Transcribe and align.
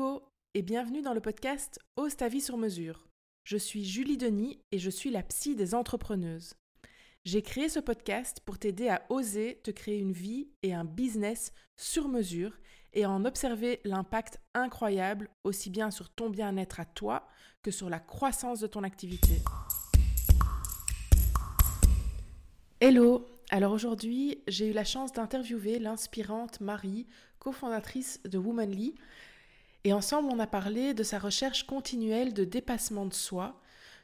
Hello 0.00 0.22
et 0.54 0.62
bienvenue 0.62 1.02
dans 1.02 1.12
le 1.12 1.20
podcast 1.20 1.78
Ose 1.96 2.16
ta 2.16 2.28
vie 2.28 2.40
sur 2.40 2.56
mesure. 2.56 3.06
Je 3.44 3.58
suis 3.58 3.84
Julie 3.84 4.16
Denis 4.16 4.58
et 4.72 4.78
je 4.78 4.88
suis 4.88 5.10
la 5.10 5.22
psy 5.22 5.54
des 5.54 5.74
entrepreneuses. 5.74 6.54
J'ai 7.26 7.42
créé 7.42 7.68
ce 7.68 7.80
podcast 7.80 8.40
pour 8.46 8.58
t'aider 8.58 8.88
à 8.88 9.02
oser 9.10 9.60
te 9.62 9.70
créer 9.70 9.98
une 9.98 10.12
vie 10.12 10.48
et 10.62 10.72
un 10.72 10.86
business 10.86 11.52
sur 11.76 12.08
mesure 12.08 12.56
et 12.94 13.04
à 13.04 13.10
en 13.10 13.26
observer 13.26 13.80
l'impact 13.84 14.40
incroyable 14.54 15.28
aussi 15.44 15.68
bien 15.68 15.90
sur 15.90 16.08
ton 16.08 16.30
bien-être 16.30 16.80
à 16.80 16.86
toi 16.86 17.28
que 17.60 17.70
sur 17.70 17.90
la 17.90 18.00
croissance 18.00 18.60
de 18.60 18.68
ton 18.68 18.84
activité. 18.84 19.42
Hello 22.80 23.26
Alors 23.50 23.72
aujourd'hui, 23.72 24.42
j'ai 24.48 24.68
eu 24.68 24.72
la 24.72 24.84
chance 24.84 25.12
d'interviewer 25.12 25.78
l'inspirante 25.78 26.62
Marie, 26.62 27.06
cofondatrice 27.38 28.22
de 28.24 28.38
Womanly, 28.38 28.94
et 29.84 29.92
ensemble, 29.92 30.28
on 30.30 30.38
a 30.38 30.46
parlé 30.46 30.94
de 30.94 31.02
sa 31.02 31.18
recherche 31.18 31.66
continuelle 31.66 32.34
de 32.34 32.44
dépassement 32.44 33.06
de 33.06 33.14
soi, 33.14 33.60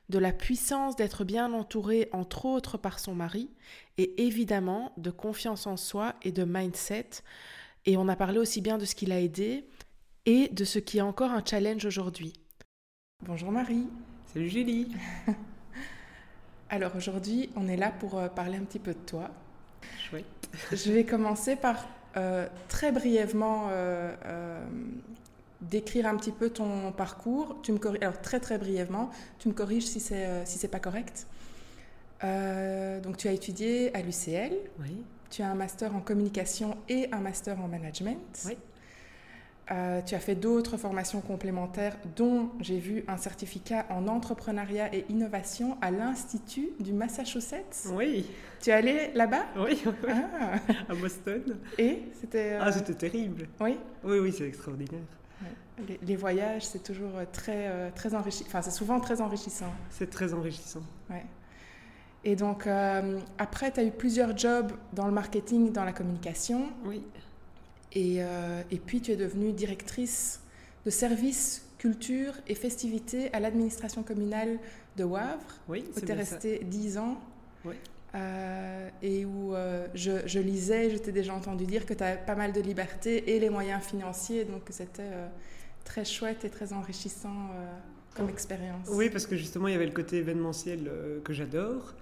de 0.09 0.19
la 0.19 0.33
puissance 0.33 0.97
d'être 0.97 1.25
bien 1.25 1.53
entouré, 1.53 2.09
entre 2.13 2.47
autres, 2.47 2.79
par 2.79 2.99
son 2.99 3.15
mari, 3.15 3.51
et 3.99 4.27
évidemment 4.27 4.93
de 4.97 5.11
confiance 5.11 5.67
en 5.67 5.77
soi 5.77 6.15
et 6.23 6.33
de 6.33 6.45
mindset. 6.45 7.11
Et 7.85 7.97
on 7.97 8.09
a 8.09 8.17
parlé 8.17 8.39
aussi 8.39 8.61
bien 8.61 8.79
de 8.79 8.85
ce 8.85 8.95
qui 8.95 9.07
l'a 9.07 9.21
aidé 9.21 9.67
et 10.25 10.49
de 10.49 10.65
ce 10.65 10.79
qui 10.79 10.99
est 10.99 11.03
encore 11.03 11.31
un 11.31 11.45
challenge 11.45 11.85
aujourd'hui. 11.85 12.33
Bonjour 13.25 13.53
Marie. 13.53 13.87
Salut 14.33 14.49
Julie. 14.49 14.89
Alors 16.69 16.97
aujourd'hui, 16.97 17.51
on 17.55 17.69
est 17.69 17.77
là 17.77 17.91
pour 17.91 18.19
euh, 18.19 18.29
parler 18.29 18.57
un 18.57 18.65
petit 18.65 18.79
peu 18.79 18.93
de 18.93 18.99
toi. 19.07 19.31
Chouette. 19.99 20.25
Je 20.73 20.93
vais 20.93 21.05
commencer 21.05 21.55
par 21.55 21.87
euh, 22.17 22.49
très 22.69 22.93
brièvement 22.93 23.69
euh, 23.71 24.67
décrire 25.61 26.07
un 26.07 26.17
petit 26.17 26.33
peu 26.33 26.51
ton 26.51 26.93
parcours. 26.93 27.57
Tu 27.63 27.73
me 27.73 27.79
corriges, 27.79 28.03
alors 28.03 28.21
très 28.21 28.41
très 28.41 28.59
brièvement, 28.59 29.11
tu 29.39 29.49
me 29.49 29.55
corriges 29.55 29.87
si 29.87 30.01
c'est 30.01 30.27
euh, 30.27 30.45
si 30.45 30.59
c'est 30.59 30.69
pas 30.69 30.81
correct. 30.81 31.27
Euh, 32.25 33.01
donc 33.01 33.17
tu 33.17 33.29
as 33.29 33.33
étudié 33.33 33.95
à 33.95 34.01
l'UCL. 34.03 34.53
Oui. 34.81 35.03
Tu 35.31 35.43
as 35.43 35.51
un 35.51 35.55
master 35.55 35.95
en 35.95 36.01
communication 36.01 36.77
et 36.89 37.09
un 37.13 37.19
master 37.21 37.61
en 37.61 37.69
management. 37.69 38.19
Oui. 38.47 38.57
Euh, 39.73 40.01
tu 40.01 40.15
as 40.15 40.21
fait 40.21 40.37
d'autres 40.37 40.77
formations 40.77 41.21
complémentaires, 41.21 41.97
dont 42.15 42.51
j'ai 42.61 42.79
vu 42.79 43.03
un 43.09 43.17
certificat 43.17 43.85
en 43.91 44.07
entrepreneuriat 44.07 44.95
et 44.95 45.05
innovation 45.09 45.77
à 45.83 45.91
l'Institut 45.91 46.69
du 46.79 46.93
Massachusetts. 46.93 47.89
Oui. 47.93 48.27
Tu 48.63 48.71
es 48.71 48.73
allé 48.73 49.11
là-bas? 49.15 49.45
Oui, 49.57 49.83
oui, 49.85 49.93
oui. 50.05 50.13
Ah. 50.15 50.59
à 50.89 50.95
Boston. 50.95 51.43
Et 51.79 52.05
c'était. 52.21 52.53
euh, 52.53 52.59
Ah, 52.63 52.71
c'était 52.71 52.95
terrible. 52.95 53.49
Oui. 53.61 53.77
Oui, 54.05 54.19
oui, 54.21 54.33
c'est 54.33 54.47
extraordinaire. 54.47 55.01
Les, 55.89 56.01
les 56.03 56.17
voyages, 56.17 56.65
c'est 56.65 56.83
toujours 56.83 57.17
euh, 57.17 57.25
très, 57.31 57.69
euh, 57.69 57.91
très 57.95 58.15
enrichissant. 58.15 58.47
Enfin, 58.49 58.63
c'est 58.63 58.71
souvent 58.71 58.99
très 58.99 59.21
enrichissant. 59.21 59.73
C'est 59.91 60.09
très 60.09 60.33
enrichissant. 60.33 60.81
Ouais. 61.11 61.25
Et 62.25 62.35
donc, 62.35 62.67
euh, 62.67 63.19
après, 63.39 63.71
tu 63.71 63.81
as 63.81 63.85
eu 63.85 63.91
plusieurs 63.91 64.37
jobs 64.37 64.73
dans 64.95 65.07
le 65.07 65.13
marketing, 65.13 65.73
dans 65.73 65.85
la 65.85 65.93
communication. 65.93 66.69
Oui. 66.85 67.03
Et, 67.93 68.17
euh, 68.19 68.63
et 68.71 68.79
puis, 68.79 69.01
tu 69.01 69.13
es 69.13 69.17
devenue 69.17 69.53
directrice 69.53 70.41
de 70.85 70.91
services, 70.91 71.63
culture 71.79 72.33
et 72.49 72.55
festivités 72.55 73.33
à 73.35 73.41
l'administration 73.41 74.03
communale 74.03 74.59
de 74.97 75.05
Wavre, 75.05 75.45
Oui, 75.69 75.85
où 75.95 76.01
tu 76.01 76.11
es 76.11 76.15
restée 76.15 76.61
10 76.65 76.99
ans. 76.99 77.21
Oui. 77.65 77.75
Euh, 78.15 78.89
et 79.03 79.27
où 79.27 79.53
je, 79.95 80.27
je 80.27 80.39
lisais, 80.39 80.89
je 80.91 80.97
t'ai 80.97 81.13
déjà 81.13 81.35
entendu 81.35 81.67
dire 81.67 81.85
que 81.85 81.93
tu 81.93 82.03
as 82.03 82.17
pas 82.17 82.35
mal 82.35 82.53
de 82.53 82.61
liberté 82.61 83.35
et 83.35 83.39
les 83.41 83.51
moyens 83.51 83.83
financiers, 83.83 84.45
donc 84.47 84.65
que 84.65 84.73
c'était 84.73 85.11
très 85.87 86.05
chouette 86.05 86.45
et 86.45 86.51
très 86.51 86.75
enrichissant 86.75 87.39
euh, 87.55 87.79
comme 88.15 88.29
expérience. 88.29 88.87
Oui, 88.91 89.09
parce 89.09 89.27
que 89.27 89.37
justement, 89.37 89.69
il 89.69 89.73
y 89.73 89.75
avait 89.81 89.87
le 89.87 89.99
côté 90.03 90.19
événementiel 90.19 90.81
euh, 90.87 91.21
que 91.23 91.33
j'adore, 91.33 91.95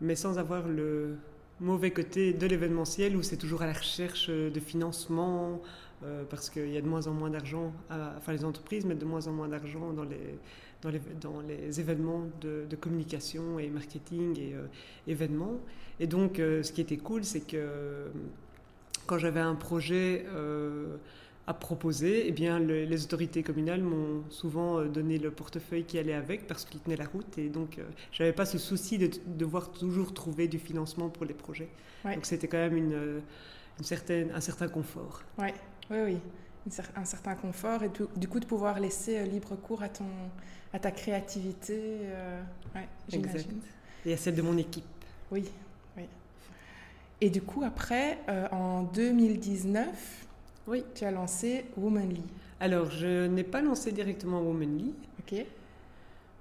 mais 0.00 0.16
sans 0.16 0.38
avoir 0.38 0.66
le 0.68 1.16
mauvais 1.60 1.90
côté 1.90 2.32
de 2.32 2.46
l'événementiel 2.46 3.16
où 3.16 3.22
c'est 3.22 3.36
toujours 3.44 3.62
à 3.62 3.66
la 3.66 3.72
recherche 3.72 4.28
euh, 4.30 4.50
de 4.50 4.60
financement, 4.60 5.60
euh, 6.04 6.24
parce 6.28 6.50
qu'il 6.50 6.70
y 6.70 6.76
a 6.76 6.82
de 6.82 6.86
moins 6.86 7.06
en 7.06 7.12
moins 7.12 7.30
d'argent, 7.30 7.72
enfin 8.18 8.32
les 8.32 8.44
entreprises 8.44 8.84
mettent 8.84 8.98
de 8.98 9.06
moins 9.06 9.26
en 9.28 9.32
moins 9.32 9.48
d'argent 9.48 9.94
dans 9.94 10.04
les, 10.04 10.38
dans, 10.82 10.90
les, 10.90 11.00
dans 11.22 11.40
les 11.40 11.80
événements 11.80 12.24
de, 12.42 12.66
de 12.68 12.76
communication 12.76 13.58
et 13.58 13.70
marketing 13.70 14.38
et 14.38 14.52
euh, 14.54 14.66
événements. 15.06 15.58
Et 15.98 16.06
donc, 16.06 16.38
euh, 16.38 16.62
ce 16.62 16.72
qui 16.72 16.82
était 16.82 16.98
cool, 16.98 17.24
c'est 17.24 17.40
que 17.40 18.08
quand 19.06 19.16
j'avais 19.16 19.40
un 19.40 19.54
projet 19.54 20.26
à 21.48 21.54
proposer, 21.54 22.26
eh 22.26 22.32
bien, 22.32 22.58
le- 22.58 22.84
les 22.84 23.04
autorités 23.04 23.42
communales 23.44 23.80
m'ont 23.82 24.24
souvent 24.30 24.78
euh, 24.78 24.88
donné 24.88 25.18
le 25.18 25.30
portefeuille 25.30 25.84
qui 25.84 25.98
allait 25.98 26.12
avec 26.14 26.46
parce 26.48 26.64
qu'il 26.64 26.80
tenait 26.80 26.96
la 26.96 27.06
route. 27.06 27.38
Et 27.38 27.48
donc, 27.48 27.78
euh, 27.78 27.84
j'avais 28.12 28.32
pas 28.32 28.44
ce 28.46 28.58
souci 28.58 28.98
de 28.98 29.06
de 29.06 29.12
devoir 29.26 29.70
toujours 29.70 30.12
trouver 30.12 30.48
du 30.48 30.58
financement 30.58 31.08
pour 31.08 31.24
les 31.24 31.34
projets. 31.34 31.68
Ouais. 32.04 32.14
Donc, 32.16 32.26
c'était 32.26 32.48
quand 32.48 32.58
même 32.58 32.76
une, 32.76 32.92
euh, 32.94 33.20
une 33.78 33.84
certaine, 33.84 34.30
un 34.34 34.40
certain 34.40 34.68
confort. 34.68 35.22
Ouais, 35.38 35.54
oui, 35.90 35.98
oui. 36.04 36.18
Cer- 36.68 36.90
un 36.96 37.04
certain 37.04 37.36
confort 37.36 37.84
et 37.84 37.90
du, 37.90 38.02
du 38.16 38.26
coup 38.26 38.40
de 38.40 38.46
pouvoir 38.46 38.80
laisser 38.80 39.18
euh, 39.18 39.22
libre 39.24 39.54
cours 39.54 39.82
à, 39.84 39.88
ton, 39.88 40.04
à 40.72 40.80
ta 40.80 40.90
créativité. 40.90 41.78
euh, 41.78 42.42
ouais, 42.74 42.88
Exact. 43.12 43.28
j'imagine. 43.38 43.60
Et 44.04 44.12
à 44.12 44.16
celle 44.16 44.34
de 44.34 44.42
mon 44.42 44.56
équipe. 44.56 44.84
Oui, 45.30 45.44
oui. 45.96 46.04
Et 47.20 47.30
du 47.30 47.40
coup, 47.40 47.62
après, 47.64 48.18
en 48.50 48.82
2019, 48.82 50.25
Oui. 50.66 50.84
tu 50.94 51.04
as 51.04 51.10
lancé 51.10 51.64
Womanly. 51.76 52.22
Alors, 52.60 52.90
je 52.90 53.26
n'ai 53.26 53.44
pas 53.44 53.60
lancé 53.62 53.92
directement 53.92 54.40
Womanly. 54.40 54.94
Ok 55.20 55.44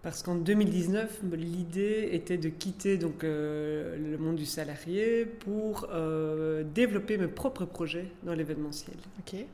Parce 0.02 0.24
qu'en 0.24 0.36
2019, 0.36 1.22
l'idée 1.34 2.10
était 2.14 2.38
de 2.38 2.50
quitter 2.50 2.98
donc, 2.98 3.24
euh, 3.24 3.98
le 3.98 4.18
monde 4.18 4.36
du 4.36 4.46
salarié 4.46 5.26
pour 5.26 5.88
euh, 5.92 6.64
développer 6.64 7.18
mes 7.18 7.28
propres 7.28 7.66
projets 7.66 8.08
dans 8.24 8.34
l'événementiel. 8.34 8.98
Ok. 9.20 9.46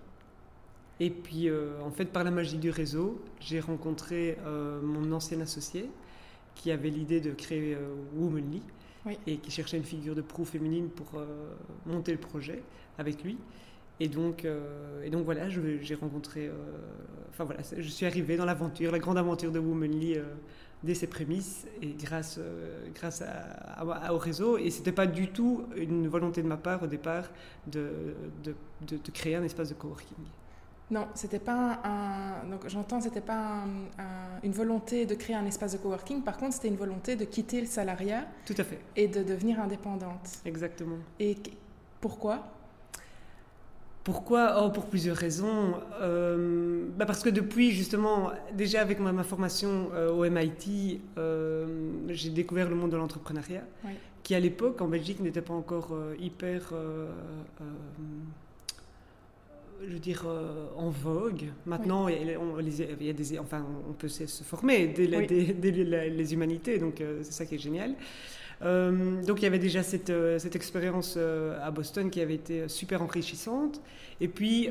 Et 0.99 1.09
puis, 1.09 1.49
euh, 1.49 1.81
en 1.81 1.89
fait, 1.89 2.05
par 2.05 2.23
la 2.23 2.31
magie 2.31 2.57
du 2.57 2.69
réseau, 2.69 3.21
j'ai 3.39 3.59
rencontré 3.59 4.37
mon 4.83 5.11
ancien 5.11 5.41
associé 5.41 5.89
qui 6.53 6.69
avait 6.69 6.89
l'idée 6.89 7.21
de 7.21 7.31
créer 7.31 7.75
Womanly 8.15 8.61
Oui. 9.05 9.17
et 9.25 9.37
qui 9.37 9.49
cherchait 9.49 9.77
une 9.77 9.83
figure 9.83 10.13
de 10.13 10.21
proue 10.21 10.45
féminine 10.45 10.89
pour 10.89 11.19
monter 11.87 12.11
le 12.11 12.19
projet 12.19 12.61
avec 12.99 13.23
lui. 13.23 13.37
Et 14.03 14.07
donc, 14.07 14.45
euh, 14.45 15.03
et 15.05 15.11
donc 15.11 15.25
voilà, 15.25 15.47
j'ai 15.47 15.93
rencontré. 15.95 16.47
euh, 16.47 16.53
enfin 17.29 17.43
voilà, 17.43 17.61
je 17.77 17.87
suis 17.87 18.07
arrivée 18.07 18.35
dans 18.35 18.45
l'aventure, 18.45 18.91
la 18.91 18.97
grande 18.97 19.19
aventure 19.19 19.51
de 19.51 19.59
Womanly 19.59 20.17
euh, 20.17 20.23
dès 20.83 20.95
ses 20.95 21.05
prémices 21.05 21.67
et 21.83 21.89
grâce, 21.93 22.39
grâce 22.95 23.21
à, 23.21 23.27
à- 23.79 24.11
au 24.13 24.17
réseau. 24.17 24.57
Et 24.57 24.71
c'était 24.71 24.91
pas 24.91 25.05
du 25.05 25.27
tout 25.27 25.65
une 25.75 26.07
volonté 26.07 26.41
de 26.41 26.47
ma 26.47 26.57
part 26.57 26.81
au 26.81 26.87
départ 26.87 27.29
de, 27.67 27.91
de, 28.43 28.55
de- 28.87 28.97
de 28.97 29.11
créer 29.11 29.35
un 29.35 29.43
espace 29.43 29.69
de 29.69 29.75
coworking. 29.75 30.17
Non, 30.89 31.07
c'était 31.13 31.39
pas 31.39 31.79
un. 31.83 32.49
donc 32.49 32.67
j'entends, 32.67 32.99
c'était 33.01 33.21
pas 33.21 33.37
un- 33.63 33.67
un- 33.99 34.39
une 34.43 34.51
volonté 34.51 35.05
de 35.05 35.13
créer 35.13 35.35
un 35.35 35.45
espace 35.45 35.73
de 35.73 35.77
coworking. 35.77 36.23
Par 36.23 36.37
contre, 36.37 36.53
c'était 36.55 36.69
une 36.69 36.75
volonté 36.75 37.15
de 37.15 37.23
quitter 37.25 37.61
le 37.61 37.67
salariat 37.67 38.25
Tout 38.47 38.55
à 38.57 38.63
fait, 38.63 38.79
et 38.95 39.07
de 39.07 39.21
devenir 39.21 39.59
indépendante. 39.61 40.39
exactement. 40.43 40.97
Et 41.19 41.35
qu- 41.35 41.51
pourquoi? 42.01 42.47
Pourquoi? 44.03 44.63
Oh, 44.65 44.69
Pour 44.71 44.85
plusieurs 44.87 45.15
raisons. 45.17 45.75
Euh, 46.01 46.85
bah 46.97 47.05
parce 47.05 47.21
que 47.21 47.29
depuis, 47.29 47.71
justement, 47.71 48.31
déjà 48.53 48.81
avec 48.81 48.99
ma, 48.99 49.11
ma 49.11 49.23
formation 49.23 49.89
euh, 49.93 50.11
au 50.11 50.25
MIT, 50.27 50.99
euh, 51.17 51.67
j'ai 52.09 52.31
découvert 52.31 52.67
le 52.67 52.75
monde 52.75 52.91
de 52.91 52.97
l'entrepreneuriat, 52.97 53.63
Oui. 53.85 53.91
qui 54.23 54.33
à 54.33 54.39
l'époque, 54.39 54.81
en 54.81 54.87
Belgique, 54.87 55.19
n'était 55.19 55.41
pas 55.41 55.53
encore 55.53 55.95
hyper... 56.19 56.73
je 59.87 59.93
veux 59.93 59.99
dire, 59.99 60.25
en 60.77 60.89
vogue. 60.89 61.45
Maintenant, 61.65 62.07
il, 62.07 62.37
on- 62.37 62.57
les- 62.57 62.81
il 62.99 63.05
y 63.05 63.09
a 63.09 63.13
des... 63.13 63.39
Enfin, 63.39 63.65
on 63.89 63.93
peut 63.93 64.07
se 64.07 64.25
former 64.43 64.87
dès, 64.87 65.07
la- 65.07 65.19
Oui. 65.19 65.27
dès- 65.27 65.53
dès 65.53 65.71
la- 65.83 66.07
les 66.07 66.33
humanités, 66.33 66.77
donc 66.77 67.01
c'est 67.23 67.31
ça 67.31 67.45
qui 67.45 67.55
est 67.55 67.59
génial. 67.59 67.95
Euh, 68.63 69.21
donc 69.23 69.39
il 69.39 69.43
y 69.43 69.47
avait 69.47 69.59
déjà 69.59 69.81
cette, 69.83 70.11
euh, 70.11 70.37
cette 70.37 70.55
expérience 70.55 71.15
euh, 71.17 71.57
à 71.63 71.71
Boston 71.71 72.09
qui 72.11 72.21
avait 72.21 72.35
été 72.35 72.67
super 72.67 73.01
enrichissante. 73.01 73.81
Et 74.19 74.27
puis 74.27 74.69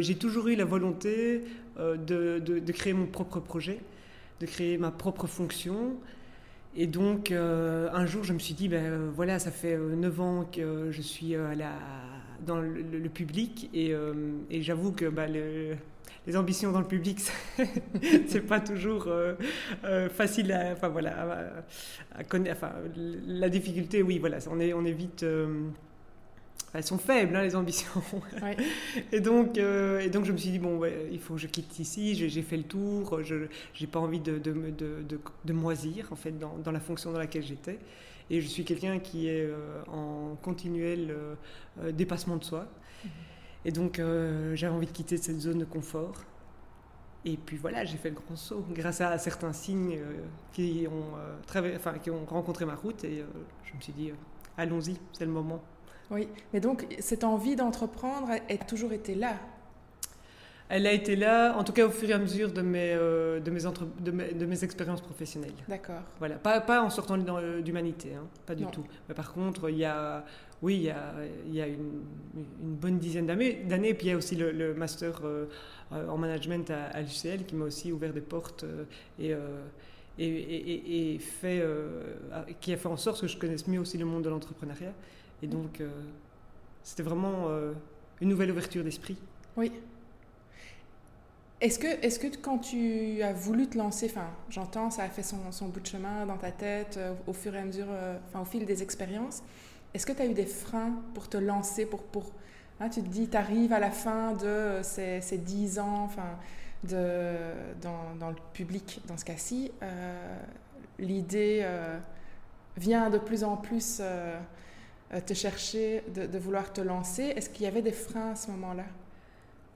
j'ai 0.00 0.14
toujours 0.16 0.48
eu 0.48 0.54
la 0.56 0.64
volonté 0.64 1.42
de, 1.78 2.38
de- 2.38 2.72
créer 2.72 2.92
mon 2.92 3.06
propre 3.06 3.40
projet, 3.40 3.80
de 4.40 4.46
créer 4.46 4.78
ma 4.78 4.90
propre 4.92 5.26
fonction. 5.26 5.96
Et 6.76 6.86
donc 6.86 7.30
un 7.32 8.06
jour 8.06 8.22
je 8.24 8.32
me 8.32 8.38
suis 8.38 8.54
dit, 8.54 8.68
ben 8.68 9.10
voilà, 9.14 9.38
ça 9.38 9.50
fait 9.50 9.74
euh, 9.76 9.94
9 9.96 10.20
ans 10.20 10.48
que 10.52 10.90
je 10.92 11.02
suis 11.02 11.34
à 11.34 11.54
la, 11.54 11.72
dans 12.46 12.60
le, 12.60 12.82
le- 12.82 13.08
public 13.08 13.70
et, 13.74 13.92
et 14.50 14.62
j'avoue 14.62 14.92
que 14.92 15.06
bah, 15.06 15.26
le- 15.26 15.76
les 16.26 16.36
ambitions 16.36 16.72
dans 16.72 16.80
le 16.80 16.86
public, 16.86 17.20
c'est- 18.28 18.40
pas 18.40 18.60
toujours 18.60 19.06
euh, 19.08 19.34
euh, 19.84 20.08
facile 20.08 20.52
à, 20.52 20.72
enfin, 20.72 20.88
voilà, 20.88 21.62
à, 22.14 22.20
à 22.20 22.24
connaître. 22.24 22.56
Enfin, 22.56 22.72
la 22.96 23.48
difficulté, 23.48 24.02
oui, 24.02 24.18
voilà, 24.18 24.38
on 24.50 24.60
est, 24.60 24.72
on 24.72 24.84
est 24.84 24.92
vite, 24.92 25.22
euh, 25.22 25.68
elles 26.74 26.84
sont 26.84 26.98
faibles, 26.98 27.34
hein, 27.36 27.42
les 27.42 27.56
ambitions. 27.56 28.02
et, 29.12 29.20
donc, 29.20 29.56
euh, 29.56 30.00
et 30.00 30.10
donc, 30.10 30.24
je 30.24 30.32
me 30.32 30.36
suis 30.36 30.50
dit, 30.50 30.58
bon, 30.58 30.80
il 31.10 31.18
faut 31.20 31.34
que 31.34 31.40
je 31.40 31.46
quitte 31.46 31.78
ici, 31.78 32.14
j'ai 32.14 32.42
fait 32.42 32.56
le 32.56 32.64
tour, 32.64 33.22
je 33.22 33.46
n'ai 33.80 33.86
pas 33.86 34.00
envie 34.00 34.20
de, 34.20 34.38
de, 34.38 34.52
de, 34.52 35.18
de, 35.44 35.52
moisir, 35.52 36.08
en 36.10 36.16
fait, 36.16 36.32
dans, 36.38 36.56
dans, 36.58 36.72
la 36.72 36.80
fonction 36.80 37.12
dans 37.12 37.18
laquelle 37.18 37.44
j'étais. 37.44 37.78
Et 38.28 38.40
je 38.40 38.46
suis 38.48 38.64
quelqu'un 38.64 38.98
qui 38.98 39.28
est 39.28 39.42
euh, 39.46 39.82
en 39.86 40.36
continuel 40.42 41.14
euh, 41.80 41.92
dépassement 41.92 42.36
de 42.36 42.44
soi. 42.44 42.66
Et 43.66 43.72
donc, 43.72 44.00
j'avais 44.54 44.72
envie 44.72 44.86
de 44.86 44.92
quitter 44.92 45.18
cette 45.18 45.40
zone 45.40 45.58
de 45.58 45.64
confort. 45.66 46.14
Et 47.24 47.36
puis 47.36 47.56
voilà, 47.56 47.84
j'ai 47.84 47.96
fait 47.96 48.10
le 48.10 48.14
grand 48.14 48.36
saut 48.36 48.64
grâce 48.70 49.00
à 49.00 49.18
certains 49.18 49.52
signes 49.52 49.98
qui, 50.52 50.86
ont, 50.88 51.18
enfin, 51.74 51.98
qui 51.98 52.10
ont 52.10 52.24
rencontré 52.24 52.64
ma 52.64 52.76
route. 52.76 53.02
Et 53.02 53.24
je 53.64 53.76
me 53.76 53.80
suis 53.80 53.92
dit, 53.92 54.12
allons-y, 54.56 54.96
c'est 55.12 55.24
le 55.24 55.32
moment. 55.32 55.60
Oui, 56.10 56.28
mais 56.52 56.60
donc 56.60 56.86
cette 57.00 57.24
envie 57.24 57.56
d'entreprendre 57.56 58.30
a 58.30 58.56
toujours 58.58 58.92
été 58.92 59.14
là? 59.14 59.36
Elle 60.68 60.86
a 60.86 60.92
été 60.92 61.14
là, 61.14 61.56
en 61.56 61.62
tout 61.62 61.72
cas 61.72 61.86
au 61.86 61.90
fur 61.90 62.10
et 62.10 62.12
à 62.12 62.18
mesure 62.18 62.52
de 62.52 62.60
mes, 62.60 62.92
euh, 62.92 63.38
de 63.38 63.50
mes, 63.52 63.60
de 64.32 64.46
mes, 64.46 64.64
expériences 64.64 65.00
professionnelles. 65.00 65.54
D'accord. 65.68 66.02
Voilà, 66.18 66.36
pas, 66.36 66.60
pas 66.60 66.82
en 66.82 66.90
sortant 66.90 67.16
d'humanité, 67.18 68.14
hein, 68.16 68.26
pas 68.46 68.56
du 68.56 68.66
tout. 68.66 68.84
Mais 69.08 69.14
par 69.14 69.32
contre, 69.32 69.70
il 69.70 69.78
y 69.78 69.84
a, 69.84 70.24
oui, 70.62 70.76
il 70.76 70.82
y 70.82 70.90
a, 70.90 71.12
il 71.46 71.54
y 71.54 71.60
a 71.60 71.68
une, 71.68 72.02
une, 72.36 72.74
bonne 72.74 72.98
dizaine 72.98 73.26
d'années, 73.26 73.88
et 73.88 73.94
puis 73.94 74.06
il 74.06 74.10
y 74.10 74.12
a 74.12 74.16
aussi 74.16 74.36
le, 74.36 74.74
master 74.74 75.20
euh, 75.24 75.46
en 75.92 76.16
management 76.16 76.70
à, 76.70 77.00
l'UCL 77.00 77.44
qui 77.46 77.54
m'a 77.54 77.64
aussi 77.64 77.92
ouvert 77.92 78.12
des 78.12 78.20
portes 78.20 78.64
euh, 78.64 79.64
et, 80.18 81.14
et, 81.14 81.18
fait, 81.18 81.62
qui 82.60 82.72
a 82.72 82.76
fait 82.76 82.88
en 82.88 82.96
sorte 82.96 83.20
que 83.20 83.26
je 83.26 83.36
connaisse 83.36 83.66
mieux 83.66 83.80
aussi 83.80 83.98
le 83.98 84.04
monde 84.04 84.24
de 84.24 84.30
l'entrepreneuriat. 84.30 84.92
Et 85.42 85.46
donc, 85.46 85.80
euh, 85.80 85.88
c'était 86.82 87.02
vraiment 87.02 87.48
euh, 87.48 87.72
une 88.20 88.28
nouvelle 88.28 88.50
ouverture 88.50 88.84
d'esprit. 88.84 89.16
Oui. 89.56 89.72
Est-ce 91.60 91.78
que, 91.78 91.86
est 91.86 92.20
que 92.20 92.36
quand 92.36 92.58
tu 92.58 93.22
as 93.22 93.32
voulu 93.32 93.66
te 93.66 93.78
lancer, 93.78 94.12
j'entends, 94.50 94.90
ça 94.90 95.04
a 95.04 95.08
fait 95.08 95.22
son, 95.22 95.52
son, 95.52 95.68
bout 95.68 95.80
de 95.80 95.86
chemin 95.86 96.26
dans 96.26 96.36
ta 96.36 96.50
tête 96.50 96.96
euh, 96.98 97.14
au 97.26 97.32
fur 97.32 97.54
et 97.54 97.58
à 97.58 97.64
mesure, 97.64 97.86
enfin, 98.28 98.40
au 98.40 98.44
fil 98.44 98.66
des 98.66 98.82
expériences, 98.82 99.42
est-ce 99.96 100.06
que 100.06 100.12
tu 100.12 100.22
as 100.22 100.26
eu 100.26 100.34
des 100.34 100.46
freins 100.46 100.94
pour 101.14 101.28
te 101.28 101.36
lancer, 101.36 101.86
pour, 101.86 102.02
pour 102.02 102.32
hein, 102.80 102.88
tu 102.88 103.02
te 103.02 103.08
dis, 103.08 103.28
tu 103.28 103.36
arrives 103.36 103.72
à 103.72 103.80
la 103.80 103.90
fin 103.90 104.32
de 104.34 104.80
ces, 104.82 105.20
ces 105.20 105.38
10 105.38 105.78
ans, 105.78 106.04
enfin, 106.04 106.38
de, 106.84 107.34
dans, 107.82 108.14
dans, 108.18 108.30
le 108.30 108.36
public, 108.52 109.00
dans 109.08 109.16
ce 109.16 109.24
cas-ci, 109.24 109.72
l'idée 110.98 111.66
vient 112.76 113.10
de 113.10 113.18
plus 113.18 113.42
en 113.42 113.56
plus 113.56 114.00
euh, 115.14 115.20
te 115.20 115.34
chercher, 115.34 116.02
de, 116.16 116.38
vouloir 116.38 116.72
te 116.72 116.80
lancer. 116.80 117.22
Est-ce 117.22 117.48
qu'il 117.48 117.62
y 117.62 117.68
avait 117.68 117.82
des 117.82 117.92
freins 117.92 118.32
à 118.32 118.34
ce 118.34 118.50
moment-là? 118.50 118.82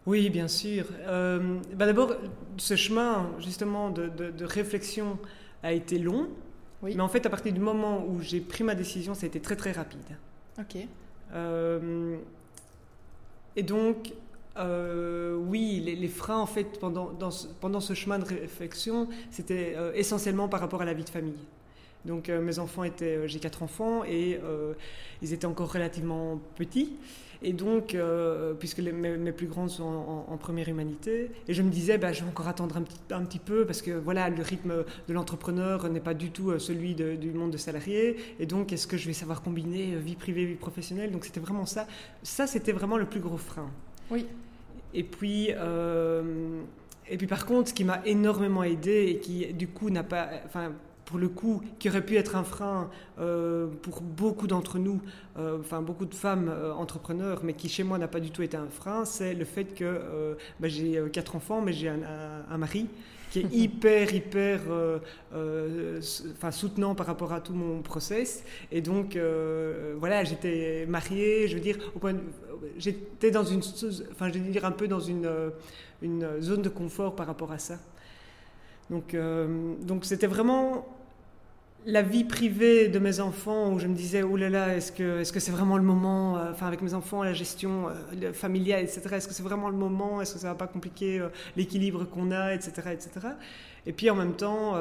Oui, 0.05 0.28
bien 0.28 0.49
sûr. 0.49 0.87
Euh, 1.06 1.61
bah 1.75 1.87
D'abord, 1.87 2.14
ce 2.56 2.75
chemin 2.75 3.31
justement 3.38 3.90
de, 3.90 4.44
réflexion 4.44 5.19
a 5.62 5.73
été 5.73 5.99
long. 5.99 6.28
Oui. 6.82 6.94
Mais 6.94 7.02
en 7.02 7.08
fait, 7.08 7.26
à 7.26 7.30
partir 7.30 7.52
du 7.52 7.60
moment 7.60 8.04
où 8.06 8.20
j'ai 8.20 8.40
pris 8.40 8.64
ma 8.64 8.74
décision, 8.74 9.14
ça 9.14 9.24
a 9.24 9.26
été 9.26 9.40
très 9.40 9.56
très 9.56 9.72
rapide. 9.72 10.00
Ok. 10.58 10.76
Euh, 11.34 12.16
et 13.56 13.62
donc, 13.62 14.12
oui, 14.56 15.80
les, 15.80 16.08
freins, 16.08 16.38
en 16.38 16.46
fait, 16.46 16.78
pendant, 16.80 17.10
pendant 17.60 17.80
ce 17.80 17.94
chemin 17.94 18.18
de 18.18 18.24
réflexion, 18.24 19.08
c'était 19.30 19.76
essentiellement 19.94 20.48
par 20.48 20.60
rapport 20.60 20.82
à 20.82 20.84
la 20.84 20.94
vie 20.94 21.04
de 21.04 21.10
famille. 21.10 21.38
Donc 22.04 22.28
euh, 22.28 22.40
mes 22.40 22.58
enfants 22.58 22.84
étaient, 22.84 23.16
euh, 23.16 23.26
j'ai 23.26 23.38
quatre 23.38 23.62
enfants 23.62 24.04
et 24.04 24.40
euh, 24.42 24.72
ils 25.22 25.32
étaient 25.32 25.46
encore 25.46 25.72
relativement 25.72 26.40
petits. 26.56 26.92
Et 27.42 27.52
donc, 27.52 27.96
puisque 28.58 28.78
les, 28.78 28.92
mes, 28.92 29.32
plus 29.32 29.46
grands 29.46 29.69
sont 29.69 30.25
en, 30.28 30.37
première 30.37 30.69
humanité, 30.69 31.31
et 31.48 31.54
je 31.54 31.62
me 31.62 31.70
disais, 31.70 31.96
bah, 31.96 32.12
je 32.12 32.22
vais 32.22 32.28
encore 32.28 32.48
attendre 32.48 32.76
un 32.76 32.82
petit, 32.82 32.98
un 33.10 33.25
petit 33.25 33.38
peu, 33.38 33.64
parce 33.64 33.81
que 33.81 33.92
voilà, 33.92 34.28
le 34.28 34.42
rythme 34.42 34.84
de 35.08 35.12
l'entrepreneur 35.12 35.88
n'est 35.88 36.00
pas 36.00 36.14
du 36.14 36.31
tout 36.31 36.58
celui 36.58 36.94
du 36.94 37.31
monde 37.32 37.50
de 37.50 37.56
salarié. 37.56 38.16
Et 38.38 38.46
donc, 38.46 38.72
est-ce 38.72 38.87
que 38.87 38.96
je 38.96 39.06
vais 39.06 39.14
savoir 39.14 39.42
combiner 39.42 39.96
vie 39.96 40.16
privée, 40.16 40.44
vie 40.44 40.54
professionnelle? 40.54 41.12
Donc, 41.12 41.25
c'était 41.25 41.40
vraiment 41.40 41.66
ça. 41.66 41.87
Ça, 42.22 42.46
c'était 42.46 42.72
vraiment 42.72 42.98
le 42.98 43.06
plus 43.06 43.20
gros 43.20 43.38
frein. 43.38 43.70
Oui. 44.10 44.26
Et 44.92 45.04
puis, 45.04 45.50
et 47.10 47.16
puis 47.16 47.26
par 47.26 47.44
contre, 47.44 47.70
ce 47.70 47.75
qui 47.75 47.82
m'a 47.82 48.00
énormément 48.06 48.62
aidé 48.62 49.06
et 49.08 49.19
qui, 49.19 49.52
du 49.52 49.66
coup, 49.66 49.90
n'a 49.90 50.04
pas. 50.04 50.31
Enfin, 50.46 50.72
pour 51.10 51.18
le 51.18 51.28
coup, 51.28 51.60
qui 51.80 51.88
aurait 51.88 52.04
pu 52.04 52.16
être 52.16 52.36
un 52.36 52.44
frein 52.44 52.88
euh, 53.18 53.66
pour 53.82 54.00
beaucoup 54.00 54.46
d'entre 54.46 54.78
nous, 54.78 55.02
euh, 55.36 55.58
enfin 55.58 55.82
beaucoup 55.82 56.06
de 56.06 56.14
femmes 56.14 56.48
euh, 56.48 56.72
entrepreneurs, 56.72 57.40
mais 57.42 57.54
qui 57.54 57.68
chez 57.68 57.82
moi 57.82 57.98
n'a 57.98 58.06
pas 58.06 58.20
du 58.20 58.30
tout 58.30 58.42
été 58.42 58.56
un 58.56 58.68
frein, 58.68 59.04
c'est 59.04 59.34
le 59.34 59.44
fait 59.44 59.74
que 59.74 60.36
bah, 60.60 60.68
j'ai 60.68 61.02
quatre 61.12 61.34
enfants, 61.34 61.62
mais 61.62 61.72
j'ai 61.72 61.88
un, 61.88 62.58
mari 62.58 62.86
qui 63.32 63.40
est 63.40 63.46
hyper, 63.52 64.14
hyper 64.14 64.60
enfin, 65.32 66.52
soutenant 66.52 66.94
par 66.94 67.06
rapport 67.06 67.32
à 67.32 67.40
tout 67.40 67.54
mon 67.54 67.82
process. 67.82 68.44
Et 68.70 68.80
donc, 68.80 69.18
voilà, 69.98 70.22
j'étais 70.22 70.86
mariée, 70.86 71.48
je 71.48 71.54
veux 71.54 71.60
dire, 71.60 71.78
j'étais 72.78 73.32
dans 73.32 73.44
une, 73.44 73.62
enfin, 74.12 74.30
je 74.32 74.38
veux 74.38 74.50
dire, 74.52 74.64
un 74.64 74.70
peu 74.70 74.86
dans 74.86 75.00
une, 75.00 75.28
une 76.02 76.40
zone 76.40 76.62
de 76.62 76.68
confort 76.68 77.16
par 77.16 77.26
rapport 77.26 77.50
à 77.50 77.58
ça. 77.58 77.78
Donc, 78.90 79.16
donc 79.82 80.04
c'était 80.04 80.28
vraiment 80.28 81.00
la 81.86 82.02
vie 82.02 82.24
privée 82.24 82.88
de 82.88 82.98
mes 82.98 83.20
enfants 83.20 83.72
où 83.72 83.78
je 83.78 83.86
me 83.86 83.94
disais 83.94 84.22
oh 84.22 84.36
là 84.36 84.50
là 84.50 84.76
est-ce 84.76 84.92
que 84.92 85.20
est-ce 85.20 85.32
que 85.32 85.40
c'est 85.40 85.50
vraiment 85.50 85.78
le 85.78 85.82
moment 85.82 86.36
euh, 86.36 86.50
enfin 86.50 86.66
avec 86.66 86.82
mes 86.82 86.94
enfants 86.94 87.22
la 87.22 87.32
gestion 87.32 87.88
euh, 87.88 88.32
familiale 88.32 88.82
etc 88.82 89.00
est-ce 89.12 89.28
que 89.28 89.34
c'est 89.34 89.42
vraiment 89.42 89.70
le 89.70 89.76
moment 89.76 90.20
est-ce 90.20 90.34
que 90.34 90.40
ça 90.40 90.48
va 90.48 90.54
pas 90.54 90.66
compliquer 90.66 91.20
euh, 91.20 91.28
l'équilibre 91.56 92.04
qu'on 92.04 92.32
a 92.32 92.54
etc 92.54 92.90
etc 92.92 93.28
et 93.86 93.92
puis 93.92 94.10
en 94.10 94.14
même 94.14 94.34
temps 94.34 94.74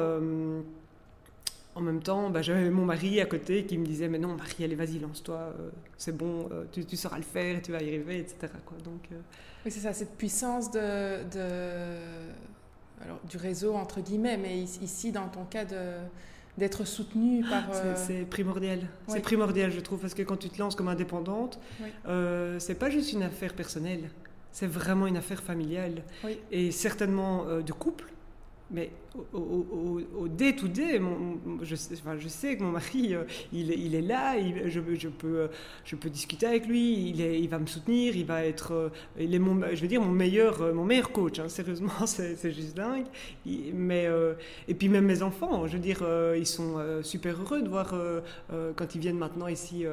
en 1.74 1.80
même 1.80 2.02
temps 2.02 2.28
bah, 2.28 2.42
j'avais 2.42 2.68
mon 2.68 2.84
mari 2.84 3.20
à 3.20 3.26
côté 3.26 3.64
qui 3.64 3.78
me 3.78 3.86
disait 3.86 4.08
mais 4.08 4.18
non 4.18 4.36
Marie 4.36 4.64
allez 4.64 4.74
vas-y 4.74 4.98
lance-toi 4.98 5.54
c'est 5.96 6.16
bon 6.16 6.50
tu, 6.70 6.84
tu, 6.84 6.96
sauras 6.96 7.16
le 7.16 7.22
faire 7.22 7.62
tu 7.62 7.72
vas 7.72 7.80
y 7.80 7.88
arriver 7.88 8.18
etc 8.18 8.52
quoi. 8.66 8.76
Donc 8.84 9.08
oui 9.64 9.70
c'est 9.70 9.80
ça 9.80 9.94
cette 9.94 10.16
puissance 10.16 10.70
de, 10.70 11.22
de... 11.32 11.96
Alors, 13.02 13.20
du 13.26 13.38
réseau 13.38 13.74
entre 13.74 14.00
guillemets 14.02 14.36
mais 14.36 14.58
ici 14.60 15.12
dans 15.12 15.28
ton 15.28 15.44
cas 15.44 15.64
de 15.64 15.76
d'être 16.60 16.84
soutenu 16.84 17.42
par... 17.42 17.64
Euh, 17.74 17.94
c'est 17.96 18.24
primordial. 18.26 18.80
C'est 19.08 19.20
primordial, 19.20 19.72
je 19.72 19.80
trouve, 19.80 19.98
parce 19.98 20.14
que 20.14 20.22
quand 20.22 20.36
tu 20.36 20.50
te 20.50 20.58
lances 20.58 20.76
comme 20.76 20.88
indépendante, 20.88 21.58
euh, 22.06 22.58
c'est 22.60 22.76
pas 22.76 22.90
juste 22.90 23.12
une 23.12 23.22
affaire 23.22 23.54
personnelle, 23.54 24.10
c'est 24.52 24.66
vraiment 24.66 25.06
une 25.06 25.16
affaire 25.16 25.42
familiale. 25.42 26.02
Et 26.52 26.70
certainement 26.70 27.46
euh, 27.48 27.62
de 27.62 27.72
couple, 27.72 28.12
mais 28.70 28.92
au, 29.32 30.28
day-to-day, 30.28 31.00
je, 31.62 31.74
enfin, 31.94 32.16
je, 32.18 32.28
sais 32.28 32.56
que 32.56 32.62
mon 32.62 32.70
mari, 32.70 33.14
euh, 33.14 33.24
il, 33.52 33.70
il, 33.72 33.94
est 33.94 34.02
là, 34.02 34.36
je, 34.66 34.80
je, 34.94 35.08
peux, 35.08 35.40
euh, 35.40 35.48
je 35.84 35.96
peux 35.96 36.08
discuter 36.08 36.46
avec 36.46 36.66
lui, 36.66 37.10
il, 37.10 37.20
est, 37.20 37.40
il 37.40 37.48
va 37.48 37.58
me 37.58 37.66
soutenir, 37.66 38.16
il 38.16 38.24
va 38.24 38.44
être, 38.44 38.72
euh, 38.72 38.88
il 39.18 39.34
est 39.34 39.38
mon, 39.38 39.60
je 39.74 39.80
veux 39.80 39.88
dire, 39.88 40.00
mon 40.00 40.12
meilleur, 40.12 40.74
mon 40.74 40.84
meilleur 40.84 41.10
coach, 41.10 41.38
hein, 41.38 41.48
sérieusement, 41.48 41.90
c'est 42.06 42.52
juste 42.52 42.76
dingue. 42.76 43.06
mais, 43.74 44.08
et 44.68 44.74
puis 44.74 44.88
même 44.88 45.06
mes 45.06 45.22
enfants, 45.22 45.66
je 45.66 45.74
veux 45.74 45.82
dire, 45.82 46.04
ils 46.36 46.46
sont 46.46 46.76
super 47.02 47.40
heureux 47.40 47.62
de 47.62 47.68
voir, 47.68 47.94
quand 48.76 48.94
ils 48.94 49.00
viennent 49.00 49.18
maintenant 49.18 49.48
ici 49.48 49.84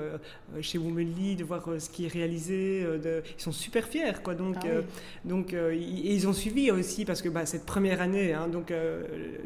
chez 0.62 0.78
Womanly, 0.78 1.36
de 1.36 1.44
voir 1.44 1.68
ce 1.80 1.90
qui 1.90 2.06
est 2.06 2.10
réalisé, 2.10 2.84
de, 2.84 3.24
ils 3.38 3.42
sont 3.42 3.52
super 3.52 3.88
fiers, 3.88 4.22
quoi. 4.24 4.36
Donc, 4.36 4.58
ah 4.62 4.82
donc 5.26 5.54
ils, 5.54 6.06
ils, 6.06 6.28
ont 6.28 6.34
suivi 6.34 6.72
aussi, 6.72 7.06
parce 7.06 7.22
que 7.22 7.30
bah, 7.30 7.46
cette 7.46 7.66
première 7.66 8.02
année, 8.02 8.34
hein, 8.34 8.48
donc 8.48 8.72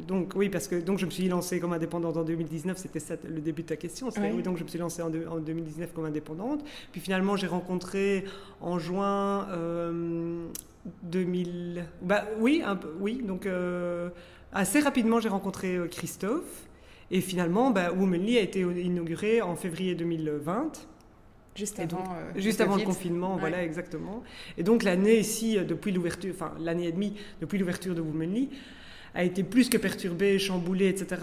donc 0.08 0.34
oui, 0.36 0.50
parce 0.50 0.68
que 0.68 0.76
donc 0.76 1.00
je 1.00 1.06
me 1.06 1.12
suis 1.12 1.28
lancée 1.28 1.60
comme 1.60 1.74
indépendante 1.74 2.18
en 2.18 2.24
2019, 2.24 2.78
c'était 2.78 3.00
ça 3.00 3.16
le 3.24 3.42
début 3.42 3.64
de 3.64 3.68
ta 3.68 3.76
question. 3.76 4.10
Oui. 4.18 4.42
donc 4.42 4.58
je 4.58 4.64
me 4.64 4.68
suis 4.68 4.80
lancée 4.80 5.02
en, 5.02 5.10
2019 5.10 5.94
comme 5.94 6.06
indépendante. 6.06 6.64
Puis 6.92 7.02
finalement, 7.02 7.36
j'ai 7.36 7.48
rencontré 7.48 8.26
en 8.60 8.80
juin 8.80 9.48
2000. 11.04 11.78
Euh, 11.78 11.82
bah 12.02 12.26
oui, 12.40 12.62
un 12.66 12.76
peu, 12.76 12.94
oui. 13.00 13.22
Donc 13.24 13.46
euh, 13.46 14.10
assez 14.52 14.80
rapidement, 14.80 15.20
j'ai 15.20 15.30
rencontré 15.30 15.76
euh, 15.76 15.88
Christophe. 15.88 16.68
Et 17.14 17.20
finalement, 17.20 17.72
bah, 17.72 17.92
Womanly 17.92 18.38
a 18.38 18.42
été 18.42 18.62
inauguré 18.62 19.42
en 19.42 19.56
février 19.56 19.96
2020. 19.96 20.88
Juste 21.54 21.80
avant, 21.82 22.06
juste 22.38 22.62
avant 22.62 22.78
le 22.78 22.84
confinement, 22.84 23.36
voilà, 23.36 23.62
exactement. 23.62 24.24
Et 24.58 24.64
donc 24.64 24.84
l'année 24.84 25.20
ici, 25.20 25.58
depuis 25.58 25.92
l'ouverture, 25.92 26.32
enfin 26.34 26.54
l'année 26.58 26.88
et 26.88 26.94
demie 26.94 27.18
depuis 27.42 27.60
l'ouverture 27.60 27.94
de 27.94 28.00
Womanly, 28.00 28.50
a 29.14 29.24
été 29.24 29.44
plus 29.44 29.70
que 29.70 29.78
perturbé, 29.78 30.40
chamboulé, 30.40 30.88
etc., 30.88 31.22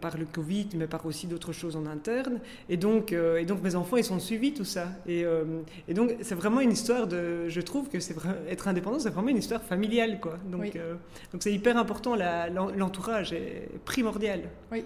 par 0.00 0.18
le 0.18 0.26
Covid, 0.26 0.68
mais 0.76 0.86
par 0.86 1.06
aussi 1.06 1.26
d'autres 1.26 1.52
choses 1.52 1.76
en 1.76 1.86
interne. 1.86 2.40
Et 2.68 2.76
donc, 2.76 3.12
euh, 3.12 3.38
et 3.38 3.44
donc 3.44 3.62
mes 3.62 3.74
enfants, 3.74 3.96
ils 3.96 4.04
sont 4.04 4.18
suivis 4.18 4.52
tout 4.52 4.64
ça. 4.64 4.88
Et, 5.06 5.24
euh, 5.24 5.44
et 5.88 5.94
donc, 5.94 6.16
c'est 6.22 6.34
vraiment 6.34 6.60
une 6.60 6.72
histoire 6.72 7.06
de. 7.06 7.48
Je 7.48 7.60
trouve 7.60 7.88
que 7.88 8.00
c'est 8.00 8.16
être 8.48 8.68
indépendant, 8.68 8.98
c'est 8.98 9.10
vraiment 9.10 9.28
une 9.28 9.38
histoire 9.38 9.62
familiale, 9.62 10.20
quoi. 10.20 10.38
Donc, 10.50 10.76
euh, 10.76 10.94
donc 11.32 11.42
c'est 11.42 11.52
hyper 11.52 11.76
important. 11.76 12.16
L'entourage 12.16 13.32
est 13.32 13.68
primordial. 13.84 14.42
Oui. 14.70 14.84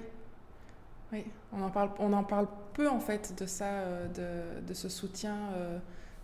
Oui, 1.12 1.24
on 1.52 1.62
en 1.62 1.70
parle, 1.70 1.90
on 1.98 2.12
en 2.12 2.22
parle 2.22 2.46
peu 2.74 2.88
en 2.88 3.00
fait 3.00 3.34
de 3.40 3.46
ça, 3.46 3.64
euh, 3.64 4.06
de, 4.08 4.66
de, 4.66 4.74
ce 4.74 4.88
soutien 4.88 5.36
euh, 5.56 5.78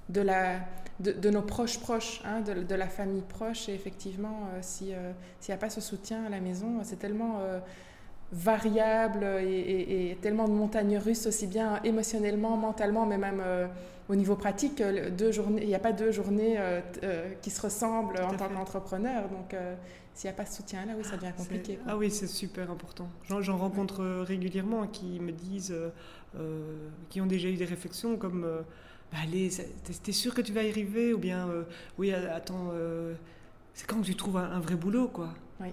de, 0.08 0.20
la, 0.20 0.60
de, 1.00 1.12
de, 1.12 1.30
nos 1.30 1.42
proches 1.42 1.78
proches, 1.78 2.22
hein, 2.24 2.40
de, 2.40 2.62
de, 2.62 2.74
la 2.74 2.88
famille 2.88 3.22
proche. 3.22 3.68
Et 3.68 3.74
effectivement, 3.74 4.48
euh, 4.54 4.58
s'il 4.60 4.96
n'y 5.48 5.54
a 5.54 5.58
pas 5.58 5.70
ce 5.70 5.80
soutien 5.80 6.24
à 6.24 6.28
la 6.28 6.40
maison, 6.40 6.80
c'est 6.82 6.98
tellement 6.98 7.40
variable 8.32 9.24
et, 9.24 9.46
et, 9.46 10.10
et, 10.10 10.16
tellement 10.16 10.48
de 10.48 10.54
montagnes 10.54 10.98
russes, 10.98 11.26
aussi 11.26 11.46
bien 11.46 11.80
émotionnellement, 11.84 12.56
mentalement, 12.56 13.06
mais 13.06 13.18
même 13.18 13.42
au 14.08 14.16
niveau 14.16 14.34
pratique, 14.34 14.82
deux 14.82 15.30
journées, 15.30 15.62
il 15.62 15.68
n'y 15.68 15.74
a 15.74 15.80
pas 15.80 15.92
deux 15.92 16.10
journées 16.10 16.58
qui 17.42 17.50
se 17.50 17.60
ressemblent 17.60 18.20
en 18.20 18.34
tant 18.36 18.48
qu'entrepreneur. 18.48 19.28
Donc, 19.28 19.54
s'il 20.14 20.30
n'y 20.30 20.34
a 20.34 20.36
pas 20.36 20.46
ce 20.46 20.58
soutien-là, 20.58 20.92
oui, 20.96 21.04
ça 21.04 21.16
devient 21.16 21.32
compliqué. 21.36 21.78
Ah 21.88 21.96
oui, 21.96 22.08
c'est 22.08 22.28
super 22.28 22.70
important. 22.70 23.08
J'en 23.40 23.58
rencontre 23.58 24.00
euh, 24.00 24.22
régulièrement 24.22 24.86
qui 24.86 25.18
me 25.18 25.32
disent, 25.32 25.72
euh, 25.72 25.90
euh, 26.36 26.88
qui 27.10 27.20
ont 27.20 27.26
déjà 27.26 27.48
eu 27.48 27.56
des 27.56 27.64
réflexions 27.64 28.16
comme 28.16 28.46
bah, 29.14 29.20
Allez, 29.22 29.50
t'es 30.02 30.12
sûr 30.12 30.34
que 30.34 30.42
tu 30.42 30.52
vas 30.52 30.62
y 30.62 30.70
arriver 30.70 31.14
Ou 31.14 31.18
bien 31.18 31.48
Oui, 31.98 32.12
attends, 32.12 32.72
c'est 33.72 33.86
quand 33.86 34.00
que 34.00 34.06
tu 34.06 34.14
trouves 34.14 34.36
un, 34.36 34.60
vrai 34.60 34.74
boulot, 34.74 35.08
quoi 35.08 35.30
Oui. 35.60 35.68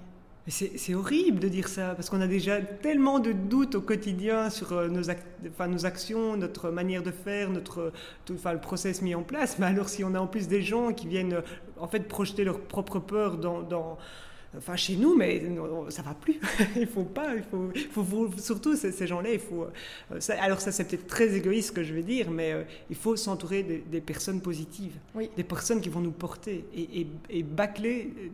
C'est 0.48 0.96
horrible 0.96 1.40
de 1.40 1.48
dire 1.48 1.68
ça, 1.68 1.94
parce 1.96 2.10
qu'on 2.10 2.22
a 2.22 2.28
déjà 2.28 2.62
tellement 2.62 3.20
de 3.20 3.32
doutes 3.32 3.76
au 3.76 3.82
quotidien 3.82 4.50
sur 4.50 4.74
nos, 4.90 5.10
enfin, 5.50 5.68
nos 5.68 5.86
actions, 5.86 6.38
notre 6.38 6.72
manière 6.72 7.04
de 7.04 7.12
faire, 7.12 7.50
notre, 7.50 7.92
tout, 8.26 8.34
enfin, 8.34 8.54
le 8.54 8.60
process 8.60 9.02
mis 9.02 9.16
en 9.16 9.24
place. 9.24 9.60
Mais 9.60 9.66
alors, 9.68 9.90
si 9.90 10.04
on 10.04 10.16
a 10.16 10.20
en 10.20 10.28
plus 10.28 10.48
des 10.48 10.62
gens 10.62 10.94
qui 10.94 11.08
viennent 11.08 11.42
en 11.78 11.88
fait 11.88 12.08
projeter 12.08 12.44
leur 12.44 12.60
propre 12.60 13.00
peur 13.00 13.38
dans, 13.38 13.62
dans 13.62 13.98
enfin 14.58 14.76
chez 14.76 14.96
nous, 14.96 15.16
mais 15.16 15.42
ça 15.90 16.02
va 16.02 16.14
plus. 16.14 16.40
il 16.76 16.88
faut 16.88 17.04
pas, 17.04 17.36
il 17.36 17.44
faut, 17.44 18.04
faut, 18.04 18.30
surtout 18.38 18.76
ces, 18.76 19.08
gens-là, 19.08 19.32
il 19.34 19.40
faut. 19.40 19.64
Euh, 20.12 20.20
alors 20.40 20.60
ça, 20.60 20.72
c'est 20.72 20.86
peut-être 20.86 21.08
très 21.08 21.34
égoïste 21.34 21.70
ce 21.70 21.74
que 21.74 21.84
je 21.84 21.94
vais 21.94 22.04
dire, 22.04 22.30
mais 22.32 22.52
euh, 22.52 22.64
il 22.90 22.96
faut 22.96 23.16
s'entourer 23.16 23.64
des, 23.64 24.02
personnes 24.02 24.42
positives, 24.42 24.98
des 25.16 25.44
personnes 25.44 25.82
qui 25.82 25.90
vont 25.90 26.02
nous 26.02 26.12
porter 26.12 26.66
et, 26.76 27.08
et, 27.30 27.44
bâcler 27.44 28.14
euh, 28.18 28.28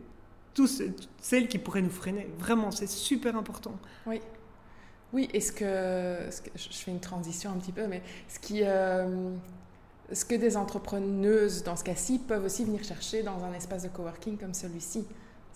tous, 0.54 0.82
celles 1.20 1.48
qui 1.48 1.58
pourraient 1.58 1.82
nous 1.82 1.90
freiner. 1.90 2.28
Vraiment, 2.38 2.70
c'est 2.70 2.88
super 2.88 3.36
important. 3.36 3.74
Oui. 4.06 4.20
Oui, 5.10 5.26
est-ce 5.32 5.52
que, 5.52 6.28
je 6.54 6.76
fais 6.76 6.90
une 6.90 7.00
transition 7.00 7.50
un 7.50 7.56
petit 7.56 7.72
peu, 7.72 7.86
mais 7.86 8.02
ce 8.28 8.38
qui, 8.38 8.58
ce 8.58 10.24
que 10.26 10.34
des 10.34 10.54
entrepreneuses 10.54 11.62
dans 11.62 11.76
ce 11.76 11.84
cas-ci 11.84 12.18
peuvent 12.18 12.44
aussi 12.44 12.66
venir 12.66 12.84
chercher 12.84 13.22
dans 13.22 13.42
un 13.42 13.54
espace 13.54 13.84
de 13.84 13.88
coworking 13.88 14.36
comme 14.36 14.52
celui-ci 14.52 15.06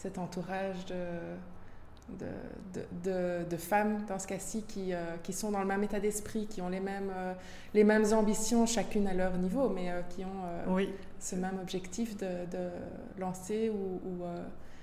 cet 0.02 0.18
entourage 0.18 0.84
de, 0.86 2.18
de, 2.18 2.80
de, 3.04 3.48
de, 3.48 3.56
femmes, 3.56 4.04
dans 4.08 4.18
ce 4.18 4.26
cas-ci, 4.26 4.64
qui, 4.66 4.92
euh, 4.92 5.16
qui 5.22 5.32
sont 5.32 5.52
dans 5.52 5.60
le 5.60 5.66
même 5.66 5.84
état 5.84 6.00
d'esprit, 6.00 6.48
qui 6.48 6.60
ont 6.60 6.68
les 6.68 6.80
mêmes, 6.80 7.12
euh, 7.16 7.34
les 7.72 7.84
mêmes 7.84 8.12
ambitions, 8.12 8.66
chacune 8.66 9.06
à 9.06 9.14
leur 9.14 9.38
niveau, 9.38 9.68
mais 9.68 9.90
euh, 9.90 10.00
qui 10.10 10.24
ont 10.24 10.74
oui. 10.74 10.88
ce 11.20 11.36
même 11.36 11.56
objectif 11.62 12.16
de, 12.16 12.26
lancer 13.16 13.70
ou... 13.70 14.00
ou 14.04 14.24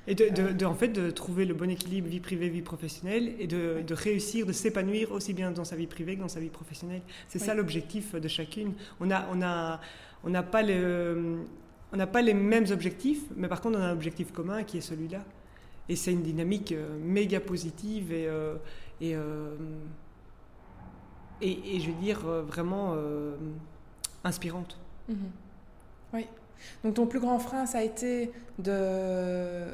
et 0.08 0.16
de, 0.16 0.66
en 0.66 0.74
fait, 0.74 0.88
de 0.88 1.12
trouver 1.12 1.46
le 1.46 1.54
bon 1.54 1.70
équilibre 1.70 2.08
vie 2.08 2.22
privée, 2.22 2.48
vie 2.48 2.62
professionnelle, 2.62 3.34
et 3.40 3.46
de, 3.46 3.94
réussir, 3.94 4.46
de 4.46 4.54
s'épanouir 4.54 5.12
aussi 5.12 5.34
bien 5.34 5.52
dans 5.52 5.66
sa 5.66 5.76
vie 5.76 5.86
privée 5.86 6.16
que 6.16 6.22
dans 6.22 6.30
sa 6.30 6.40
vie 6.40 6.50
professionnelle. 6.50 7.02
C'est 7.28 7.40
ça 7.40 7.54
l'objectif 7.54 8.16
de 8.16 8.28
chacune. 8.30 8.74
On 9.02 9.06
n'a 9.08 9.28
on 9.34 9.42
a, 9.42 9.82
on 10.24 10.30
n'a 10.30 10.44
pas 10.44 10.64
le 10.64 11.46
on 11.92 11.98
n'a 11.98 12.08
pas 12.08 12.22
les 12.22 12.34
mêmes 12.34 12.66
objectifs, 12.72 13.24
mais 13.36 13.48
par 13.48 13.62
contre, 13.62 13.80
on 13.80 13.82
a 13.82 13.86
un 13.86 13.94
objectif 13.94 14.32
commun 14.32 14.64
qui 14.64 14.78
est 14.78 14.82
celui-là. 14.82 15.24
Et 15.88 15.96
c'est 15.96 16.12
une 16.12 16.22
dynamique 16.22 16.72
euh, 16.72 16.98
méga 17.02 17.40
positive 17.40 18.14
et, 18.14 18.28
euh, 18.28 18.56
euh, 19.02 19.56
et, 21.42 21.76
et, 21.76 21.80
je 21.80 21.90
veux 21.90 22.00
dire, 22.00 22.20
vraiment 22.22 22.96
inspirante. 24.24 24.78
Mhm. 25.08 25.18
Oui. 26.14 26.28
Donc 26.84 26.96
ton 26.96 27.08
plus 27.08 27.20
grand 27.20 27.40
frein, 27.40 27.66
ça 27.66 27.80
a 27.80 27.84
été 27.84 28.32
de... 28.60 29.66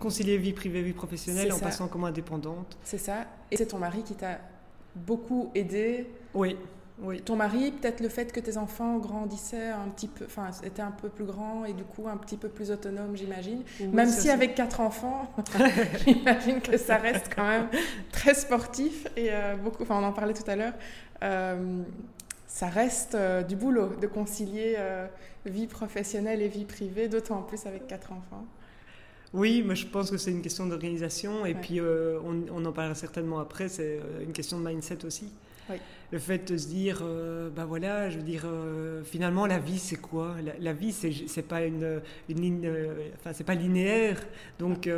Concilier 0.00 0.36
vie 0.36 0.52
privée, 0.52 0.82
vie 0.82 0.92
professionnelle 0.92 1.52
en 1.52 1.58
passant 1.58 1.88
comme 1.88 2.04
indépendante. 2.04 2.76
C'est 2.82 2.98
ça. 2.98 3.26
Et 3.50 3.56
c'est 3.56 3.66
ton 3.66 3.78
mari 3.78 4.02
qui 4.02 4.14
t'a 4.14 4.40
beaucoup 4.94 5.50
aidé. 5.54 6.06
Oui. 6.34 6.56
Oui. 7.00 7.20
Ton 7.20 7.36
mari, 7.36 7.70
peut-être 7.70 8.00
le 8.00 8.08
fait 8.08 8.32
que 8.32 8.40
tes 8.40 8.56
enfants 8.56 8.98
grandissaient 8.98 9.68
un 9.68 9.88
petit 9.88 10.08
peu, 10.08 10.24
enfin, 10.24 10.50
étaient 10.64 10.82
un 10.82 10.90
peu 10.90 11.08
plus 11.08 11.24
grands 11.24 11.64
et 11.64 11.72
du 11.72 11.84
coup 11.84 12.08
un 12.08 12.16
petit 12.16 12.36
peu 12.36 12.48
plus 12.48 12.72
autonomes, 12.72 13.16
j'imagine. 13.16 13.62
même 13.92 14.08
si 14.08 14.30
avec 14.30 14.56
quatre 14.56 14.80
enfants, 14.80 15.32
j'imagine 16.06 16.60
que 16.60 16.76
ça 16.76 16.96
reste 16.96 17.30
quand 17.34 17.46
même 17.46 17.68
très 18.10 18.34
sportif 18.34 19.06
et 19.16 19.28
euh, 19.30 19.56
beaucoup, 19.56 19.84
enfin, 19.84 20.00
on 20.00 20.04
en 20.04 20.12
parlait 20.12 20.34
tout 20.34 20.48
à 20.50 20.56
l'heure. 20.56 20.74
Euh, 21.22 21.82
ça 22.48 22.66
reste 22.66 23.14
euh, 23.14 23.42
du 23.42 23.54
boulot 23.54 23.90
de 24.00 24.06
concilier 24.08 24.76
vie 25.46 25.68
professionnelle 25.68 26.42
et 26.42 26.48
vie 26.48 26.64
privée, 26.64 27.08
d'autant 27.08 27.42
plus 27.42 27.64
avec 27.66 27.86
quatre 27.86 28.12
enfants. 28.12 28.44
Oui, 29.32 29.62
mais 29.64 29.76
je 29.76 29.86
pense 29.86 30.10
que 30.10 30.16
c'est 30.16 30.32
une 30.32 30.42
question 30.42 30.66
d'organisation 30.66 31.46
et 31.46 31.54
puis 31.54 31.80
on, 31.80 32.44
on, 32.50 32.64
en 32.64 32.72
parlera 32.72 32.94
certainement 32.94 33.38
après, 33.38 33.68
c'est 33.68 34.00
une 34.20 34.32
question 34.32 34.58
de 34.58 34.66
mindset 34.66 35.04
aussi. 35.04 35.32
Le 36.10 36.18
fait 36.18 36.50
de 36.50 36.56
se 36.56 36.68
dire, 36.68 37.02
bah 37.54 37.66
voilà, 37.66 38.08
je 38.08 38.16
veux 38.16 38.22
dire, 38.22 38.44
euh, 38.46 39.02
finalement, 39.04 39.46
la 39.46 39.58
vie, 39.58 39.78
c'est 39.78 39.96
quoi? 39.96 40.36
La, 40.58 40.72
vie, 40.72 40.92
c'est, 40.92 41.42
pas 41.42 41.62
une, 41.62 41.84
euh, 41.84 42.94
enfin, 43.16 43.32
c'est 43.32 43.44
pas 43.44 43.54
linéaire. 43.54 44.18
Donc, 44.58 44.88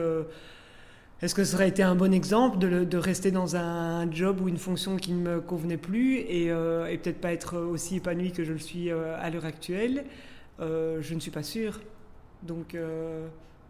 est-ce 1.20 1.34
que 1.34 1.44
ça 1.44 1.56
aurait 1.56 1.68
été 1.68 1.82
un 1.82 1.96
bon 1.96 2.12
exemple 2.14 2.58
de, 2.58 2.84
de, 2.84 2.96
rester 2.96 3.30
dans 3.30 3.56
un 3.56 4.10
job 4.10 4.40
ou 4.40 4.48
une 4.48 4.56
fonction 4.56 4.96
qui 4.96 5.12
ne 5.12 5.20
me 5.20 5.40
convenait 5.40 5.76
plus 5.76 6.18
et, 6.18 6.46
et 6.46 6.98
peut-être 6.98 7.20
pas 7.20 7.32
être 7.32 7.58
aussi 7.58 7.96
épanoui 7.96 8.32
que 8.32 8.44
je 8.44 8.52
le 8.52 8.58
suis 8.58 8.90
à 8.90 9.28
l'heure 9.30 9.44
actuelle? 9.44 10.04
Je 10.60 11.14
ne 11.14 11.20
suis 11.20 11.32
pas 11.32 11.42
sûre. 11.42 11.80
Donc, 12.44 12.76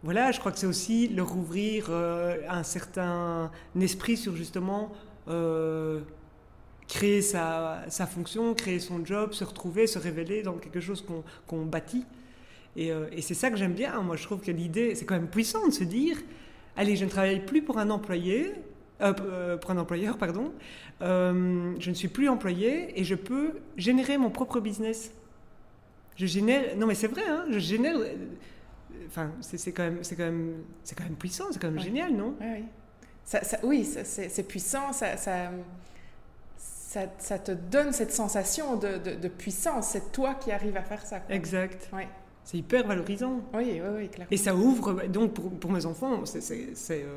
voilà, 0.03 0.31
je 0.31 0.39
crois 0.39 0.51
que 0.51 0.59
c'est 0.59 0.67
aussi 0.67 1.07
leur 1.07 1.35
ouvrir 1.35 1.89
un 1.89 2.63
certain 2.63 3.51
esprit 3.79 4.15
sur 4.15 4.35
justement 4.35 4.91
créer 6.91 7.21
sa, 7.21 7.85
sa, 7.87 8.05
fonction, 8.05 8.53
créer 8.53 8.79
son 8.79 9.05
job, 9.05 9.31
se 9.31 9.45
retrouver, 9.45 9.87
se 9.87 9.97
révéler 9.97 10.43
dans 10.43 10.55
quelque 10.55 10.81
chose 10.81 11.05
qu'on 11.47 11.65
bâtit. 11.65 12.03
Et, 12.75 12.91
euh, 12.91 13.07
et 13.13 13.21
c'est 13.21 13.33
ça 13.33 13.49
que 13.49 13.55
j'aime 13.55 13.73
bien. 13.73 14.01
Moi, 14.01 14.17
je 14.17 14.23
trouve 14.23 14.41
que 14.41 14.51
l'idée, 14.51 14.93
c'est 14.93 15.05
quand 15.05 15.15
même 15.15 15.29
puissant 15.29 15.65
de 15.65 15.71
se 15.71 15.85
dire, 15.85 16.17
allez, 16.75 16.97
je 16.97 17.05
ne 17.05 17.09
travaille 17.09 17.45
plus 17.45 17.61
pour 17.61 17.77
un 17.77 17.89
employé, 17.89 18.51
euh, 18.99 19.13
euh, 19.21 19.55
pour 19.55 19.71
un 19.71 19.77
employeur, 19.77 20.17
pardon. 20.17 20.51
je 20.99 21.89
ne 21.89 21.93
suis 21.93 22.09
plus 22.09 22.27
employé 22.27 22.99
et 22.99 23.05
je 23.05 23.15
peux 23.15 23.61
générer 23.77 24.17
mon 24.17 24.29
propre 24.29 24.59
business. 24.59 25.13
Je 26.17 26.25
génère, 26.25 26.75
non 26.75 26.87
mais 26.87 26.95
c'est 26.95 27.07
vrai, 27.07 27.23
hein, 27.25 27.45
je 27.49 27.59
génère. 27.59 27.95
Enfin, 29.07 29.31
c'est 29.39 29.71
quand 29.71 29.83
même, 29.83 29.99
c'est 30.01 30.17
quand 30.17 30.25
même, 30.25 30.55
c'est 30.83 30.95
quand 30.95 31.05
même 31.05 31.15
puissant, 31.15 31.45
c'est 31.51 31.59
quand 31.59 31.71
même 31.71 31.81
génial, 31.81 32.13
non? 32.13 32.35
Oui, 32.41 32.47
oui. 32.51 32.63
Ça, 33.23 33.43
ça, 33.45 33.59
oui, 33.63 33.85
c'est 33.85 34.43
puissant, 34.43 34.91
ça, 34.91 35.15
ça 35.15 35.51
ça, 37.17 37.39
te 37.39 37.51
donne 37.51 37.93
cette 37.93 38.11
sensation 38.11 38.75
de, 38.75 38.97
de, 38.97 39.27
puissance. 39.27 39.89
C'est 39.89 40.11
toi 40.11 40.35
qui 40.35 40.51
arrives 40.51 40.75
à 40.75 40.81
faire 40.81 41.05
ça. 41.05 41.21
Exact. 41.29 41.89
Ouais. 41.93 42.07
C'est 42.43 42.57
hyper 42.57 42.85
valorisant. 42.85 43.41
Oui, 43.53 43.79
oui, 43.81 43.89
oui, 43.95 44.09
clairement. 44.09 44.31
Et 44.31 44.37
ça 44.37 44.55
ouvre, 44.55 45.07
donc 45.07 45.33
pour, 45.33 45.51
pour 45.51 45.71
mes 45.71 45.85
enfants, 45.85 46.25
c'est, 46.25 46.51
euh, 46.91 47.15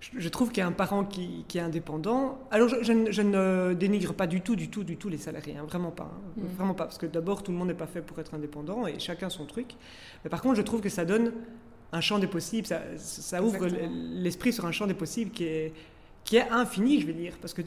je 0.00 0.28
trouve 0.28 0.50
qu'il 0.50 0.58
y 0.58 0.60
a 0.60 0.66
un 0.66 0.72
parent 0.72 1.04
qui, 1.04 1.44
qui 1.48 1.58
est 1.58 1.62
indépendant. 1.62 2.38
Alors, 2.50 2.68
je, 2.68 2.82
je, 2.82 3.22
ne 3.22 3.74
dénigre 3.74 4.14
pas 4.14 4.26
du 4.26 4.40
tout, 4.40 4.54
du 4.54 4.68
tout, 4.68 4.84
du 4.84 4.96
tout 4.96 5.08
les 5.08 5.18
salariés, 5.18 5.56
hein, 5.56 5.64
vraiment 5.66 5.90
pas. 5.90 6.12
Hein. 6.12 6.30
Mm. 6.36 6.46
Vraiment 6.56 6.74
pas, 6.74 6.84
parce 6.84 6.98
que 6.98 7.06
d'abord, 7.06 7.42
tout 7.42 7.50
le 7.50 7.58
monde 7.58 7.68
n'est 7.68 7.74
pas 7.74 7.86
fait 7.86 8.02
pour 8.02 8.18
être 8.20 8.34
indépendant 8.34 8.86
et 8.86 9.00
chacun 9.00 9.30
son 9.30 9.46
truc. 9.46 9.74
Mais 10.22 10.30
par 10.30 10.42
contre, 10.42 10.56
je 10.56 10.62
trouve 10.62 10.80
que 10.80 10.90
ça 10.90 11.04
donne 11.04 11.32
un 11.90 12.00
champ 12.00 12.18
des 12.18 12.26
possibles, 12.26 12.66
ça, 12.66 12.82
ça 12.98 13.42
ouvre 13.42 13.66
l'esprit 13.66 14.52
sur 14.52 14.66
un 14.66 14.72
champ 14.72 14.86
des 14.86 14.94
possibles 14.94 15.30
qui 15.30 15.44
est, 15.44 15.72
qui 16.22 16.36
est 16.36 16.48
infini, 16.50 17.00
je 17.00 17.06
vais 17.06 17.14
dire, 17.14 17.32
parce 17.40 17.54
que 17.54 17.62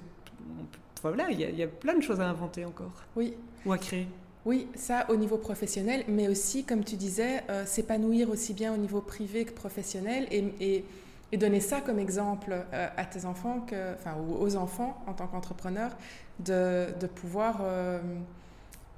voilà, 1.10 1.30
il 1.30 1.40
y, 1.40 1.64
a 1.64 1.68
plein 1.68 1.96
de 1.96 2.02
choses 2.02 2.20
à 2.20 2.26
inventer 2.26 2.66
encore. 2.66 3.04
Oui. 3.16 3.34
Ou 3.66 3.74
à 3.74 3.78
créer. 3.78 4.08
Oui, 4.46 4.68
ça 4.76 5.06
au 5.10 5.16
niveau 5.16 5.38
professionnel, 5.38 6.04
mais 6.08 6.28
aussi, 6.28 6.64
comme 6.64 6.84
tu 6.84 6.96
disais, 6.96 7.44
euh, 7.50 7.66
s'épanouir 7.66 8.30
aussi 8.30 8.54
bien 8.54 8.74
au 8.74 8.78
niveau 8.78 9.02
privé 9.02 9.46
que 9.46 9.52
professionnel 9.52 10.28
et, 10.32 10.84
et, 11.32 11.38
donner 11.38 11.60
ça 11.60 11.80
comme 11.80 12.00
exemple 12.00 12.52
euh, 12.74 12.88
à 12.98 13.06
tes 13.06 13.26
enfants, 13.26 13.62
que, 13.62 13.94
enfin, 13.94 14.16
ou 14.20 14.44
aux 14.44 14.56
enfants 14.56 15.02
en 15.08 15.14
tant 15.14 15.28
qu'entrepreneur, 15.28 15.92
de, 16.40 16.88
de, 17.00 17.08
pouvoir 17.08 17.60
euh, 17.62 18.00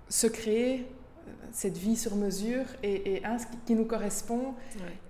se 0.10 0.28
créer 0.28 0.88
cette 1.52 1.78
vie 1.78 1.96
sur 1.96 2.16
mesure 2.16 2.66
et, 2.82 3.16
et 3.16 3.26
un, 3.26 3.38
qui 3.66 3.76
nous 3.76 3.86
correspond 3.86 4.56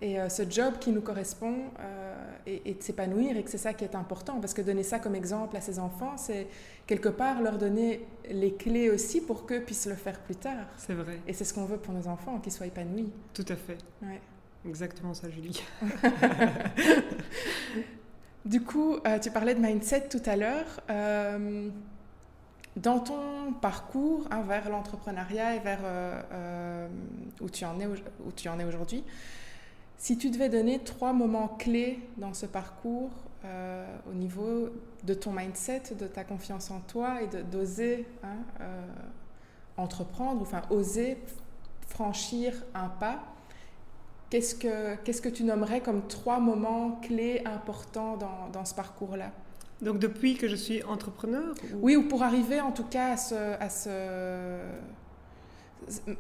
et 0.01 0.20
euh, 0.20 0.29
ce 0.29 0.43
job 0.50 0.75
qui 0.79 0.91
nous 0.91 1.01
correspond 1.01 1.55
euh, 1.79 2.32
et, 2.46 2.74
de 2.74 2.84
s'épanouir 2.84 3.38
et 3.38 3.43
que 3.43 3.50
c'est 3.50 3.58
ça 3.58 3.74
qui 3.74 3.84
est 3.86 3.96
important 3.96 4.39
parce 4.39 4.53
que 4.53 4.62
donner 4.62 4.84
ça 4.84 5.00
comme 5.00 5.15
exemple 5.15 5.55
à 5.55 5.62
ses 5.62 5.79
enfants 5.79 6.17
c'est 6.17 6.48
quelque 6.86 7.10
part 7.10 7.41
leur 7.41 7.58
donner 7.58 8.05
les 8.29 8.53
clés 8.53 8.89
aussi 8.89 9.22
pour 9.22 9.46
qu'eux 9.46 9.62
puissent 9.62 9.86
le 9.86 9.96
faire 9.96 10.20
plus 10.20 10.36
tard. 10.36 10.67
C'est 10.77 10.93
vrai. 10.93 11.20
Et 11.27 11.34
c'est 11.34 11.46
ce 11.46 11.53
qu'on 11.53 11.65
veut 11.65 11.77
pour 11.77 11.93
nos 11.93 12.08
enfants, 12.08 12.39
qu'ils 12.39 12.51
soient 12.51 12.67
épanouis. 12.67 13.12
Tout 13.34 13.46
à 13.48 13.55
fait. 13.55 13.77
Ouais. 14.01 14.20
Exactement 14.67 15.13
ça 15.13 15.29
Julie. 15.29 15.63
Du 18.46 18.62
coup, 18.62 18.98
euh, 19.08 19.20
tu 19.20 19.32
parlais 19.32 19.55
de 19.55 19.62
mindset 19.62 20.10
tout 20.10 20.22
à 20.25 20.36
l'heure. 20.36 20.82
Euh, 22.75 22.80
dans 22.80 23.00
ton 23.00 23.53
parcours 23.62 24.27
hein, 24.32 24.42
vers 24.42 24.70
l'entrepreneuriat 24.70 25.56
et 25.56 25.60
vers 25.60 25.80
euh, 25.84 26.88
où 27.42 27.50
tu 27.50 27.65
en 27.65 27.80
es, 27.80 27.88
où 27.88 28.32
tu 28.36 28.50
en 28.50 28.60
es 28.60 28.63
aujourd'hui, 28.63 29.03
si 29.98 30.18
tu 30.18 30.30
devais 30.30 30.50
donner 30.50 30.80
trois 30.80 31.13
moments 31.13 31.48
clés 31.48 32.00
dans 32.18 32.34
ce 32.34 32.46
parcours 32.46 33.12
au 34.10 34.13
niveau 34.13 34.70
de 35.03 35.13
ton 35.13 35.34
mindset, 35.34 35.96
de 36.00 36.08
ta 36.08 36.24
confiance 36.24 36.72
en 36.72 36.80
toi 36.80 37.22
et 37.22 37.27
d'oser 37.44 38.06
hein, 38.24 38.38
entreprendre, 39.75 40.42
enfin 40.42 40.62
oser 40.70 41.18
franchir 41.89 42.53
un 42.74 42.88
pas, 42.88 43.20
Qu'est-ce 44.34 44.56
que, 44.56 44.96
qu'est-ce 45.03 45.22
que 45.22 45.30
tu 45.30 45.44
nommerais 45.44 45.80
comme 45.82 46.08
trois 46.08 46.39
moments 46.39 47.00
clés 47.03 47.44
importants 47.46 48.18
dans, 48.18 48.50
dans 48.51 48.65
ce 48.65 48.74
parcours-là? 48.74 49.32
Donc 49.84 50.00
depuis 50.00 50.36
que 50.36 50.48
je 50.48 50.56
suis 50.56 50.84
entrepreneur 50.84 51.54
Oui, 51.82 51.96
ou 51.96 52.04
pour 52.04 52.24
arriver 52.24 52.62
en 52.62 52.72
tout 52.72 52.86
cas 52.86 53.13
à 53.13 53.18
ce... 53.18 53.36
À 53.36 53.70
ce... 53.70 53.90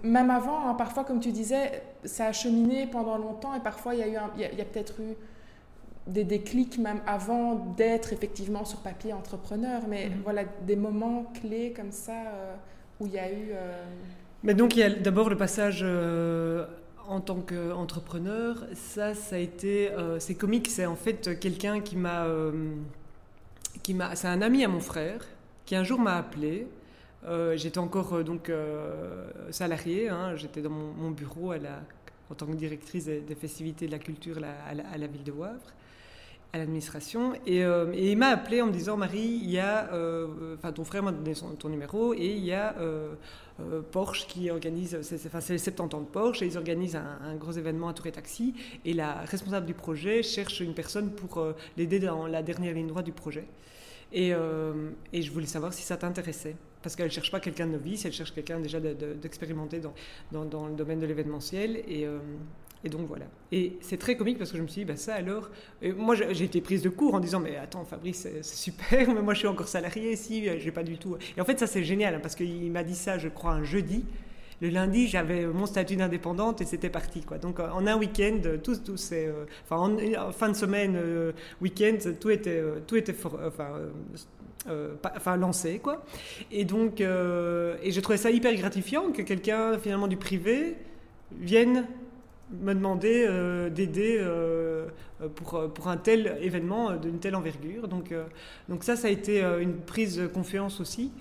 Même 0.03 0.29
avant, 0.29 0.67
hein, 0.67 0.73
parfois 0.73 1.05
comme 1.05 1.21
tu 1.21 1.31
disais, 1.31 1.83
ça 2.03 2.25
a 2.25 2.31
cheminé 2.33 2.85
pendant 2.85 3.17
longtemps 3.17 3.55
et 3.55 3.61
parfois 3.61 3.95
il 3.95 4.01
y 4.01 4.03
a, 4.03 4.07
eu 4.07 4.11
y 4.37 4.61
a, 4.61 4.65
peut-être 4.65 4.99
eu 4.99 5.15
des 6.05 6.25
déclics 6.25 6.77
même 6.79 6.99
avant 7.07 7.73
d'être 7.77 8.11
effectivement 8.11 8.65
sur 8.65 8.79
papier 8.79 9.13
entrepreneur, 9.13 9.83
mais 9.87 10.09
mhm. 10.09 10.15
voilà 10.23 10.43
des 10.67 10.75
moments 10.75 11.31
clés 11.41 11.71
comme 11.73 11.93
ça 11.93 12.11
euh, 12.11 12.55
où 12.99 13.07
il 13.07 13.13
y 13.13 13.19
a 13.19 13.31
eu... 13.31 13.51
Euh, 13.53 13.85
mais 14.43 14.53
donc 14.53 14.75
il 14.75 14.79
y 14.79 14.83
a 14.83 14.89
d'abord 14.89 15.29
le 15.29 15.37
passage 15.37 15.79
euh, 15.81 16.65
en 17.07 17.21
tant 17.21 17.39
qu'entrepreneur, 17.39 18.65
ça, 18.73 19.13
ça 19.13 19.35
a 19.35 19.39
été, 19.39 19.91
euh, 19.91 20.19
c'est 20.19 20.35
comique, 20.35 20.69
c'est 20.69 20.85
en 20.85 20.95
fait 20.95 21.39
quelqu'un 21.39 21.79
qui 21.79 21.95
m'a, 21.95 22.25
euh, 22.25 22.51
c'est 24.15 24.27
un 24.27 24.41
ami 24.41 24.63
à 24.63 24.67
mon 24.67 24.79
frère 24.79 25.25
qui 25.65 25.75
un 25.75 25.83
jour 25.83 25.99
m'a 25.99 26.15
appelé. 26.17 26.67
Euh, 27.25 27.55
j'étais 27.55 27.79
encore 27.79 28.23
donc 28.23 28.51
salariée, 29.51 30.09
hein, 30.09 30.35
j'étais 30.35 30.61
dans 30.61 30.69
mon, 30.69 31.11
bureau 31.11 31.51
à 31.51 31.57
la, 31.57 31.81
en 32.29 32.35
tant 32.35 32.45
que 32.45 32.53
directrice 32.53 33.05
des, 33.05 33.35
festivités 33.35 33.87
de 33.87 33.91
la 33.91 33.99
culture 33.99 34.39
la, 34.39 34.53
à 34.69 34.97
la 34.97 35.07
ville 35.07 35.23
de 35.23 35.31
Wavre 35.31 35.73
à 36.53 36.59
l'administration. 36.59 37.33
Et, 37.47 37.63
euh, 37.63 37.91
il 37.95 38.15
m'a 38.17 38.27
appelé 38.27 38.61
en 38.61 38.67
me 38.67 38.71
disant 38.71 38.95
Marie, 38.95 39.41
il 39.43 39.49
y 39.49 39.59
a. 39.59 39.91
Euh, 39.91 40.55
enfin, 40.55 40.71
ton 40.71 40.83
frère 40.83 41.01
m'a 41.01 41.11
donné 41.11 41.33
son, 41.33 41.49
ton 41.55 41.67
numéro 41.67 42.13
et 42.13 42.27
il 42.27 42.45
y 42.45 42.53
a 42.53 42.75
euh, 42.79 43.15
Porsche 43.91 44.27
qui 44.27 44.51
organise. 44.51 44.95
Enfin, 44.95 45.41
c'est 45.41 45.53
les 45.53 45.59
70 45.59 45.95
ans 45.95 46.01
de 46.01 46.05
Porsche 46.05 46.43
et 46.43 46.45
ils 46.45 46.57
organisent 46.57 46.95
un, 46.95 47.35
gros 47.35 47.51
événement 47.51 47.89
à 47.89 47.93
Tour 47.93 48.05
et 48.05 48.11
Taxi. 48.11 48.53
Et 48.85 48.93
la 48.93 49.13
responsable 49.21 49.65
du 49.65 49.73
projet 49.73 50.21
cherche 50.21 50.59
une 50.59 50.75
personne 50.75 51.09
pour 51.09 51.43
l'aider 51.75 51.99
dans 51.99 52.27
la 52.27 52.43
dernière 52.43 52.73
ligne 52.73 52.87
droite 52.87 53.05
du 53.05 53.11
projet. 53.11 53.45
Et, 54.11 54.29
et 55.11 55.21
je 55.23 55.31
voulais 55.31 55.47
savoir 55.47 55.73
si 55.73 55.81
ça 55.81 55.97
t'intéressait. 55.97 56.55
Parce 56.83 56.95
qu'elle 56.95 57.11
cherche 57.11 57.31
pas 57.31 57.39
quelqu'un 57.39 57.65
de 57.65 57.71
novice, 57.71 58.05
elle 58.05 58.11
cherche 58.11 58.33
quelqu'un 58.33 58.59
déjà 58.59 58.79
d'expérimenté 58.79 59.79
dans, 59.79 59.93
dans, 60.31 60.45
dans, 60.45 60.67
le 60.67 60.75
domaine 60.75 60.99
de 60.99 61.05
l'événementiel. 61.05 61.77
Et, 61.87 62.05
et 62.83 62.89
donc 62.89 63.07
voilà. 63.07 63.25
Et 63.51 63.77
c'est 63.81 63.97
très 63.97 64.17
comique 64.17 64.37
parce 64.37 64.51
que 64.51 64.57
je 64.57 64.63
me 64.63 64.67
suis 64.67 64.81
dit, 64.81 64.85
bah 64.85 64.97
ça 64.97 65.15
alors. 65.15 65.49
moi 65.97 66.15
j'ai 66.15 66.43
été 66.43 66.61
prise 66.61 66.81
de 66.81 66.89
court 66.89 67.15
en 67.15 67.19
disant, 67.19 67.39
mais 67.39 67.55
attends 67.55 67.85
Fabrice, 67.85 68.27
c'est 68.41 68.43
super, 68.43 69.07
mais 69.13 69.21
moi 69.21 69.33
je 69.33 69.39
suis 69.39 69.47
encore 69.47 69.67
salarié 69.67 70.11
ici, 70.11 70.47
j'ai 70.59 70.71
pas 70.71 70.83
du 70.83 70.97
tout. 70.97 71.15
Et 71.37 71.41
en 71.41 71.45
fait 71.45 71.59
ça 71.59 71.67
c'est 71.67 71.83
génial 71.83 72.15
hein, 72.15 72.19
parce 72.21 72.35
qu'il 72.35 72.71
m'a 72.71 72.83
dit 72.83 72.95
ça, 72.95 73.17
je 73.17 73.29
crois, 73.29 73.51
un 73.51 73.63
jeudi. 73.63 74.05
Le 74.63 74.69
lundi, 74.69 75.07
j'avais 75.09 75.45
mon 75.45 75.65
statut 75.65 75.97
d'indépendante 75.97 76.61
et 76.61 76.65
c'était 76.65 76.89
parti. 76.89 77.19
Quoi. 77.21 77.37
Donc 77.37 77.59
en 77.59 77.85
un 77.85 77.97
week-end, 77.97 78.39
tout 78.63 78.77
c'est, 78.95 79.27
euh, 79.27 79.43
enfin, 79.65 79.77
en, 79.77 80.31
fin 80.31 80.47
de 80.47 80.55
semaine, 80.55 80.95
euh, 80.95 81.33
week-end, 81.61 81.97
tout 82.17 82.29
était, 82.29 82.61
euh, 82.61 82.79
tout 82.87 82.95
était 82.95 83.13
enfin, 84.65 85.35
lancé. 85.35 85.79
Quoi. 85.79 86.05
Et 86.49 86.63
donc, 86.63 87.01
et 87.01 87.91
je 87.91 87.99
trouvais 87.99 88.17
ça 88.17 88.31
hyper 88.31 88.55
gratifiant 88.55 89.11
que 89.11 89.21
quelqu'un 89.21 89.77
finalement 89.79 90.07
du 90.07 90.15
privé 90.15 90.77
vienne 91.37 91.85
me 92.51 92.73
demander 92.73 93.25
euh, 93.27 93.69
d'aider 93.69 94.17
euh, 94.19 94.87
pour, 95.35 95.71
pour 95.73 95.87
un 95.87 95.97
tel 95.97 96.37
événement 96.41 96.95
d'une 96.95 97.19
telle 97.19 97.35
envergure. 97.35 97.87
Donc, 97.87 98.11
euh, 98.11 98.25
donc 98.69 98.83
ça, 98.83 98.95
ça 98.95 99.07
a 99.07 99.11
été 99.11 99.41
une 99.41 99.77
prise 99.77 100.17
de 100.17 100.27
confiance 100.27 100.79
aussi, 100.79 101.11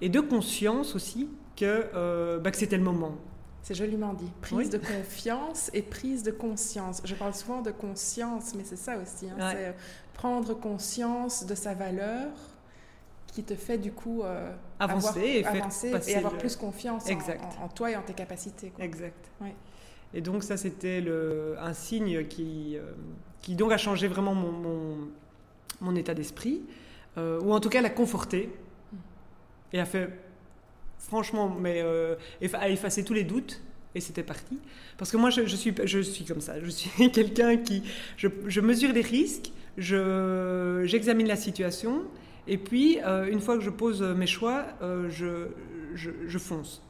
et 0.00 0.08
de 0.08 0.20
conscience 0.20 0.94
aussi 0.94 1.28
que, 1.56 2.38
bah, 2.38 2.50
que 2.50 2.56
c'était 2.56 2.76
le 2.76 2.82
moment. 2.82 3.16
C'est 3.62 3.74
joliment 3.74 4.12
dit. 4.12 4.30
Prise 4.40 4.70
de 4.70 4.78
confiance 4.78 5.70
et 5.72 5.82
prise 5.82 6.24
de 6.24 6.32
conscience. 6.32 7.00
Je 7.04 7.14
parle 7.14 7.32
souvent 7.32 7.62
de 7.62 7.70
conscience, 7.70 8.54
mais 8.56 8.64
c'est 8.64 8.76
ça 8.76 8.98
aussi. 8.98 9.28
Hein. 9.30 9.52
C'est 9.52 9.74
prendre 10.14 10.54
conscience 10.54 11.46
de 11.46 11.54
sa 11.54 11.72
valeur 11.74 12.28
qui 13.28 13.44
te 13.44 13.54
fait 13.54 13.78
du 13.78 13.92
coup 13.92 14.24
avancer, 14.80 15.20
et, 15.20 15.46
avancer 15.46 15.92
et, 16.08 16.16
avoir 16.16 16.36
plus 16.36 16.56
confiance 16.56 17.08
en, 17.08 17.64
en, 17.64 17.68
toi 17.68 17.92
et 17.92 17.96
en 17.96 18.02
tes 18.02 18.14
capacités. 18.14 18.72
Exact. 18.80 19.30
Et 20.14 20.20
donc 20.20 20.42
ça, 20.42 20.56
c'était 20.56 21.04
un 21.58 21.72
signe 21.72 22.26
qui, 22.26 22.76
euh, 22.76 22.82
qui 23.40 23.54
donc 23.54 23.72
a 23.72 23.78
changé 23.78 24.08
vraiment 24.08 24.34
mon, 24.34 25.96
état 25.96 26.14
d'esprit, 26.14 26.62
euh, 27.18 27.40
ou 27.40 27.52
en 27.52 27.60
tout 27.60 27.68
cas 27.68 27.80
l'a 27.80 27.90
conforté, 27.90 28.50
et 29.72 29.80
a 29.80 29.84
fait, 29.84 30.10
franchement, 30.98 31.48
mais 31.48 31.82
euh, 31.82 32.14
a 32.52 32.68
effacé 32.68 33.04
tous 33.04 33.14
les 33.14 33.24
doutes, 33.24 33.60
et 33.94 34.00
c'était 34.00 34.22
parti. 34.22 34.58
Parce 34.96 35.10
que 35.10 35.16
moi, 35.16 35.30
je, 35.30 35.44
suis, 35.56 35.74
je 35.84 35.98
suis 35.98 36.24
comme 36.24 36.40
ça, 36.40 36.62
je 36.62 36.70
suis 36.70 37.10
quelqu'un 37.12 37.56
qui, 37.56 37.82
je, 38.16 38.60
mesure 38.60 38.92
les 38.92 39.00
risques, 39.00 39.52
j'examine 39.76 41.26
la 41.26 41.36
situation, 41.36 42.02
et 42.46 42.58
puis, 42.58 42.98
une 43.30 43.40
fois 43.40 43.56
que 43.56 43.62
je 43.62 43.70
pose 43.70 44.02
mes 44.02 44.26
choix, 44.26 44.66
je, 45.08 45.48
je 45.94 46.38
fonce. 46.38 46.82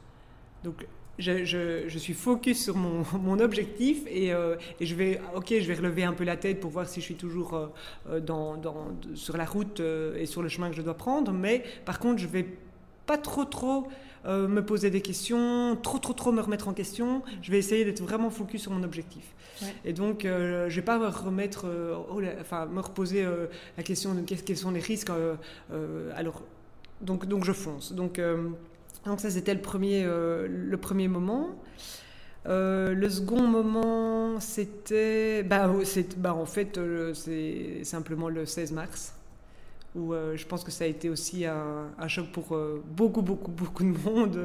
Donc, 0.63 0.85
je, 1.19 1.97
suis 1.97 2.13
focus 2.13 2.63
sur 2.63 2.75
mon, 2.75 3.03
mon 3.19 3.39
objectif 3.39 4.03
et, 4.07 4.33
euh, 4.33 4.55
et, 4.79 4.85
je 4.85 4.95
vais, 4.95 5.21
ok, 5.35 5.47
je 5.49 5.65
vais 5.65 5.75
relever 5.75 6.03
un 6.03 6.13
peu 6.13 6.23
la 6.23 6.37
tête 6.37 6.59
pour 6.59 6.71
voir 6.71 6.87
si 6.87 7.01
je 7.01 7.05
suis 7.05 7.15
toujours 7.15 7.53
euh, 7.53 7.67
euh, 8.09 8.19
dans, 8.19 8.57
dans, 8.57 8.87
sur 9.13 9.37
la 9.37 9.45
route 9.45 9.79
et 9.79 10.25
sur 10.25 10.41
le 10.41 10.49
chemin 10.49 10.69
que 10.69 10.75
je 10.75 10.81
dois 10.81 10.95
prendre. 10.95 11.31
Mais 11.31 11.63
par 11.85 11.99
contre, 11.99 12.19
je 12.19 12.27
vais 12.27 12.47
pas 13.05 13.17
trop 13.17 13.45
trop 13.45 13.87
me 14.25 14.61
poser 14.61 14.89
des 14.89 15.01
questions, 15.01 15.77
trop 15.83 15.99
trop 15.99 16.13
trop 16.13 16.31
me 16.31 16.39
remettre 16.39 16.69
en 16.69 16.73
question. 16.73 17.23
Je 17.41 17.51
vais 17.51 17.57
essayer 17.57 17.83
d'être 17.83 18.01
vraiment 18.01 18.29
focus 18.29 18.61
sur 18.61 18.71
mon 18.71 18.81
objectif. 18.83 19.35
Et 19.83 19.91
donc, 19.91 20.21
je 20.23 20.73
vais 20.73 20.81
pas 20.81 20.97
me 20.97 21.07
remettre, 21.07 21.65
oh 22.09 22.21
enfin, 22.39 22.65
me 22.67 22.79
reposer 22.79 23.27
la 23.75 23.83
question 23.83 24.13
de 24.13 24.21
quels 24.21 24.57
sont 24.57 24.71
les 24.71 24.79
risques. 24.79 25.11
alors, 26.15 26.41
donc, 27.01 27.25
donc 27.25 27.43
je 27.43 27.51
fonce. 27.51 27.91
Donc 27.91 28.17
donc 29.05 29.19
ça, 29.19 29.29
c'était 29.29 29.53
le 29.53 29.61
premier, 29.61 30.03
euh, 30.05 30.47
le 30.49 30.77
premier 30.77 31.07
moment. 31.07 31.49
Euh, 32.45 32.93
le 32.93 33.09
second 33.09 33.41
moment, 33.41 34.39
c'était... 34.39 35.43
Bah, 35.43 35.69
bah, 36.17 36.33
en 36.33 36.45
fait, 36.45 36.77
euh, 36.77 37.13
c'est 37.13 37.83
simplement 37.83 38.29
le 38.29 38.45
16 38.45 38.71
mars, 38.71 39.13
où 39.95 40.13
je 40.13 40.45
pense 40.45 40.63
que 40.63 40.71
ça 40.71 40.85
a 40.85 40.87
été 40.87 41.09
aussi 41.09 41.45
un, 41.45 41.91
un 41.97 42.07
choc 42.07 42.31
pour 42.31 42.57
beaucoup, 42.85 43.21
beaucoup, 43.21 43.51
beaucoup 43.51 43.83
de 43.83 43.97
monde. 43.97 44.39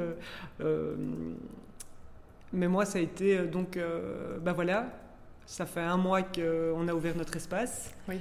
mais 2.53 2.69
moi, 2.69 2.85
ça 2.85 2.99
a 2.99 3.03
été 3.03 3.39
donc... 3.47 3.79
bah 4.43 4.53
voilà, 4.53 4.93
ça 5.47 5.65
fait 5.65 5.81
un 5.81 5.97
mois 5.97 6.23
qu'on 6.23 6.89
a 6.89 6.93
ouvert 6.93 7.17
notre 7.17 7.37
espace. 7.37 7.93
Oui. 8.09 8.17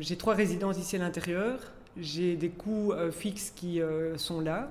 j'ai 0.00 0.16
trois 0.16 0.34
résidences 0.34 0.78
ici 0.78 0.96
à 0.96 1.00
l'intérieur. 1.00 1.58
J'ai 1.96 2.36
des 2.36 2.50
coûts 2.50 2.92
fixes 3.10 3.50
qui 3.50 3.80
sont 4.16 4.40
là 4.40 4.70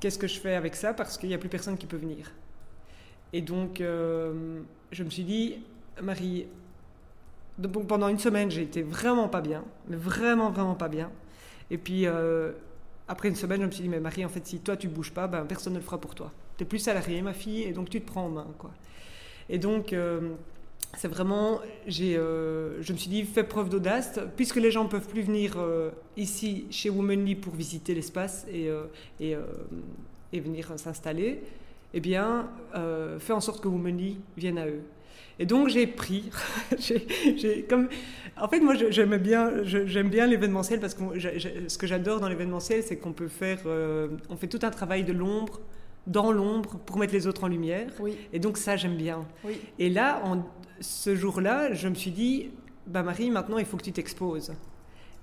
qu'est-ce 0.00 0.18
que 0.18 0.26
je 0.26 0.40
fais 0.40 0.54
avec 0.54 0.74
ça 0.74 0.94
Parce 0.94 1.18
qu'il 1.18 1.28
n'y 1.28 1.34
a 1.34 1.38
plus 1.38 1.48
personne 1.48 1.76
qui 1.76 1.86
peut 1.86 1.96
venir. 1.96 2.32
Et 3.32 3.42
donc, 3.42 3.80
euh, 3.80 4.60
je 4.90 5.04
me 5.04 5.10
suis 5.10 5.24
dit, 5.24 5.62
Marie, 6.02 6.46
donc 7.58 7.86
pendant 7.86 8.08
une 8.08 8.18
semaine, 8.18 8.50
j'ai 8.50 8.62
été 8.62 8.82
vraiment 8.82 9.28
pas 9.28 9.40
bien, 9.40 9.64
mais 9.88 9.96
vraiment, 9.96 10.50
vraiment 10.50 10.74
pas 10.74 10.88
bien. 10.88 11.10
Et 11.70 11.78
puis, 11.78 12.06
euh, 12.06 12.52
après 13.06 13.28
une 13.28 13.36
semaine, 13.36 13.60
je 13.60 13.66
me 13.66 13.70
suis 13.70 13.82
dit, 13.82 13.88
mais 13.88 14.00
Marie, 14.00 14.24
en 14.24 14.28
fait, 14.28 14.44
si 14.46 14.58
toi, 14.60 14.76
tu 14.76 14.88
bouges 14.88 15.12
pas, 15.12 15.28
ben, 15.28 15.44
personne 15.44 15.74
ne 15.74 15.78
le 15.78 15.84
fera 15.84 16.00
pour 16.00 16.14
toi. 16.14 16.32
Tu 16.56 16.64
es 16.64 16.66
plus 16.66 16.78
salariée, 16.78 17.22
ma 17.22 17.32
fille, 17.32 17.62
et 17.62 17.72
donc 17.72 17.90
tu 17.90 18.00
te 18.00 18.06
prends 18.06 18.24
en 18.24 18.30
main. 18.30 18.46
Quoi. 18.58 18.70
Et 19.48 19.58
donc, 19.58 19.92
euh, 19.92 20.30
c'est 20.96 21.08
vraiment, 21.08 21.60
j'ai, 21.86 22.16
euh, 22.16 22.82
je 22.82 22.92
me 22.92 22.98
suis 22.98 23.08
dit, 23.08 23.22
fais 23.22 23.44
preuve 23.44 23.68
d'audace, 23.68 24.18
puisque 24.36 24.56
les 24.56 24.70
gens 24.70 24.84
ne 24.84 24.88
peuvent 24.88 25.06
plus 25.06 25.22
venir 25.22 25.54
euh, 25.56 25.90
ici 26.16 26.66
chez 26.70 26.90
Womanly 26.90 27.36
pour 27.36 27.54
visiter 27.54 27.94
l'espace 27.94 28.46
et, 28.50 28.68
euh, 28.68 28.84
et, 30.32 30.40
venir 30.40 30.72
s'installer, 30.76 31.42
eh 31.94 32.00
bien, 32.00 32.48
fais 33.18 33.32
en 33.32 33.40
sorte 33.40 33.62
que 33.62 33.68
Womanly 33.68 34.18
vienne 34.36 34.58
à 34.58 34.66
eux. 34.66 34.82
Et 35.38 35.46
donc 35.46 35.68
j'ai 35.68 35.86
pris, 35.86 36.30
j'ai, 36.78 37.62
comme, 37.68 37.88
en 38.36 38.48
fait 38.48 38.60
moi 38.60 38.74
j'aime 38.74 39.16
bien, 39.16 39.64
j'aime 39.64 40.10
bien 40.10 40.26
l'événementiel 40.26 40.80
parce 40.80 40.94
que 40.94 41.02
ce 41.18 41.78
que 41.78 41.86
j'adore 41.86 42.20
dans 42.20 42.28
l'événementiel, 42.28 42.82
c'est 42.82 42.96
qu'on 42.96 43.14
peut 43.14 43.28
faire, 43.28 43.60
on 43.64 44.36
fait 44.36 44.48
tout 44.48 44.60
un 44.62 44.70
travail 44.70 45.02
de 45.02 45.14
l'ombre, 45.14 45.60
dans 46.06 46.32
l'ombre 46.32 46.78
pour 46.86 46.98
mettre 46.98 47.12
les 47.12 47.26
autres 47.26 47.44
en 47.44 47.48
lumière. 47.48 47.88
Et 48.32 48.38
donc 48.38 48.56
ça, 48.56 48.76
j'aime 48.76 48.96
bien. 48.96 49.24
Et 49.78 49.90
là, 49.90 50.22
en, 50.24 50.42
ce 50.80 51.14
jour-là, 51.14 51.72
je 51.74 51.88
me 51.88 51.94
suis 51.94 52.10
dit, 52.10 52.50
bah 52.86 53.02
Marie, 53.02 53.30
maintenant 53.30 53.58
il 53.58 53.66
faut 53.66 53.76
que 53.76 53.84
tu 53.84 53.92
t'exposes. 53.92 54.52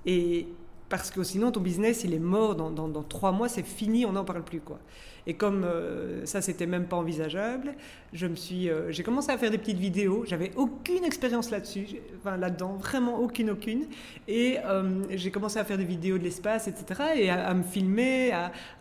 Et 0.06 0.48
parce 0.90 1.12
que 1.12 1.24
sinon 1.24 1.52
ton 1.52 1.60
business 1.60 2.04
il 2.06 2.13
est 2.13 2.20
mort 2.20 2.56
dans, 2.56 2.72
dans, 2.72 2.88
dans 2.88 3.04
trois 3.04 3.32
mois, 3.32 3.50
c'est 3.50 3.66
fini, 3.66 4.06
on 4.06 4.13
n'en 4.13 4.24
parle 4.24 4.44
plus 4.44 4.62
quoi. 4.62 4.80
Et 5.28 5.34
comme 5.34 5.66
euh, 5.66 6.26
ça, 6.26 6.42
c'était 6.42 6.66
même 6.66 6.86
pas 6.86 6.96
envisageable, 6.96 7.74
je 8.13 8.26
me 8.26 8.36
suis, 8.36 8.70
euh, 8.70 8.94
j'ai 8.94 9.04
commencé 9.04 9.30
à 9.30 9.38
faire 9.38 9.52
des 9.52 9.58
petites 9.58 9.78
vidéos. 9.78 10.24
J'avais 10.26 10.52
aucune 10.56 11.04
expérience 11.04 11.52
là-dessus, 11.52 11.88
enfin 12.20 12.38
là-dedans, 12.38 12.78
vraiment 12.78 13.20
aucune, 13.20 13.50
aucune. 13.50 13.88
Et 14.30 14.58
euh, 14.66 15.04
j'ai 15.10 15.30
commencé 15.30 15.60
à 15.60 15.66
faire 15.66 15.78
des 15.78 15.84
vidéos 15.84 16.18
de 16.18 16.24
l'espace, 16.24 16.70
etc. 16.70 17.02
Et 17.18 17.30
à, 17.30 17.54
me 17.54 17.63
filmer. 17.63 18.32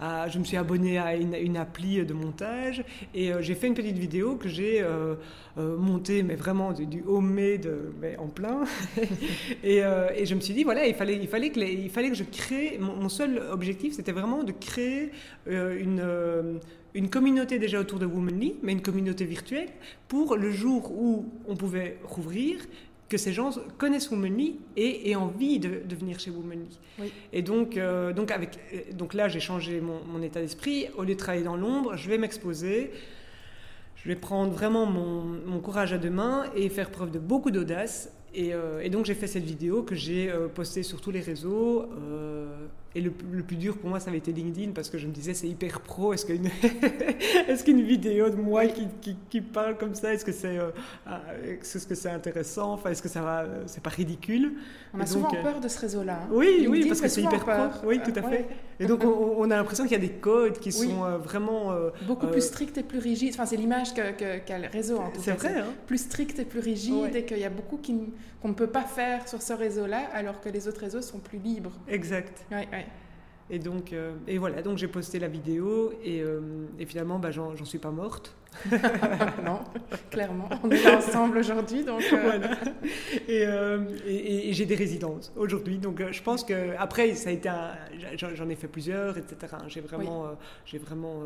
À, 0.00 0.28
je 0.28 0.38
me 0.38 0.44
suis 0.44 0.56
abonné 0.56 0.98
à 0.98 1.16
une, 1.16 1.56
appli 1.56 2.04
de 2.04 2.14
montage 2.14 2.84
et 3.14 3.32
j'ai 3.40 3.54
fait 3.54 3.66
une 3.66 3.74
petite 3.74 3.98
vidéo 3.98 4.36
que 4.36 4.48
j'ai 4.48 4.84
montée, 5.56 6.22
mais 6.22 6.34
vraiment 6.36 6.72
du, 6.72 6.86
du 6.86 7.02
homemade, 7.06 7.68
en 8.18 8.26
plein. 8.28 8.64
et, 9.64 9.80
je 10.24 10.34
me 10.34 10.40
suis 10.40 10.54
dit 10.54 10.62
voilà, 10.62 10.86
il 10.86 10.94
fallait, 10.94 11.16
il 11.16 11.28
fallait 11.28 11.50
que, 11.50 11.58
il 11.60 11.90
fallait 11.90 12.10
que 12.10 12.14
je 12.14 12.24
crée. 12.24 12.78
Mon 12.78 13.08
seul 13.08 13.42
objectif, 13.50 13.94
c'était 13.94 14.12
vraiment 14.12 14.44
de 14.44 14.52
créer 14.52 15.10
une 15.46 16.02
euh, 16.36 16.58
une 16.94 17.10
communauté 17.10 17.58
déjà 17.58 17.80
autour 17.80 17.98
de 17.98 18.06
Womanly, 18.06 18.56
mais 18.62 18.72
une 18.72 18.82
communauté 18.82 19.24
virtuelle, 19.24 19.68
pour 20.08 20.36
le 20.36 20.50
jour 20.50 20.90
où 20.92 21.26
on 21.46 21.56
pouvait 21.56 21.98
rouvrir, 22.04 22.58
que 23.08 23.18
ces 23.18 23.32
gens 23.32 23.50
connaissent 23.78 24.10
Womanly 24.10 24.58
et 24.76 25.10
aient 25.10 25.14
envie 25.14 25.58
de, 25.58 25.94
venir 25.94 26.18
chez 26.18 26.30
Womanly. 26.30 26.78
Et 27.32 27.42
donc, 27.42 27.76
euh, 27.76 28.12
donc, 28.12 28.30
avec, 28.30 28.58
donc 28.96 29.14
là, 29.14 29.28
j'ai 29.28 29.40
changé 29.40 29.80
mon, 29.80 30.22
état 30.22 30.40
d'esprit. 30.40 30.86
Au 30.96 31.04
lieu 31.04 31.14
de 31.14 31.18
travailler 31.18 31.44
dans 31.44 31.56
l'ombre, 31.56 31.96
je 31.96 32.08
vais 32.08 32.18
m'exposer. 32.18 32.90
Je 33.94 34.08
vais 34.08 34.16
prendre 34.16 34.52
vraiment 34.52 34.86
mon, 34.86 35.22
mon, 35.22 35.60
courage 35.60 35.92
à 35.92 35.98
deux 35.98 36.10
mains 36.10 36.44
et 36.56 36.68
faire 36.68 36.90
preuve 36.90 37.10
de 37.10 37.18
beaucoup 37.18 37.50
d'audace. 37.50 38.12
Et, 38.34 38.52
euh, 38.52 38.88
donc 38.88 39.06
j'ai 39.06 39.14
fait 39.14 39.26
cette 39.26 39.44
vidéo 39.44 39.82
que 39.82 39.94
j'ai 39.94 40.32
postée 40.54 40.82
sur 40.82 41.00
tous 41.00 41.10
les 41.12 41.20
réseaux. 41.20 41.88
Et 42.96 43.02
le, 43.02 43.10
plus 43.10 43.56
dur 43.56 43.76
pour 43.76 43.90
moi, 43.90 44.00
ça 44.00 44.08
avait 44.08 44.16
été 44.16 44.32
LinkedIn 44.32 44.72
parce 44.72 44.88
que 44.88 44.96
je 44.96 45.06
me 45.06 45.12
disais, 45.12 45.34
c'est 45.34 45.46
hyper 45.46 45.80
pro. 45.80 46.14
Est-ce 46.14 46.24
qu'une 46.24 46.46
est 47.46 47.62
qu'une 47.62 47.82
vidéo 47.82 48.30
de 48.30 48.36
moi 48.36 48.64
qui, 48.64 48.88
qui, 49.28 49.42
parle 49.42 49.76
comme 49.76 49.94
ça, 49.94 50.14
est-ce 50.14 50.24
que 50.24 50.32
c'est 50.32 50.58
euh, 50.58 50.70
ah, 51.06 51.20
est-ce 51.44 51.86
que 51.86 51.94
c'est 51.94 52.08
intéressant 52.08 52.72
Enfin, 52.72 52.88
est-ce 52.88 53.02
que 53.02 53.10
ça 53.10 53.20
va 53.20 53.44
C'est 53.66 53.82
pas 53.82 53.90
ridicule? 53.90 54.54
On 54.94 55.00
a 55.00 55.04
souvent 55.04 55.28
euh, 55.28 55.42
peur 55.42 55.60
de 55.60 55.68
ce 55.68 55.78
réseau-là. 55.78 56.20
Hein. 56.22 56.28
Oui, 56.32 56.66
oui, 56.70 56.86
parce 56.88 57.02
que 57.02 57.08
c'est 57.08 57.20
hyper 57.20 57.44
pro. 57.44 57.86
Oui, 57.86 58.00
tout 58.02 58.18
à 58.18 58.22
fait. 58.22 58.46
Et 58.80 58.86
donc, 58.86 59.04
on, 59.04 59.50
a 59.50 59.56
l'impression 59.56 59.84
qu'il 59.84 59.92
y 59.92 60.02
a 60.02 60.06
des 60.06 60.14
codes 60.14 60.58
qui 60.58 60.72
sont 60.72 61.04
euh, 61.04 61.18
vraiment 61.18 61.74
beaucoup 62.06 62.28
plus 62.28 62.46
stricts 62.46 62.78
et 62.78 62.82
plus 62.82 62.98
rigides. 62.98 63.34
Enfin, 63.34 63.44
c'est 63.44 63.56
l'image 63.56 63.92
qu'a 63.92 64.12
que, 64.12 64.24
le 64.24 64.72
réseau. 64.72 64.96
En 64.96 65.10
tout 65.10 65.20
c'est 65.22 65.32
vrai. 65.32 65.58
Hein. 65.58 65.66
Plus 65.86 65.98
strict 65.98 66.38
et 66.38 66.46
plus 66.46 66.60
rigide, 66.60 67.14
et 67.14 67.26
qu'il 67.26 67.38
y 67.40 67.44
a 67.44 67.50
beaucoup 67.50 67.76
qu'on 68.46 68.50
ne 68.50 68.54
peut 68.54 68.68
pas 68.68 68.84
faire 68.84 69.26
sur 69.26 69.42
ce 69.42 69.52
réseau-là, 69.52 70.08
alors 70.12 70.40
que 70.40 70.48
les 70.48 70.68
autres 70.68 70.80
réseaux 70.80 71.02
sont 71.02 71.18
plus 71.18 71.38
libres. 71.38 71.72
Exact. 71.88 72.46
Oui. 72.52 72.58
Et 73.50 73.58
donc, 73.58 73.92
euh, 73.92 74.12
et 74.28 74.38
voilà, 74.38 74.62
donc 74.62 74.78
j'ai 74.78 74.86
posté 74.86 75.18
la 75.18 75.26
vidéo 75.26 75.92
et, 76.04 76.20
euh, 76.20 76.40
et 76.78 76.86
finalement, 76.86 77.18
bah, 77.18 77.32
j'en 77.32 77.64
suis 77.64 77.78
pas 77.78 77.90
morte. 77.90 78.36
non, 79.44 79.62
clairement, 80.12 80.48
on 80.62 80.70
est 80.70 80.80
là 80.84 80.98
ensemble 80.98 81.38
aujourd'hui, 81.38 81.82
donc 81.82 82.02
euh, 82.12 82.20
voilà. 82.22 82.50
Et, 83.26 84.48
et, 84.48 84.52
j'ai 84.52 84.64
des 84.64 84.76
résidences 84.76 85.32
aujourd'hui, 85.36 85.78
donc 85.78 86.00
je 86.12 86.22
pense 86.22 86.44
que 86.44 86.76
après 86.78 87.14
ça 87.14 87.30
a 87.30 87.32
été, 87.32 87.50
j'en 88.14 88.48
ai 88.48 88.54
fait 88.54 88.68
plusieurs, 88.68 89.18
etc. 89.18 89.56
J'ai 89.66 89.80
vraiment, 89.80 90.30
j'ai 90.64 90.78
vraiment 90.78 91.20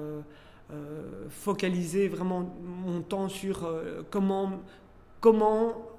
focalisé 1.28 2.08
vraiment 2.08 2.50
mon 2.62 3.02
temps 3.02 3.28
sur 3.28 3.70
comment, 4.10 4.60
comment 5.20 5.90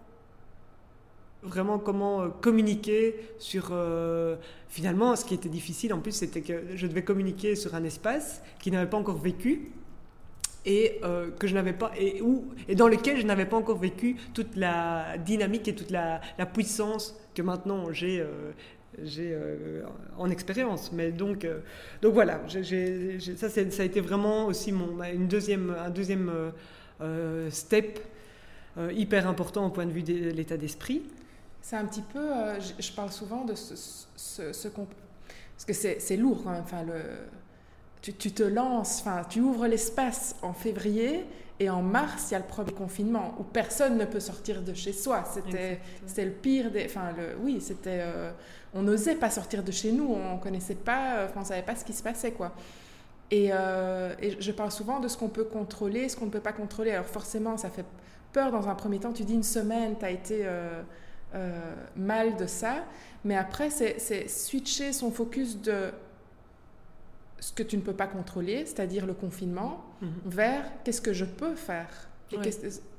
vraiment 1.43 1.79
comment 1.79 2.21
euh, 2.21 2.27
communiquer 2.41 3.15
sur 3.37 3.69
euh, 3.71 4.35
finalement 4.69 5.15
ce 5.15 5.25
qui 5.25 5.33
était 5.33 5.49
difficile. 5.49 5.93
En 5.93 5.99
plus 5.99 6.11
c'était 6.11 6.41
que 6.41 6.63
je 6.75 6.87
devais 6.87 7.03
communiquer 7.03 7.55
sur 7.55 7.75
un 7.75 7.83
espace 7.83 8.41
qui 8.59 8.71
n'avait 8.71 8.89
pas 8.89 8.97
encore 8.97 9.17
vécu 9.17 9.71
et 10.65 10.99
euh, 11.03 11.31
que 11.31 11.47
je 11.47 11.55
n'avais 11.55 11.73
pas 11.73 11.91
et 11.97 12.21
où 12.21 12.45
et 12.67 12.75
dans 12.75 12.87
lequel 12.87 13.19
je 13.19 13.25
n'avais 13.25 13.47
pas 13.47 13.57
encore 13.57 13.79
vécu 13.79 14.17
toute 14.33 14.55
la 14.55 15.17
dynamique 15.17 15.67
et 15.67 15.75
toute 15.75 15.89
la, 15.89 16.21
puissance 16.53 17.19
que 17.33 17.41
maintenant 17.41 17.91
j'ai 17.91 18.23
j'ai 19.03 19.35
en 20.17 20.29
expérience. 20.29 20.91
Mais 20.91 21.11
donc 21.11 21.47
donc 22.01 22.13
voilà 22.13 22.41
ça 23.35 23.49
ça 23.49 23.81
a 23.81 23.85
été 23.85 24.01
vraiment 24.01 24.45
aussi 24.45 24.71
mon 24.71 25.01
une 25.03 25.27
deuxième 25.27 25.75
un 25.79 25.89
deuxième 25.89 26.31
step 27.49 27.99
hyper 28.91 29.27
important 29.27 29.65
au 29.65 29.69
point 29.71 29.87
de 29.87 29.91
vue 29.91 30.03
de 30.03 30.29
l'état 30.29 30.57
d'esprit 30.57 31.01
c'est 31.61 31.75
un 31.75 31.85
petit 31.85 32.01
peu, 32.01 32.19
euh, 32.19 32.59
je, 32.59 32.91
parle 32.91 33.11
souvent 33.11 33.45
de 33.45 33.55
ce, 33.55 33.75
ce, 34.15 34.67
qu'on... 34.67 34.87
Parce 35.55 35.65
que 35.65 35.73
c'est 35.73 36.17
lourd 36.17 36.41
quand 36.43 36.51
même, 36.51 36.63
enfin, 36.63 36.83
le, 36.83 37.01
tu, 38.01 38.13
tu 38.13 38.31
te 38.31 38.43
lances, 38.43 39.01
enfin, 39.01 39.23
tu 39.29 39.41
ouvres 39.41 39.67
l'espace 39.67 40.35
en 40.41 40.53
février 40.53 41.25
et 41.59 41.69
en 41.69 41.83
mars, 41.83 42.29
il 42.29 42.33
y 42.33 42.35
a 42.35 42.39
le 42.39 42.45
premier 42.45 42.71
confinement 42.71 43.35
où 43.39 43.43
personne 43.43 43.97
ne 43.97 44.05
peut 44.05 44.19
sortir 44.19 44.63
de 44.63 44.73
chez 44.73 44.91
soi. 44.91 45.23
C'était 45.31 46.25
le 46.25 46.31
pire 46.31 46.71
des... 46.71 46.85
Enfin, 46.85 47.11
le, 47.15 47.37
oui, 47.43 47.61
c'était... 47.61 47.99
Euh, 48.01 48.31
on 48.73 48.81
n'osait 48.81 49.15
pas 49.15 49.29
sortir 49.29 49.61
de 49.63 49.71
chez 49.71 49.91
nous, 49.91 50.11
on 50.11 50.37
connaissait 50.39 50.75
pas, 50.75 51.17
euh, 51.17 51.27
on 51.35 51.43
savait 51.43 51.61
pas 51.61 51.75
ce 51.75 51.85
qui 51.85 51.93
se 51.93 52.01
passait, 52.01 52.31
quoi. 52.31 52.53
Et, 53.29 53.45
et 53.45 54.41
je 54.41 54.51
parle 54.51 54.71
souvent 54.73 54.99
de 54.99 55.07
ce 55.07 55.15
qu'on 55.15 55.29
peut 55.29 55.45
contrôler, 55.45 56.09
ce 56.09 56.17
qu'on 56.17 56.25
ne 56.25 56.31
peut 56.31 56.41
pas 56.41 56.51
contrôler. 56.51 56.91
Alors 56.91 57.05
forcément, 57.05 57.55
ça 57.55 57.69
fait 57.69 57.85
peur 58.33 58.51
dans 58.51 58.67
un 58.67 58.75
premier 58.75 58.99
temps. 58.99 59.13
Tu 59.13 59.23
dis 59.23 59.35
une 59.35 59.43
semaine, 59.43 59.95
tu 59.97 60.05
as 60.05 60.11
été... 60.11 60.41
Euh, 60.43 60.81
mal 61.95 62.35
de 62.37 62.45
ça. 62.45 62.85
Mais 63.23 63.35
après, 63.35 63.69
c'est 63.69 64.27
switcher 64.27 64.93
son 64.93 65.11
focus 65.11 65.61
de 65.61 65.91
ce 67.39 67.51
que 67.51 67.63
tu 67.63 67.75
ne 67.75 67.81
peux 67.81 67.93
pas 67.93 68.07
contrôler, 68.07 68.65
c'est-à-dire 68.65 69.05
le 69.05 69.13
confinement, 69.13 69.83
mhm. 70.01 70.11
vers 70.25 70.63
qu'est-ce 70.83 71.01
que 71.01 71.13
je 71.13 71.25
peux 71.25 71.55
faire 71.55 72.11
et 72.33 72.51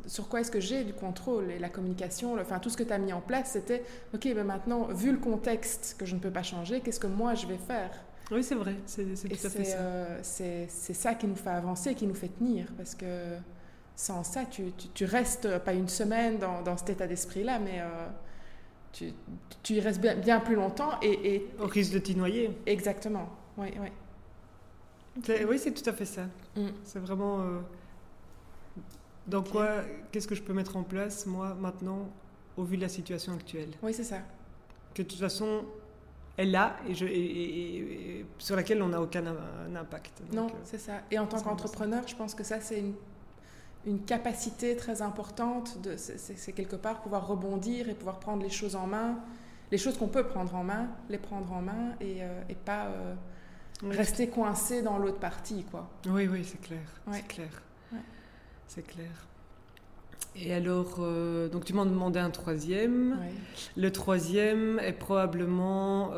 sur 0.06 0.28
quoi 0.28 0.40
est-ce 0.40 0.50
que 0.50 0.60
j'ai 0.60 0.84
du 0.84 0.92
contrôle 0.92 1.50
et 1.50 1.58
la 1.58 1.68
communication, 1.68 2.36
enfin 2.40 2.58
tout 2.58 2.70
ce 2.70 2.76
que 2.76 2.82
tu 2.82 2.92
as 2.92 2.98
mis 2.98 3.12
en 3.12 3.20
place, 3.20 3.52
c'était 3.52 3.84
ok, 4.14 4.34
ben 4.34 4.44
maintenant, 4.44 4.88
vu 4.88 5.12
le 5.12 5.18
contexte 5.18 5.96
que 5.98 6.06
je 6.06 6.14
ne 6.14 6.20
peux 6.20 6.30
pas 6.30 6.42
changer, 6.42 6.80
qu'est-ce 6.80 7.00
que 7.00 7.06
moi 7.06 7.34
je 7.34 7.46
vais 7.46 7.58
faire? 7.58 7.90
Oui, 8.30 8.42
c'est 8.42 8.54
vrai, 8.54 8.74
c'est 8.86 9.04
tout 9.04 9.46
à 9.46 9.50
fait 9.50 9.64
ça. 9.64 9.76
Euh, 9.78 10.18
c'est 10.22 10.68
ça 10.68 11.14
qui 11.14 11.26
nous 11.26 11.36
fait 11.36 11.50
avancer, 11.50 11.94
qui 11.94 12.06
nous 12.06 12.14
fait 12.14 12.28
tenir, 12.28 12.66
parce 12.76 12.94
que 12.94 13.36
sans 13.94 14.24
ça, 14.24 14.44
tu, 14.44 14.72
tu, 14.94 15.04
restes 15.04 15.58
pas 15.58 15.72
une 15.72 15.88
semaine 15.88 16.38
dans, 16.38 16.62
dans 16.62 16.76
cet 16.76 16.90
état 16.90 17.06
d'esprit-là, 17.06 17.58
mais 17.58 17.80
euh, 17.80 18.08
tu, 18.92 19.12
tu, 19.62 19.74
y 19.74 19.80
restes 19.80 20.00
bien, 20.00 20.16
bien 20.16 20.40
plus 20.40 20.54
longtemps 20.54 21.00
et, 21.00 21.34
et, 21.34 21.48
Au 21.60 21.66
risque 21.66 21.92
de 21.92 21.98
t'y 21.98 22.14
noyer. 22.14 22.50
Exactement, 22.66 23.28
oui, 23.56 23.68
oui. 23.80 23.88
Oui, 25.46 25.58
c'est 25.58 25.72
tout 25.72 25.88
à 25.88 25.92
fait 25.92 26.04
ça. 26.04 26.22
Mm. 26.56 26.68
C'est 26.84 26.98
vraiment... 26.98 27.40
Euh, 27.40 27.60
dans 29.26 29.42
quoi, 29.42 29.82
qu'est-ce 30.10 30.26
que 30.26 30.34
je 30.34 30.42
peux 30.42 30.52
mettre 30.52 30.76
en 30.76 30.82
place, 30.82 31.26
moi, 31.26 31.54
maintenant, 31.54 32.08
au 32.56 32.64
vu 32.64 32.76
de 32.76 32.82
la 32.82 32.88
situation 32.88 33.32
actuelle? 33.32 33.70
Oui, 33.82 33.94
c'est 33.94 34.04
ça. 34.04 34.18
Que 34.94 35.02
de 35.02 35.08
toute 35.08 35.20
façon, 35.20 35.64
elle 36.36 36.50
là 36.50 36.76
et, 36.88 36.94
je, 36.94 37.06
et, 37.06 38.26
sur 38.38 38.56
laquelle 38.56 38.82
on 38.82 38.88
n'a 38.88 39.00
aucun 39.00 39.24
impact. 39.74 40.22
non, 40.32 40.46
euh, 40.46 40.50
c'est 40.64 40.78
ça. 40.78 41.02
Et 41.10 41.18
en 41.18 41.26
tant 41.26 41.40
qu'entrepreneur, 41.40 42.06
je 42.06 42.16
pense 42.16 42.34
que 42.34 42.44
ça, 42.44 42.60
c'est 42.60 42.80
une 42.80 42.94
une 43.86 44.00
capacité 44.00 44.76
très 44.76 45.02
importante, 45.02 45.80
de, 45.82 45.96
c'est, 45.96 46.52
quelque 46.52 46.76
part 46.76 47.00
pouvoir 47.00 47.26
rebondir 47.26 47.88
et 47.88 47.94
pouvoir 47.94 48.20
prendre 48.20 48.42
les 48.42 48.50
choses 48.50 48.76
en 48.76 48.86
main, 48.86 49.18
les 49.70 49.78
choses 49.78 49.96
qu'on 49.98 50.08
peut 50.08 50.24
prendre 50.24 50.54
en 50.54 50.64
main, 50.64 50.88
les 51.08 51.18
prendre 51.18 51.52
en 51.52 51.62
main 51.62 51.94
et, 52.00 52.22
euh, 52.22 52.42
et 52.48 52.54
pas 52.54 52.86
euh, 52.86 53.14
rester 53.82 54.28
coincé 54.28 54.82
dans 54.82 54.98
l'autre 54.98 55.18
partie. 55.18 55.64
Quoi. 55.64 55.88
Oui, 56.06 56.28
oui, 56.28 56.44
c'est 56.44 56.60
clair. 56.60 56.86
C'est 57.10 57.26
clair. 57.26 57.62
C'est 58.68 58.86
clair. 58.86 59.10
Et 60.34 60.54
alors, 60.54 60.96
euh, 61.00 61.48
donc 61.48 61.64
tu 61.64 61.74
m'en 61.74 61.84
demandais 61.84 62.20
un 62.20 62.30
troisième. 62.30 63.18
Le 63.76 63.92
troisième 63.92 64.78
est 64.78 64.94
probablement 64.94 66.12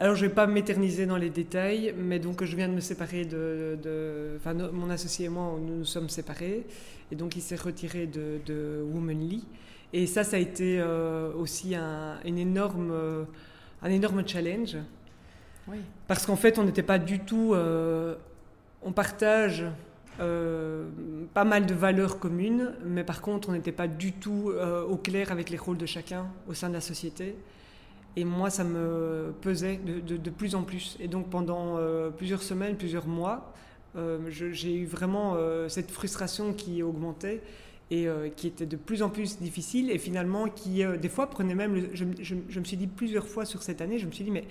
alors, 0.00 0.14
je 0.14 0.24
ne 0.24 0.28
vais 0.28 0.34
pas 0.34 0.46
m'éterniser 0.46 1.06
dans 1.06 1.16
les 1.16 1.28
détails, 1.28 1.92
mais 1.98 2.20
donc 2.20 2.44
je 2.44 2.54
viens 2.54 2.68
de 2.68 2.72
me 2.72 2.80
séparer 2.80 3.24
de. 3.24 4.36
enfin, 4.36 4.54
mon 4.54 4.90
associé 4.90 5.26
et 5.26 5.28
moi, 5.28 5.58
nous 5.60 5.78
nous 5.78 5.84
sommes 5.84 6.08
séparés. 6.08 6.64
Et 7.10 7.16
donc, 7.16 7.34
il 7.34 7.42
s'est 7.42 7.56
retiré 7.56 8.06
de, 8.06 8.38
de 8.46 8.80
Womanly. 8.92 9.44
Et 9.92 10.06
ça, 10.06 10.22
ça 10.22 10.36
a 10.36 10.38
été 10.38 10.78
euh, 10.78 11.32
aussi 11.34 11.74
un, 11.74 12.20
une 12.24 12.38
énorme, 12.38 12.90
euh, 12.92 13.24
un 13.82 13.90
énorme 13.90 14.22
challenge. 14.26 14.76
Oui. 15.66 15.78
Parce 16.06 16.26
qu'en 16.26 16.36
fait, 16.36 16.58
on 16.60 16.64
n'était 16.64 16.84
pas 16.84 16.98
du 16.98 17.18
tout. 17.18 17.54
Euh, 17.54 18.14
on 18.82 18.92
partage 18.92 19.64
pas 20.18 21.44
mal 21.44 21.64
de 21.64 21.74
valeurs 21.74 22.18
communes, 22.18 22.72
mais 22.84 23.04
par 23.04 23.20
contre, 23.20 23.50
on 23.50 23.52
n'était 23.52 23.70
pas 23.70 23.86
du 23.86 24.12
tout 24.12 24.52
au 24.88 24.96
clair 24.96 25.30
avec 25.30 25.48
les 25.48 25.56
rôles 25.56 25.78
de 25.78 25.86
chacun 25.86 26.26
au 26.48 26.54
sein 26.54 26.68
de 26.68 26.74
la 26.74 26.80
société. 26.80 27.36
Et 28.18 28.24
moi, 28.24 28.50
ça 28.50 28.64
me 28.64 29.32
pesait 29.42 29.76
de, 29.76 30.16
de, 30.16 30.30
plus 30.30 30.56
en 30.56 30.64
plus. 30.64 30.96
Et 30.98 31.06
donc 31.06 31.30
pendant 31.30 31.76
euh, 31.76 32.10
plusieurs 32.10 32.42
semaines, 32.42 32.76
plusieurs 32.76 33.06
mois, 33.06 33.54
euh, 33.94 34.18
j'ai 34.28 34.74
eu 34.74 34.86
vraiment 34.86 35.34
euh, 35.36 35.68
cette 35.68 35.92
frustration 35.92 36.52
qui 36.52 36.82
augmentait. 36.82 37.40
et 37.92 38.08
qui 38.36 38.48
était 38.48 38.66
de 38.66 38.76
plus 38.76 39.02
en 39.02 39.08
plus 39.08 39.38
difficile 39.38 39.90
et 39.90 39.98
finalement 39.98 40.50
qui 40.50 40.84
des 41.00 41.08
fois 41.08 41.30
prenait 41.30 41.54
même, 41.54 41.88
je, 41.94 42.04
je, 42.20 42.60
me 42.60 42.64
suis 42.64 42.76
dit 42.76 42.86
plusieurs 42.86 43.26
fois 43.26 43.46
sur 43.46 43.62
cette 43.62 43.80
année, 43.80 43.98
je 43.98 44.06
me 44.06 44.12
suis 44.12 44.24
dit 44.24 44.30
mais 44.30 44.44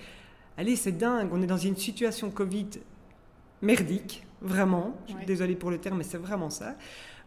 allez 0.58 0.76
c'est 0.76 0.98
dingue, 0.98 1.30
on 1.32 1.44
est 1.44 1.46
dans 1.46 1.64
une 1.72 1.76
situation 1.76 2.32
Covid 2.32 2.70
merdique, 3.62 4.24
vraiment, 4.42 4.96
je 5.06 5.14
suis 5.14 5.26
désolée 5.28 5.56
pour 5.56 5.70
le 5.70 5.78
terme 5.78 6.00
mais 6.00 6.04
c'est 6.04 6.18
vraiment 6.18 6.50
ça. 6.50 6.78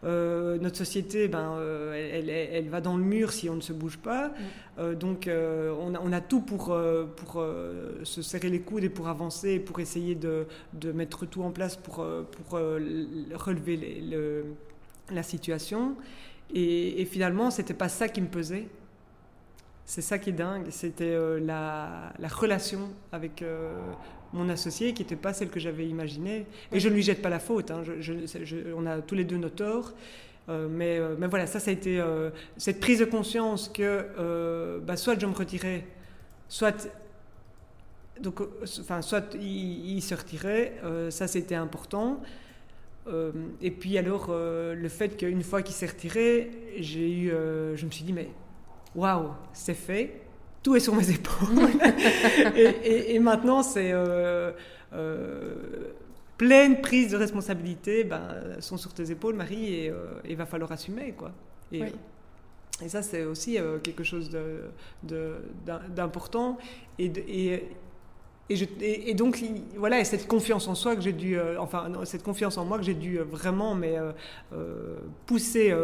Euh, 0.03 0.59
notre 0.59 0.77
société, 0.77 1.29
ben, 1.29 1.57
euh, 1.59 2.51
elle, 2.53 2.69
va 2.69 2.81
dans 2.81 2.97
le 2.97 3.05
mur 3.05 3.33
si 3.33 3.51
on 3.51 3.57
ne 3.57 3.61
se 3.61 3.73
bouge 3.73 3.99
pas. 3.99 4.29
Mm. 4.29 4.33
Euh, 4.79 4.95
donc, 4.95 5.29
on 5.29 6.13
a, 6.13 6.21
tout 6.21 6.41
pour, 6.41 6.77
pour 7.17 7.45
se 8.05 8.23
serrer 8.23 8.49
les 8.49 8.61
coudes 8.61 8.85
et 8.85 8.89
pour 8.89 9.09
avancer, 9.09 9.59
pour 9.59 9.81
essayer 9.81 10.15
de, 10.15 10.47
mettre 10.93 11.27
tout 11.27 11.43
en 11.43 11.51
place 11.51 11.77
pour, 11.77 12.05
pour 12.31 12.59
relever 12.59 14.05
la 15.11 15.23
situation. 15.23 15.97
Et, 16.53 17.01
et 17.01 17.05
finalement, 17.05 17.51
c'était 17.51 17.75
pas 17.75 17.89
ça 17.89 18.09
qui 18.09 18.21
me 18.21 18.27
pesait. 18.27 18.67
C'est 19.91 20.03
ça 20.03 20.21
qui 20.21 20.31
est 20.31 20.35
dingue, 20.35 20.67
c'était 20.71 21.19
la, 21.41 22.13
la, 22.17 22.29
relation 22.29 22.91
avec 23.11 23.43
mon 24.33 24.49
associé 24.49 24.95
qui 24.95 25.03
n'était 25.03 25.17
pas 25.17 25.33
celle 25.33 25.49
que 25.49 25.59
j'avais 25.59 25.85
imaginée. 25.85 26.47
Et 26.71 26.79
je 26.79 26.89
ne 26.89 26.95
lui 26.95 27.03
jette 27.03 27.21
pas 27.21 27.29
la 27.29 27.41
faute, 27.41 27.73
hein. 27.73 27.83
on 28.77 28.87
a 28.87 29.01
tous 29.03 29.17
les 29.17 29.25
deux 29.25 29.37
nos 29.37 29.49
torts. 29.49 29.93
Euh, 30.49 30.69
mais, 30.71 30.99
euh, 30.99 31.17
voilà, 31.29 31.47
ça, 31.47 31.61
ça 31.61 31.71
a 31.71 31.75
été 31.75 32.01
euh, 32.01 32.31
cette 32.57 32.81
prise 32.81 33.01
de 33.01 33.05
conscience 33.05 33.69
que 33.69 34.81
bah, 34.85 34.97
soit 34.97 35.19
je 35.19 35.27
me 35.27 35.35
retirais, 35.35 35.85
soit, 36.49 36.89
donc, 38.21 38.41
enfin, 38.81 39.03
soit 39.03 39.35
il, 39.35 40.01
se 40.03 40.15
retirait, 40.15 40.75
ça 41.11 41.27
c'était 41.27 41.57
important. 41.57 42.21
et 43.61 43.71
puis 43.71 43.99
alors, 43.99 44.31
le 44.31 44.89
fait 44.89 45.17
qu'une 45.17 45.43
fois 45.43 45.63
qu'il 45.63 45.75
s'est 45.75 45.87
retiré, 45.87 46.51
j'ai 46.79 47.11
eu, 47.13 47.33
je 47.75 47.87
me 47.87 47.91
suis 47.91 48.05
dit, 48.05 48.13
mais 48.13 48.29
waouh, 48.95 49.31
c'est 49.53 49.75
fait 49.75 50.21
tout 50.63 50.77
est 50.77 50.81
sur 50.81 50.95
mes 50.95 51.11
épaules. 51.11 51.71
et, 52.85 53.19
maintenant, 53.19 53.63
c'est 53.63 53.93
euh, 53.93 54.53
euh, 54.93 55.55
pleine 56.37 56.81
prise 56.81 57.13
de 57.13 57.17
responsabilité, 57.17 58.05
ben, 58.05 58.61
sont 58.61 58.77
sur 58.77 58.93
tes 58.93 59.11
épaules, 59.11 59.35
Marie, 59.35 59.75
et 59.75 59.91
euh, 59.91 60.07
il 60.29 60.37
va 60.37 60.47
falloir 60.47 60.71
assumer, 60.73 61.13
quoi. 61.13 61.33
Et, 61.73 61.83
et 62.83 62.89
ça, 62.89 63.03
c'est 63.03 63.25
aussi 63.25 63.59
quelque 63.83 64.05
chose 64.05 64.31
d'important. 65.95 66.59
Et, 66.99 67.07
et, 67.07 67.69
et, 68.51 69.15
donc, 69.15 69.43
voilà, 69.77 70.01
et 70.01 70.05
cette 70.05 70.27
confiance 70.27 70.67
en 70.67 70.75
soi 70.75 70.97
que 70.97 71.03
j'ai 71.03 71.13
dû, 71.13 71.39
enfin, 71.59 71.91
cette 72.05 72.25
confiance 72.25 72.59
en 72.59 72.65
moi 72.65 72.79
que 72.79 72.85
j'ai 72.85 72.95
dû 72.95 73.19
vraiment 73.19 73.75
mais, 73.75 73.97
pousser 75.27 75.75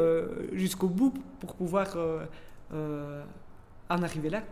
jusqu'au 0.53 0.89
bout 0.89 1.15
pour 1.39 1.55
pouvoir 1.55 1.97
en 2.73 4.03
arriver 4.03 4.31
là. 4.31 4.43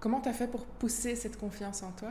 Comment 0.00 0.20
tu 0.20 0.28
as 0.28 0.32
fait 0.32 0.46
pour 0.46 0.66
pousser 0.66 1.16
cette 1.16 1.38
confiance 1.38 1.82
en 1.82 1.90
toi? 1.92 2.10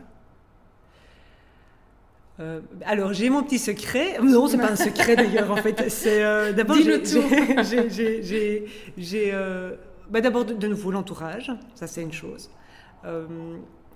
Euh, 2.40 2.62
alors 2.86 3.14
j'ai 3.14 3.30
mon 3.30 3.44
petit 3.44 3.60
secret. 3.60 4.20
Non, 4.22 4.48
c'est 4.48 4.58
pas 4.58 4.72
un 4.72 4.76
secret 4.76 5.16
d'ailleurs 5.16 5.52
en 5.52 5.58
fait. 5.58 5.90
C'est 5.90 6.24
euh, 6.24 6.52
d'abord 6.52 6.78
j'ai 6.78 8.66
j'ai 8.98 9.32
euh, 9.32 9.76
bah, 10.10 10.22
d'abord 10.22 10.46
de, 10.46 10.68
nouveau 10.68 10.92
l'entourage. 10.92 11.52
Ça 11.76 11.86
c'est 11.86 12.02
une 12.02 12.14
chose 12.14 12.50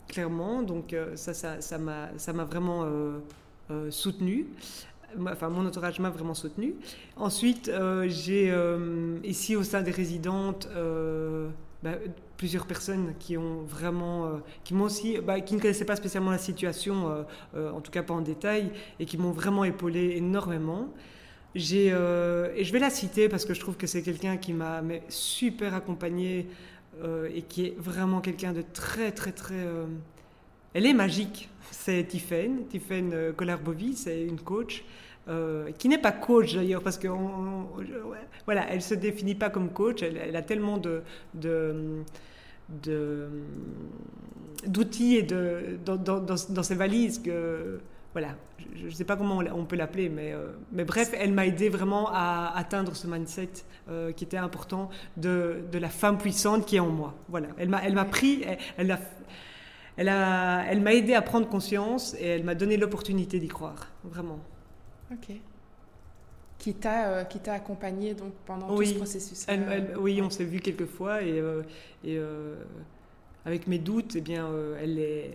clairement. 0.07 0.61
Donc 0.61 0.95
ça 1.15 1.33
ça 1.33 1.77
m'a 1.79 2.09
ça 2.17 2.33
m'a 2.33 2.43
vraiment 2.43 2.85
soutenu. 3.89 4.47
Enfin, 5.25 5.49
mon 5.49 5.65
entourage 5.65 5.99
m'a 5.99 6.09
vraiment 6.09 6.33
soutenu. 6.33 6.75
Ensuite, 7.15 7.71
j'ai 8.07 8.53
ici 9.23 9.55
au 9.55 9.63
sein 9.63 9.81
des 9.81 9.91
résidentes 9.91 10.67
bah, 11.83 11.91
plusieurs 12.37 12.65
personnes 12.65 13.13
qui 13.19 13.37
ont 13.37 13.61
vraiment, 13.61 14.25
euh, 14.25 14.37
qui 14.63 14.73
m'ont 14.73 14.85
aussi, 14.85 15.19
bah, 15.19 15.41
qui 15.41 15.55
ne 15.55 15.59
connaissaient 15.59 15.85
pas 15.85 15.95
spécialement 15.95 16.31
la 16.31 16.39
situation, 16.39 17.09
euh, 17.09 17.23
euh, 17.55 17.71
en 17.71 17.81
tout 17.81 17.91
cas 17.91 18.01
pas 18.01 18.15
en 18.15 18.21
détail, 18.21 18.71
et 18.99 19.05
qui 19.05 19.17
m'ont 19.17 19.31
vraiment 19.31 19.63
épaulé 19.63 20.15
énormément. 20.17 20.89
J'ai, 21.55 21.87
et 21.87 22.63
je 22.63 22.71
vais 22.71 22.77
la 22.77 22.91
citer 22.91 23.29
parce 23.29 23.43
que 23.43 23.55
je 23.55 23.59
trouve 23.59 23.77
que 23.77 23.87
c'est 23.87 24.03
quelqu'un 24.03 24.37
qui 24.37 24.53
m'a 24.53 24.83
super 25.09 25.73
accompagné 25.73 26.45
et 27.33 27.41
qui 27.41 27.65
est 27.65 27.75
vraiment 27.79 28.21
quelqu'un 28.21 28.53
de 28.53 28.61
très 28.61 29.11
très 29.11 29.31
très. 29.31 29.65
elle 30.75 30.85
est 30.85 30.93
magique. 30.93 31.49
C'est 31.71 32.03
Tiffaine, 32.03 32.67
Tiffaine 32.67 33.33
Collarbovi, 33.35 33.95
c'est 33.95 34.23
une 34.23 34.39
coach. 34.39 34.83
Euh, 35.29 35.71
qui 35.77 35.89
n'est 35.89 35.97
pas 35.97 36.13
coach 36.13 36.55
d'ailleurs, 36.55 36.81
parce 36.81 36.97
que 36.97 37.09
voilà, 38.45 38.65
elle 38.71 38.81
se 38.81 38.93
définit 38.93 39.35
pas 39.35 39.49
comme 39.49 39.69
coach, 39.71 40.01
elle, 40.01 40.35
a 40.35 40.41
tellement 40.41 40.77
de, 40.77 41.01
d'outils 44.65 45.17
et 45.17 45.23
de, 45.23 45.77
dans, 45.83 46.63
ses 46.63 46.75
valises 46.75 47.19
que 47.19 47.79
voilà, 48.13 48.35
je 48.73 48.85
ne 48.85 48.89
sais 48.89 49.03
pas 49.03 49.17
comment 49.17 49.43
on 49.53 49.65
peut 49.65 49.75
l'appeler, 49.75 50.07
mais, 50.07 50.31
euh, 50.31 50.53
mais 50.71 50.85
bref, 50.85 51.11
elle 51.13 51.33
m'a 51.33 51.45
aidé 51.45 51.67
vraiment 51.67 52.09
à 52.11 52.53
atteindre 52.55 52.95
ce 52.95 53.05
mindset 53.05 53.49
euh, 53.89 54.13
qui 54.13 54.23
était 54.23 54.37
important 54.37 54.89
de, 55.17 55.57
de, 55.71 55.77
la 55.77 55.89
femme 55.89 56.17
puissante 56.17 56.65
qui 56.65 56.77
est 56.77 56.79
en 56.79 56.89
moi. 56.89 57.13
Voilà, 57.27 57.49
elle 57.57 57.67
m'a, 57.67 57.83
elle 57.83 57.93
m'a 57.93 58.05
pris, 58.05 58.43
elle, 58.77 58.97
elle, 59.97 60.09
a, 60.09 60.63
elle 60.69 60.81
m'a 60.81 60.93
aidé 60.93 61.15
à 61.15 61.21
prendre 61.21 61.49
conscience 61.49 62.15
et 62.17 62.27
elle 62.27 62.45
m'a 62.45 62.55
donné 62.55 62.77
l'opportunité 62.77 63.39
d'y 63.39 63.49
croire, 63.49 63.91
vraiment. 64.05 64.39
Ok. 65.11 65.35
Qui 66.57 66.73
t'a 66.73 67.09
euh, 67.09 67.23
qui 67.23 67.39
t'a 67.39 67.53
accompagné 67.53 68.13
donc 68.13 68.33
pendant 68.45 68.75
tout 68.75 68.83
ce 68.83 68.95
processus. 68.95 69.45
oui, 69.99 70.21
on 70.21 70.29
s'est 70.29 70.43
vu 70.43 70.59
quelques 70.59 70.87
fois 70.87 71.21
et, 71.21 71.39
euh, 71.39 71.61
et 72.03 72.17
euh, 72.17 72.55
avec 73.45 73.67
mes 73.67 73.77
doutes, 73.77 74.15
eh 74.15 74.21
bien, 74.21 74.49
elle 74.81 74.95
les 74.95 75.31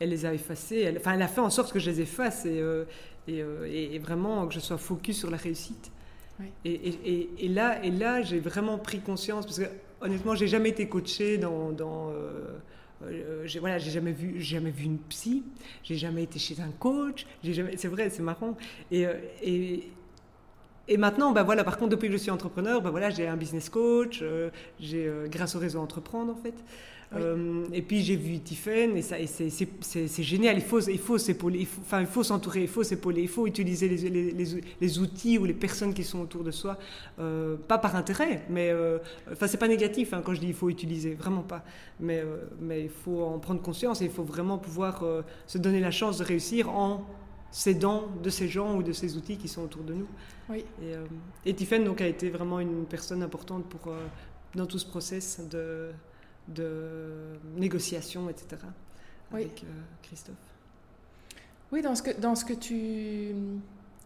elle 0.00 0.10
les 0.10 0.26
a 0.26 0.32
effacés. 0.32 0.80
Elle, 0.80 0.98
enfin, 0.98 1.14
elle 1.14 1.22
a 1.22 1.28
fait 1.28 1.40
en 1.40 1.50
sorte 1.50 1.72
que 1.72 1.80
je 1.80 1.90
les 1.90 2.00
efface 2.00 2.46
et, 2.46 2.62
et, 3.26 3.94
et 3.94 3.98
vraiment 3.98 4.46
que 4.46 4.54
je 4.54 4.60
sois 4.60 4.78
focus 4.78 5.18
sur 5.18 5.30
la 5.30 5.36
réussite. 5.36 5.90
Et, 6.64 7.28
et, 7.40 7.48
là, 7.48 7.84
et 7.84 7.90
là 7.90 8.22
j'ai 8.22 8.38
vraiment 8.38 8.78
pris 8.78 9.00
conscience, 9.00 9.44
parce 9.44 9.58
que 9.58 9.64
honnêtement, 10.00 10.36
j'ai 10.36 10.46
jamais 10.46 10.68
été 10.68 10.88
coachée 10.88 11.36
dans, 11.36 11.72
dans, 11.72 12.12
euh, 13.04 13.42
j'ai 13.46 13.60
voilà, 13.60 13.78
j'ai 13.78 13.90
jamais 13.90 14.12
vu, 14.12 14.40
jamais 14.40 14.70
vu 14.70 14.84
une 14.84 14.98
psy, 14.98 15.44
j'ai 15.82 15.96
jamais 15.96 16.24
été 16.24 16.38
chez 16.38 16.60
un 16.60 16.70
coach, 16.78 17.26
j'ai 17.44 17.54
jamais, 17.54 17.76
c'est 17.76 17.88
vrai, 17.88 18.10
c'est 18.10 18.22
marrant. 18.22 18.56
Et, 18.90 19.06
euh, 19.06 19.14
et, 19.42 19.88
et 20.88 20.96
maintenant, 20.96 21.32
bah 21.32 21.42
voilà, 21.42 21.64
par 21.64 21.76
contre, 21.78 21.90
depuis 21.90 22.08
que 22.08 22.12
je 22.12 22.18
suis 22.18 22.30
entrepreneur, 22.30 22.80
bah 22.80 22.90
voilà, 22.90 23.10
j'ai 23.10 23.26
un 23.28 23.36
business 23.36 23.68
coach, 23.68 24.20
euh, 24.22 24.50
j'ai 24.80 25.10
grâce 25.26 25.54
au 25.54 25.58
réseau 25.58 25.80
Entreprendre 25.80 26.32
en 26.32 26.36
fait. 26.36 26.54
Euh, 27.14 27.64
et 27.72 27.80
puis 27.80 28.02
j'ai 28.02 28.16
vu 28.16 28.38
Tiffen 28.40 28.96
et, 28.96 29.02
ça, 29.02 29.18
et 29.18 29.26
c'est, 29.26 30.22
génial. 30.22 30.56
Il 30.56 30.62
faut, 30.62 30.80
il 30.80 30.98
faut 30.98 31.16
s'épauler, 31.16 31.66
enfin, 31.80 32.00
il 32.00 32.06
faut 32.06 32.22
s'entourer, 32.22 32.62
il 32.62 32.68
faut 32.68 32.82
s'épauler, 32.82 33.22
il 33.22 33.28
faut 33.28 33.46
utiliser 33.46 33.88
les, 33.88 34.10
les, 34.10 34.44
les, 34.80 34.98
outils 34.98 35.38
ou 35.38 35.46
les 35.46 35.54
personnes 35.54 35.94
qui 35.94 36.04
sont 36.04 36.20
autour 36.20 36.44
de 36.44 36.50
soi, 36.50 36.78
euh, 37.18 37.56
pas 37.56 37.78
par 37.78 37.96
intérêt, 37.96 38.44
mais 38.50 38.70
euh, 38.70 38.98
enfin 39.32 39.46
c'est 39.46 39.56
pas 39.56 39.68
négatif 39.68 40.12
hein, 40.12 40.22
quand 40.22 40.34
je 40.34 40.40
dis 40.40 40.48
il 40.48 40.54
faut 40.54 40.68
utiliser, 40.68 41.14
vraiment 41.14 41.42
pas. 41.42 41.64
Mais, 41.98 42.22
mais 42.60 42.82
il 42.82 42.90
faut 42.90 43.22
en 43.22 43.38
prendre 43.38 43.62
conscience 43.62 44.02
et 44.02 44.04
il 44.04 44.10
faut 44.10 44.24
vraiment 44.24 44.58
pouvoir 44.58 45.04
se 45.46 45.58
donner 45.58 45.80
la 45.80 45.90
chance 45.90 46.18
de 46.18 46.24
réussir 46.24 46.68
en 46.68 47.06
s'aidant 47.50 48.08
de 48.22 48.28
ces 48.28 48.48
gens 48.48 48.76
ou 48.76 48.82
de 48.82 48.92
ces 48.92 49.16
outils 49.16 49.38
qui 49.38 49.48
sont 49.48 49.62
autour 49.62 49.82
de 49.82 49.94
nous. 49.94 50.06
Oui. 50.50 50.64
Et, 51.44 51.50
et 51.50 51.78
donc 51.78 52.00
a 52.02 52.06
été 52.06 52.28
vraiment 52.28 52.60
une 52.60 52.84
personne 52.84 53.22
importante 53.22 53.64
pour 53.64 53.92
dans 54.54 54.66
tout 54.66 54.78
ce 54.78 54.86
process 54.86 55.40
de 55.50 55.90
de 56.48 57.38
négociation, 57.56 58.28
etc. 58.28 58.62
avec 59.32 59.62
euh, 59.62 59.66
Christophe. 60.02 60.34
Oui, 61.70 61.82
dans 61.82 61.94
ce 61.94 62.02
que, 62.02 62.18
dans 62.18 62.34
ce 62.34 62.44
que 62.44 62.54
tu 62.54 63.34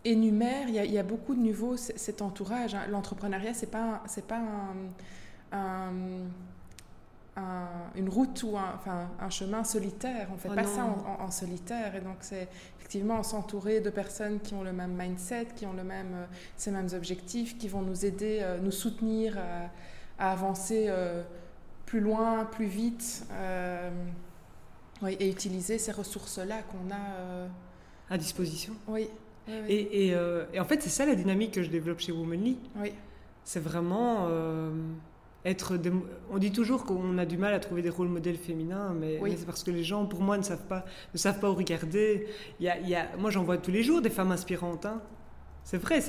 énumères, 0.04 0.68
il 0.68 0.74
y, 0.74 0.98
a, 0.98 1.02
beaucoup 1.04 1.34
de 1.34 1.40
nouveaux, 1.40 1.76
cet 1.76 2.22
entourage. 2.22 2.74
Hein. 2.74 2.86
L'entrepreneuriat, 2.90 3.54
ce 3.54 3.64
n'est 3.64 3.70
pas, 3.70 4.02
c'est 4.08 4.26
pas 4.26 4.42
un, 5.52 5.92
une 7.94 8.08
route 8.08 8.42
ou 8.42 8.58
un, 8.58 8.74
enfin, 8.74 9.08
un 9.20 9.30
chemin 9.30 9.62
solitaire. 9.62 10.26
On 10.30 10.34
ne 10.34 10.38
fait 10.38 10.48
oh 10.50 10.54
pas 10.54 10.64
ça 10.64 10.84
en, 11.20 11.30
solitaire. 11.30 11.94
Et 11.94 12.00
donc, 12.00 12.16
c'est 12.20 12.48
effectivement 12.78 13.22
s'entourer 13.22 13.80
de 13.80 13.90
personnes 13.90 14.40
qui 14.40 14.54
ont 14.54 14.64
le 14.64 14.72
même 14.72 14.94
mindset, 14.98 15.46
qui 15.54 15.64
ont 15.64 15.72
le 15.72 15.84
même, 15.84 16.14
euh, 16.14 16.26
ces 16.56 16.72
mêmes 16.72 16.88
objectifs, 16.94 17.56
qui 17.58 17.68
vont 17.68 17.82
nous 17.82 18.04
aider, 18.04 18.40
euh, 18.42 18.58
nous 18.60 18.72
soutenir 18.72 19.38
à, 20.18 20.32
avancer 20.32 20.88
plus 21.92 22.00
loin, 22.00 22.46
plus 22.46 22.64
vite, 22.64 23.26
euh, 23.32 23.90
et 25.06 25.28
utiliser 25.28 25.76
ces 25.76 25.92
ressources-là 25.92 26.62
qu'on 26.62 26.90
a 26.90 27.20
euh, 27.20 27.48
à 28.08 28.16
disposition. 28.16 28.72
Oui. 28.88 29.10
Et, 29.68 30.14
euh, 30.14 30.46
et, 30.54 30.60
en 30.60 30.64
fait, 30.64 30.80
c'est 30.80 30.88
ça 30.88 31.04
la 31.04 31.14
dynamique 31.14 31.52
que 31.52 31.62
je 31.62 31.68
développe 31.68 32.00
chez 32.00 32.10
Womanly. 32.10 32.56
Oui. 32.76 32.94
C'est 33.44 33.60
vraiment 33.60 34.30
être. 35.44 35.78
On 36.30 36.38
dit 36.38 36.50
toujours 36.50 36.86
qu'on 36.86 37.18
a 37.18 37.26
du 37.26 37.36
mal 37.36 37.52
à 37.52 37.60
trouver 37.60 37.82
des 37.82 37.90
rôles 37.90 38.08
modèles 38.08 38.38
féminins, 38.38 38.94
mais, 38.98 39.20
c'est 39.36 39.44
parce 39.44 39.62
que 39.62 39.70
les 39.70 39.84
gens, 39.84 40.06
pour 40.06 40.22
moi, 40.22 40.38
ne 40.38 40.44
savent 40.44 40.64
pas, 40.64 40.86
ne 41.12 41.18
savent 41.18 41.40
pas 41.40 41.50
où 41.50 41.54
regarder. 41.54 42.26
Il 42.58 42.64
y 42.64 42.70
a, 42.70 42.78
il 42.78 42.88
y 42.88 42.94
a... 42.94 43.14
Moi, 43.18 43.30
j'en 43.30 43.44
vois 43.44 43.58
tous 43.58 43.70
les 43.70 43.82
jours 43.82 44.00
des 44.00 44.08
femmes 44.08 44.32
inspirantes. 44.32 44.86
Hein. 44.86 45.02
C'est 45.64 45.78
vrai, 45.78 46.00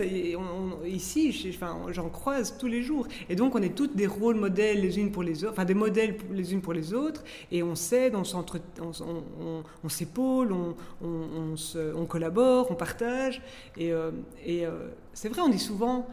ici, 0.86 1.52
enfin, 1.54 1.78
j'en 1.90 2.10
croise 2.10 2.58
tous 2.58 2.68
les 2.68 2.82
jours. 2.82 3.08
Et 3.30 3.36
donc, 3.36 3.56
on 3.56 3.62
est 3.62 3.76
toutes 3.76 3.96
des 3.96 4.08
rôles 4.08 4.36
modèles 4.36 4.82
les 4.82 5.00
unes 5.00 5.12
pour 5.12 5.24
les 5.24 5.44
autres, 5.44 5.54
enfin 5.54 5.64
des 5.64 5.76
modèles 5.76 6.18
les 6.32 6.54
unes 6.54 6.62
pour 6.62 6.74
les 6.74 6.94
autres, 6.94 7.24
et 7.52 7.62
on 7.62 7.76
s'aide, 7.76 8.16
on 8.16 9.90
s'épaule, 9.90 10.52
on, 10.52 10.76
on, 11.04 11.56
on, 11.96 12.06
collabore, 12.06 12.72
on 12.72 12.76
partage. 12.76 13.42
Et, 13.78 13.94
euh, 13.94 14.12
et 14.44 14.66
euh, 14.66 14.88
c'est 15.14 15.30
vrai, 15.30 15.42
on 15.42 15.50
dit 15.50 15.60
souvent 15.60 16.08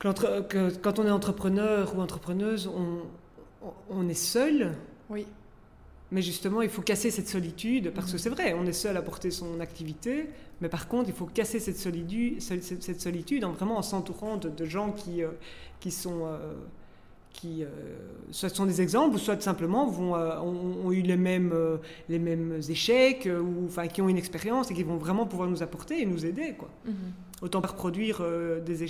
que, 0.00 0.70
quand 0.70 0.98
on 0.98 1.06
est 1.06 1.10
entrepreneur 1.10 1.96
ou 1.96 2.00
entrepreneuse, 2.00 2.66
on, 2.66 3.70
on 3.90 4.08
est 4.08 4.14
seul. 4.14 4.74
Oui. 5.08 5.26
Mais 6.10 6.22
justement, 6.22 6.62
il 6.62 6.70
faut 6.70 6.82
casser 6.82 7.10
cette 7.10 7.28
solitude, 7.28 7.92
parce 7.94 8.10
que 8.10 8.16
mm. 8.16 8.18
c'est 8.18 8.30
vrai, 8.30 8.54
on 8.54 8.66
est 8.66 8.72
seul 8.72 8.96
à 8.96 9.02
porter 9.02 9.30
son 9.30 9.60
activité, 9.60 10.30
mais 10.60 10.68
par 10.68 10.88
contre, 10.88 11.08
il 11.08 11.14
faut 11.14 11.26
casser 11.26 11.60
cette 11.60 11.78
solitude, 11.78 12.40
cette 12.40 13.00
solitude 13.00 13.44
en 13.44 13.52
vraiment 13.52 13.78
en 13.78 13.82
s'entourant 13.82 14.36
de, 14.36 14.64
gens 14.64 14.92
qui, 14.92 15.22
euh, 15.22 15.28
qui 15.80 15.90
sont... 15.90 16.26
Euh, 16.26 16.54
qui 17.30 17.62
euh, 17.62 17.68
soit 18.32 18.48
sont 18.48 18.66
des 18.66 18.80
exemples, 18.80 19.14
ou 19.14 19.18
soit 19.18 19.40
simplement 19.40 19.86
vont, 19.86 20.14
ont, 20.14 20.90
eu 20.90 21.02
les 21.02 21.16
mêmes, 21.16 21.54
les 22.08 22.18
mêmes 22.18 22.58
échecs, 22.68 23.28
ou 23.28 23.66
enfin, 23.66 23.86
qui 23.86 24.02
ont 24.02 24.08
une 24.08 24.16
expérience 24.16 24.72
et 24.72 24.74
qui 24.74 24.82
vont 24.82 24.96
vraiment 24.96 25.24
pouvoir 25.24 25.48
nous 25.48 25.62
apporter 25.62 26.02
et 26.02 26.06
nous 26.06 26.26
aider. 26.26 26.54
Quoi. 26.58 26.68
Mm-hmm. 26.88 27.42
Autant 27.42 27.60
par 27.60 27.76
produire 27.76 28.24
des, 28.66 28.86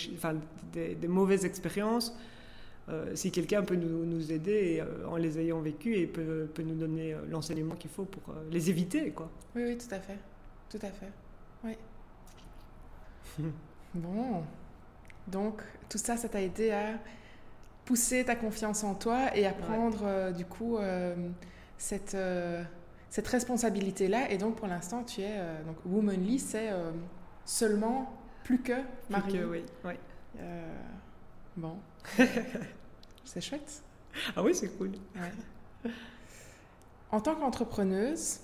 des, 0.72 0.94
des, 0.94 1.08
mauvaises 1.08 1.44
expériences, 1.44 2.14
euh, 2.90 3.14
si 3.14 3.30
quelqu'un 3.30 3.62
peut 3.62 3.76
nous, 3.76 4.32
aider 4.32 4.80
euh, 4.80 5.06
en 5.06 5.16
les 5.16 5.38
ayant 5.38 5.60
vécues 5.60 5.96
et 5.96 6.06
peut, 6.06 6.48
peut 6.52 6.62
nous 6.62 6.74
donner 6.74 7.12
euh, 7.12 7.18
l'enseignement 7.28 7.74
qu'il 7.74 7.90
faut 7.90 8.04
pour 8.04 8.34
les 8.50 8.70
éviter. 8.70 9.10
Quoi. 9.10 9.30
Oui, 9.54 9.62
oui, 9.66 9.76
tout 9.76 9.94
à 9.94 9.98
fait. 9.98 10.18
Tout 10.70 10.78
à 10.80 10.90
fait. 10.90 11.10
Oui. 11.64 11.76
bon. 13.94 14.44
Donc, 15.26 15.62
tout 15.88 15.98
ça, 15.98 16.16
ça 16.16 16.28
t'a 16.28 16.40
aidé 16.40 16.70
à 16.70 16.98
pousser 17.84 18.24
ta 18.24 18.34
confiance 18.36 18.84
en 18.84 18.94
toi 18.94 19.36
et 19.36 19.46
à 19.46 19.52
prendre, 19.52 20.32
du 20.32 20.44
coup, 20.44 20.78
cette, 21.78 22.16
cette 23.10 23.28
responsabilité-là. 23.28 24.30
Et 24.30 24.38
donc, 24.38 24.56
pour 24.56 24.66
l'instant, 24.66 25.04
tu 25.04 25.22
es. 25.22 25.38
donc, 25.66 25.76
Womanly, 25.86 26.38
c'est 26.38 26.70
seulement 27.44 28.12
plus 28.44 28.60
que 28.60 28.72
Marie. 29.10 29.30
Plus 29.30 29.38
que, 29.40 29.44
oui. 29.44 29.64
oui. 29.84 29.94
bon. 31.56 31.76
C'est 33.28 33.42
chouette. 33.42 33.82
Ah 34.34 34.42
oui, 34.42 34.54
c'est 34.54 34.68
cool. 34.78 34.92
En 37.10 37.20
tant 37.20 37.34
qu'entrepreneuse, 37.34 38.40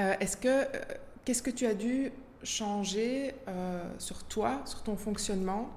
euh, 0.00 0.14
est-ce 0.18 0.38
que 0.38 0.48
euh, 0.48 0.80
qu'est-ce 1.26 1.42
que 1.42 1.50
tu 1.50 1.66
as 1.66 1.74
dû 1.74 2.10
changer 2.42 3.34
euh, 3.48 3.84
sur 3.98 4.24
toi, 4.24 4.62
sur 4.64 4.82
ton 4.82 4.96
fonctionnement 4.96 5.68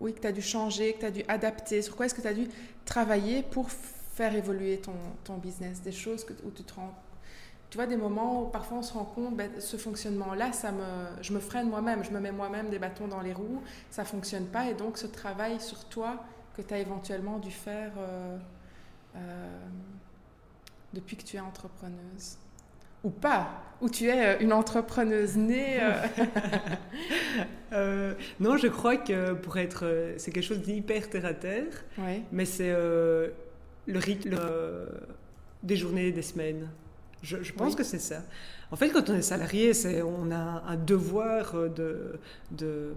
Oui, 0.00 0.12
que 0.12 0.20
tu 0.20 0.26
as 0.26 0.32
dû 0.32 0.42
changer, 0.42 0.94
que 0.94 1.00
tu 1.00 1.06
as 1.06 1.10
dû 1.12 1.22
adapter? 1.28 1.82
Sur 1.82 1.94
quoi 1.94 2.06
est-ce 2.06 2.14
que 2.14 2.22
tu 2.22 2.28
as 2.28 2.34
dû 2.34 2.48
travailler 2.84 3.44
pour 3.44 3.70
faire 3.70 4.34
évoluer 4.34 4.80
ton, 5.24 5.36
business? 5.36 5.80
Des 5.82 5.92
choses 5.92 6.26
où 6.44 6.50
tu 6.50 6.64
te 6.64 6.74
rends 6.74 6.94
tu 7.70 7.78
vois, 7.78 7.86
des 7.86 7.96
moments 7.96 8.42
où 8.42 8.46
parfois 8.46 8.78
on 8.78 8.82
se 8.82 8.92
rend 8.92 9.04
compte, 9.04 9.36
ben, 9.36 9.50
ce 9.58 9.76
fonctionnement-là, 9.76 10.52
ça 10.52 10.70
me, 10.70 11.20
je 11.20 11.32
me 11.32 11.40
freine 11.40 11.68
moi-même, 11.68 12.04
je 12.04 12.10
me 12.10 12.20
mets 12.20 12.32
moi-même 12.32 12.70
des 12.70 12.78
bâtons 12.78 13.08
dans 13.08 13.20
les 13.20 13.32
roues, 13.32 13.62
ça 13.90 14.02
ne 14.02 14.06
fonctionne 14.06 14.46
pas. 14.46 14.70
Et 14.70 14.74
donc 14.74 14.98
ce 14.98 15.06
travail 15.06 15.60
sur 15.60 15.84
toi 15.86 16.24
que 16.56 16.62
tu 16.62 16.72
as 16.72 16.78
éventuellement 16.78 17.38
dû 17.38 17.50
faire 17.50 17.92
euh, 17.98 18.38
euh, 19.16 19.58
depuis 20.96 21.16
que 21.16 21.22
tu 21.22 21.36
es 21.36 21.40
entrepreneuse. 21.40 22.38
Ou 23.04 23.10
pas, 23.10 23.62
ou 23.80 23.88
tu 23.88 24.06
es 24.06 24.26
euh, 24.26 24.38
une 24.40 24.52
entrepreneuse 24.52 25.36
née. 25.36 25.78
non, 28.40 28.56
je 28.56 28.66
crois 28.68 28.96
que 28.96 29.34
pour 29.34 29.58
être. 29.58 30.14
c'est 30.16 30.32
quelque 30.32 30.44
chose 30.44 30.62
d'hyper 30.62 31.08
terre 31.10 31.26
à 31.26 31.34
terre, 31.34 31.84
mais 32.32 32.46
c'est 32.46 32.72
le 32.72 33.32
rythme 33.88 34.36
des 35.62 35.76
journées, 35.76 36.10
des 36.10 36.22
semaines. 36.22 36.68
Je, 37.22 37.52
pense 37.52 37.74
que 37.74 37.82
c'est 37.82 37.98
ça. 37.98 38.22
En 38.70 38.76
fait, 38.76 38.90
quand 38.90 39.10
on 39.10 39.14
est 39.14 39.22
salarié, 39.22 39.74
c'est, 39.74 40.02
on 40.02 40.30
a 40.30 40.62
un 40.66 40.76
devoir 40.76 41.54
de, 41.70 42.18
de 42.52 42.94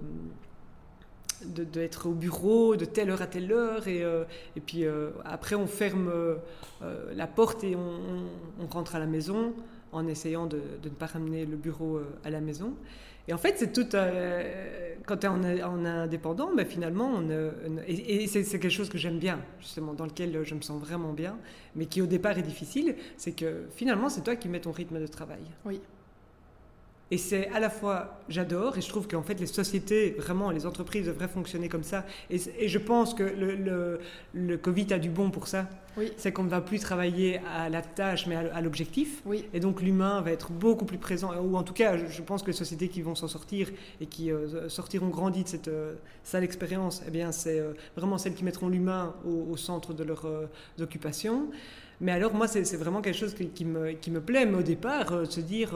d'être 1.45 2.07
au 2.07 2.13
bureau 2.13 2.75
de 2.75 2.85
telle 2.85 3.09
heure 3.09 3.21
à 3.21 3.27
telle 3.27 3.51
heure 3.51 3.87
et, 3.87 4.03
euh, 4.03 4.23
et 4.55 4.59
puis 4.59 4.85
euh, 4.85 5.11
après 5.25 5.55
on 5.55 5.67
ferme 5.67 6.09
euh, 6.09 6.35
la 7.13 7.27
porte 7.27 7.63
et 7.63 7.75
on, 7.75 8.23
on, 8.61 8.67
rentre 8.67 8.95
à 8.95 8.99
la 8.99 9.05
maison 9.05 9.53
en 9.91 10.07
essayant 10.07 10.45
de, 10.45 10.61
de, 10.81 10.89
ne 10.89 10.93
pas 10.93 11.07
ramener 11.07 11.45
le 11.45 11.55
bureau 11.55 11.99
à 12.23 12.29
la 12.29 12.41
maison 12.41 12.73
et 13.27 13.33
en 13.33 13.37
fait, 13.37 13.59
c'est 13.59 13.71
tout. 13.71 13.85
Quand 15.05 15.17
tu 15.17 15.27
es 15.27 15.63
en, 15.63 15.85
indépendant, 15.85 16.49
ben 16.55 16.65
finalement, 16.65 17.11
on, 17.15 17.29
et, 17.87 18.25
c'est 18.25 18.43
quelque 18.43 18.69
chose 18.69 18.89
que 18.89 18.97
j'aime 18.97 19.19
bien, 19.19 19.39
justement, 19.59 19.93
dans 19.93 20.05
lequel 20.05 20.43
je 20.43 20.55
me 20.55 20.61
sens 20.61 20.81
vraiment 20.81 21.13
bien, 21.13 21.37
mais 21.75 21.85
qui 21.85 22.01
au 22.01 22.07
départ 22.07 22.39
est 22.39 22.43
difficile, 22.43 22.95
c'est 23.17 23.33
que 23.33 23.65
finalement, 23.69 24.09
c'est 24.09 24.21
toi 24.21 24.35
qui 24.35 24.49
mets 24.49 24.61
ton 24.61 24.71
rythme 24.71 24.99
de 24.99 25.05
travail. 25.05 25.43
Oui. 25.63 25.79
Et 27.11 27.17
c'est 27.17 27.49
à 27.49 27.59
la 27.59 27.69
fois, 27.69 28.19
j'adore, 28.29 28.77
et 28.77 28.81
je 28.81 28.87
trouve 28.87 29.07
qu'en 29.07 29.23
fait 29.23 29.39
les 29.39 29.47
sociétés, 29.47 30.11
vraiment, 30.19 30.51
les 30.51 30.65
entreprises 30.67 31.07
devraient 31.07 31.27
fonctionner 31.27 31.67
comme 31.67 31.83
ça. 31.83 32.05
Et, 32.29 32.67
je 32.67 32.77
pense 32.77 33.15
que 33.15 33.23
le, 33.23 33.55
le, 33.55 33.99
le, 34.33 34.57
Covid 34.57 34.93
a 34.93 34.99
du 34.99 35.09
bon 35.09 35.31
pour 35.31 35.47
ça. 35.47 35.67
Oui. 35.97 36.11
C'est 36.17 36.31
qu'on 36.31 36.43
ne 36.43 36.49
va 36.49 36.61
plus 36.61 36.79
travailler 36.79 37.41
à 37.55 37.67
la 37.69 37.81
tâche, 37.81 38.27
mais 38.27 38.35
à, 38.35 38.61
l'objectif. 38.61 39.21
Oui. 39.25 39.45
Et 39.53 39.59
donc 39.59 39.81
l'humain 39.81 40.21
va 40.21 40.31
être 40.31 40.51
beaucoup 40.51 40.85
plus 40.85 40.99
présent. 40.99 41.33
Ou 41.41 41.57
en 41.57 41.63
tout 41.63 41.73
cas, 41.73 41.97
je, 41.97 42.21
pense 42.21 42.43
que 42.43 42.47
les 42.47 42.53
sociétés 42.53 42.89
qui 42.89 43.01
vont 43.01 43.15
s'en 43.15 43.27
sortir 43.27 43.69
et 43.99 44.05
qui 44.05 44.31
euh, 44.31 44.69
sortiront 44.69 45.07
grandis 45.07 45.43
de 45.43 45.49
cette 45.49 45.67
euh, 45.67 45.95
sale 46.23 46.43
expérience, 46.43 47.01
eh 47.07 47.11
bien, 47.11 47.31
c'est 47.31 47.59
euh, 47.59 47.73
vraiment 47.95 48.19
celles 48.19 48.35
qui 48.35 48.43
mettront 48.43 48.69
l'humain 48.69 49.15
au, 49.25 49.57
centre 49.57 49.93
de 49.93 50.03
leur 50.03 50.25
occupation. 50.79 51.49
Mais 52.01 52.11
alors, 52.11 52.33
moi, 52.33 52.47
c'est 52.47 52.77
vraiment 52.77 53.01
quelque 53.01 53.17
chose 53.17 53.33
qui, 53.33 53.65
me, 53.65 53.91
qui 53.93 54.11
me 54.11 54.21
plaît. 54.21 54.45
Mais 54.45 54.57
au 54.57 54.63
départ, 54.63 55.25
se 55.29 55.41
dire 55.41 55.71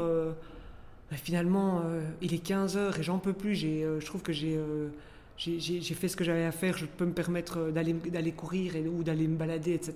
finalement, 1.17 1.81
euh, 1.85 2.01
il 2.21 2.33
est 2.33 2.39
15 2.39 2.77
heures 2.77 2.99
et 2.99 3.03
j'en 3.03 3.19
peux 3.19 3.33
plus. 3.33 3.61
Euh, 3.63 3.99
je 3.99 4.05
trouve 4.05 4.21
que 4.21 4.31
euh, 4.31 4.89
j'ai, 5.37 5.81
fait 5.81 6.07
ce 6.07 6.15
que 6.15 6.23
j'avais 6.23 6.45
à 6.45 6.51
faire. 6.51 6.77
Je 6.77 6.85
peux 6.85 7.05
me 7.05 7.13
permettre 7.13 7.71
d'aller, 7.71 8.31
courir 8.31 8.75
et, 8.75 8.87
ou 8.87 9.03
d'aller 9.03 9.27
me 9.27 9.35
balader, 9.35 9.73
etc. 9.73 9.93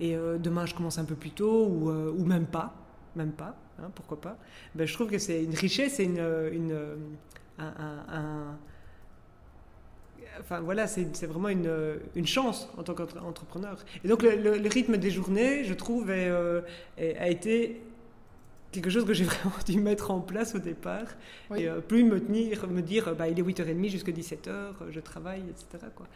Et 0.00 0.16
demain, 0.38 0.64
je 0.64 0.74
commence 0.74 0.96
un 0.96 1.04
peu 1.04 1.14
plus 1.14 1.30
tôt 1.30 1.66
ou, 1.66 1.90
ou 1.90 2.24
même 2.24 2.46
pas. 2.46 2.74
Même 3.16 3.32
pas, 3.32 3.56
hein, 3.78 3.90
pourquoi 3.94 4.20
pas. 4.20 4.38
Ben, 4.74 4.86
je 4.86 4.94
trouve 4.94 5.08
que 5.10 5.18
c'est 5.18 5.42
une 5.42 5.54
richesse 5.54 6.00
et 6.00 6.04
une, 6.04 6.24
une 6.52 6.78
un, 7.58 8.56
enfin 10.38 10.60
voilà, 10.60 10.86
c'est, 10.86 11.14
c'est 11.14 11.26
vraiment 11.26 11.48
une, 11.48 11.70
une, 12.14 12.26
chance 12.26 12.70
en 12.78 12.82
tant 12.82 12.94
qu'entrepreneur. 12.94 13.84
Et 14.04 14.08
donc 14.08 14.22
le, 14.22 14.68
rythme 14.68 14.96
des 14.96 15.10
journées, 15.10 15.64
je 15.64 15.74
trouve, 15.74 16.10
a 16.10 17.28
été 17.28 17.82
quelque 18.72 18.90
chose 18.90 19.04
que 19.04 19.14
j'ai 19.14 19.24
vraiment 19.26 19.56
dû 19.66 19.80
mettre 19.80 20.10
en 20.10 20.20
place 20.20 20.54
au 20.54 20.58
départ. 20.58 21.06
Et 21.56 21.68
euh, 21.68 21.80
plus 21.80 22.04
me 22.04 22.20
tenir, 22.20 22.68
me 22.68 22.82
dire, 22.82 23.14
bah, 23.16 23.28
il 23.28 23.38
est 23.38 23.42
8h30 23.42 23.88
jusqu'à 23.88 24.12
17h, 24.12 24.90
je 24.90 25.00
travaille, 25.00 25.42
etc. 25.48 25.86
Quoi. 25.94 26.06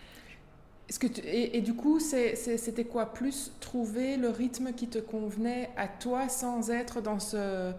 Est-ce 0.88 0.98
que 0.98 1.06
et, 1.24 1.62
du 1.62 1.74
coup, 1.74 1.98
c'était 1.98 2.84
quoi 2.84 3.06
Plus 3.06 3.52
trouver 3.60 4.16
le 4.16 4.28
rythme 4.28 4.72
qui 4.74 4.88
te 4.88 4.98
convenait 4.98 5.70
à 5.76 5.88
toi 5.88 6.28
sans 6.28 6.70
être 6.70 7.00
dans 7.00 7.18
ce 7.18 7.72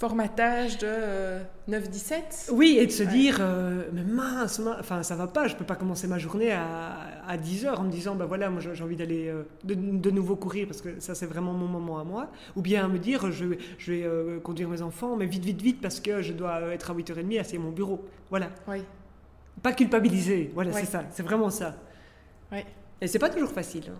formatage 0.00 0.78
de 0.78 1.40
9-17 1.68 2.14
euh, 2.14 2.52
Oui, 2.52 2.78
et 2.80 2.86
de 2.86 2.90
se 2.90 3.02
dire, 3.02 3.36
euh, 3.40 3.84
mais 3.92 4.02
mince, 4.02 4.58
enfin 4.78 5.02
ça 5.02 5.14
va 5.14 5.26
pas, 5.26 5.46
je 5.46 5.54
peux 5.54 5.66
pas 5.66 5.76
commencer 5.76 6.08
ma 6.08 6.16
journée 6.16 6.52
à, 6.52 6.96
à 7.28 7.36
10 7.36 7.66
heures 7.66 7.80
en 7.80 7.84
me 7.84 7.90
disant, 7.90 8.14
ben 8.14 8.24
voilà, 8.24 8.48
moi 8.48 8.62
j'ai 8.62 8.82
envie 8.82 8.96
d'aller 8.96 9.28
euh, 9.28 9.42
de, 9.62 9.74
de, 9.74 10.10
nouveau 10.10 10.36
courir 10.36 10.66
parce 10.66 10.80
que 10.80 10.98
ça 11.00 11.14
c'est 11.14 11.26
vraiment 11.26 11.52
mon 11.52 11.66
moment 11.66 12.00
à 12.00 12.04
moi. 12.04 12.30
Ou 12.56 12.62
bien 12.62 12.88
me 12.88 12.98
dire, 12.98 13.30
je, 13.30 13.44
je 13.76 13.92
vais 13.92 14.40
conduire 14.40 14.70
mes 14.70 14.80
enfants, 14.80 15.16
mais 15.16 15.26
vite, 15.26 15.44
vite, 15.44 15.60
vite 15.60 15.80
parce 15.82 16.00
que 16.00 16.22
je 16.22 16.32
dois 16.32 16.72
être 16.72 16.90
à 16.90 16.94
8h30 16.94 17.38
assis 17.38 17.56
à 17.56 17.58
mon 17.58 17.70
bureau. 17.70 18.02
Voilà. 18.30 18.48
Oui. 18.68 18.78
Pas 19.62 19.74
culpabiliser, 19.74 20.50
voilà, 20.54 20.72
c'est 20.72 20.86
ça, 20.86 21.04
c'est 21.10 21.22
vraiment 21.22 21.50
ça. 21.50 21.76
Oui. 22.50 22.60
Et 23.02 23.06
c'est 23.06 23.18
pas 23.18 23.28
toujours 23.28 23.50
facile. 23.50 23.84
Hein. 23.90 23.98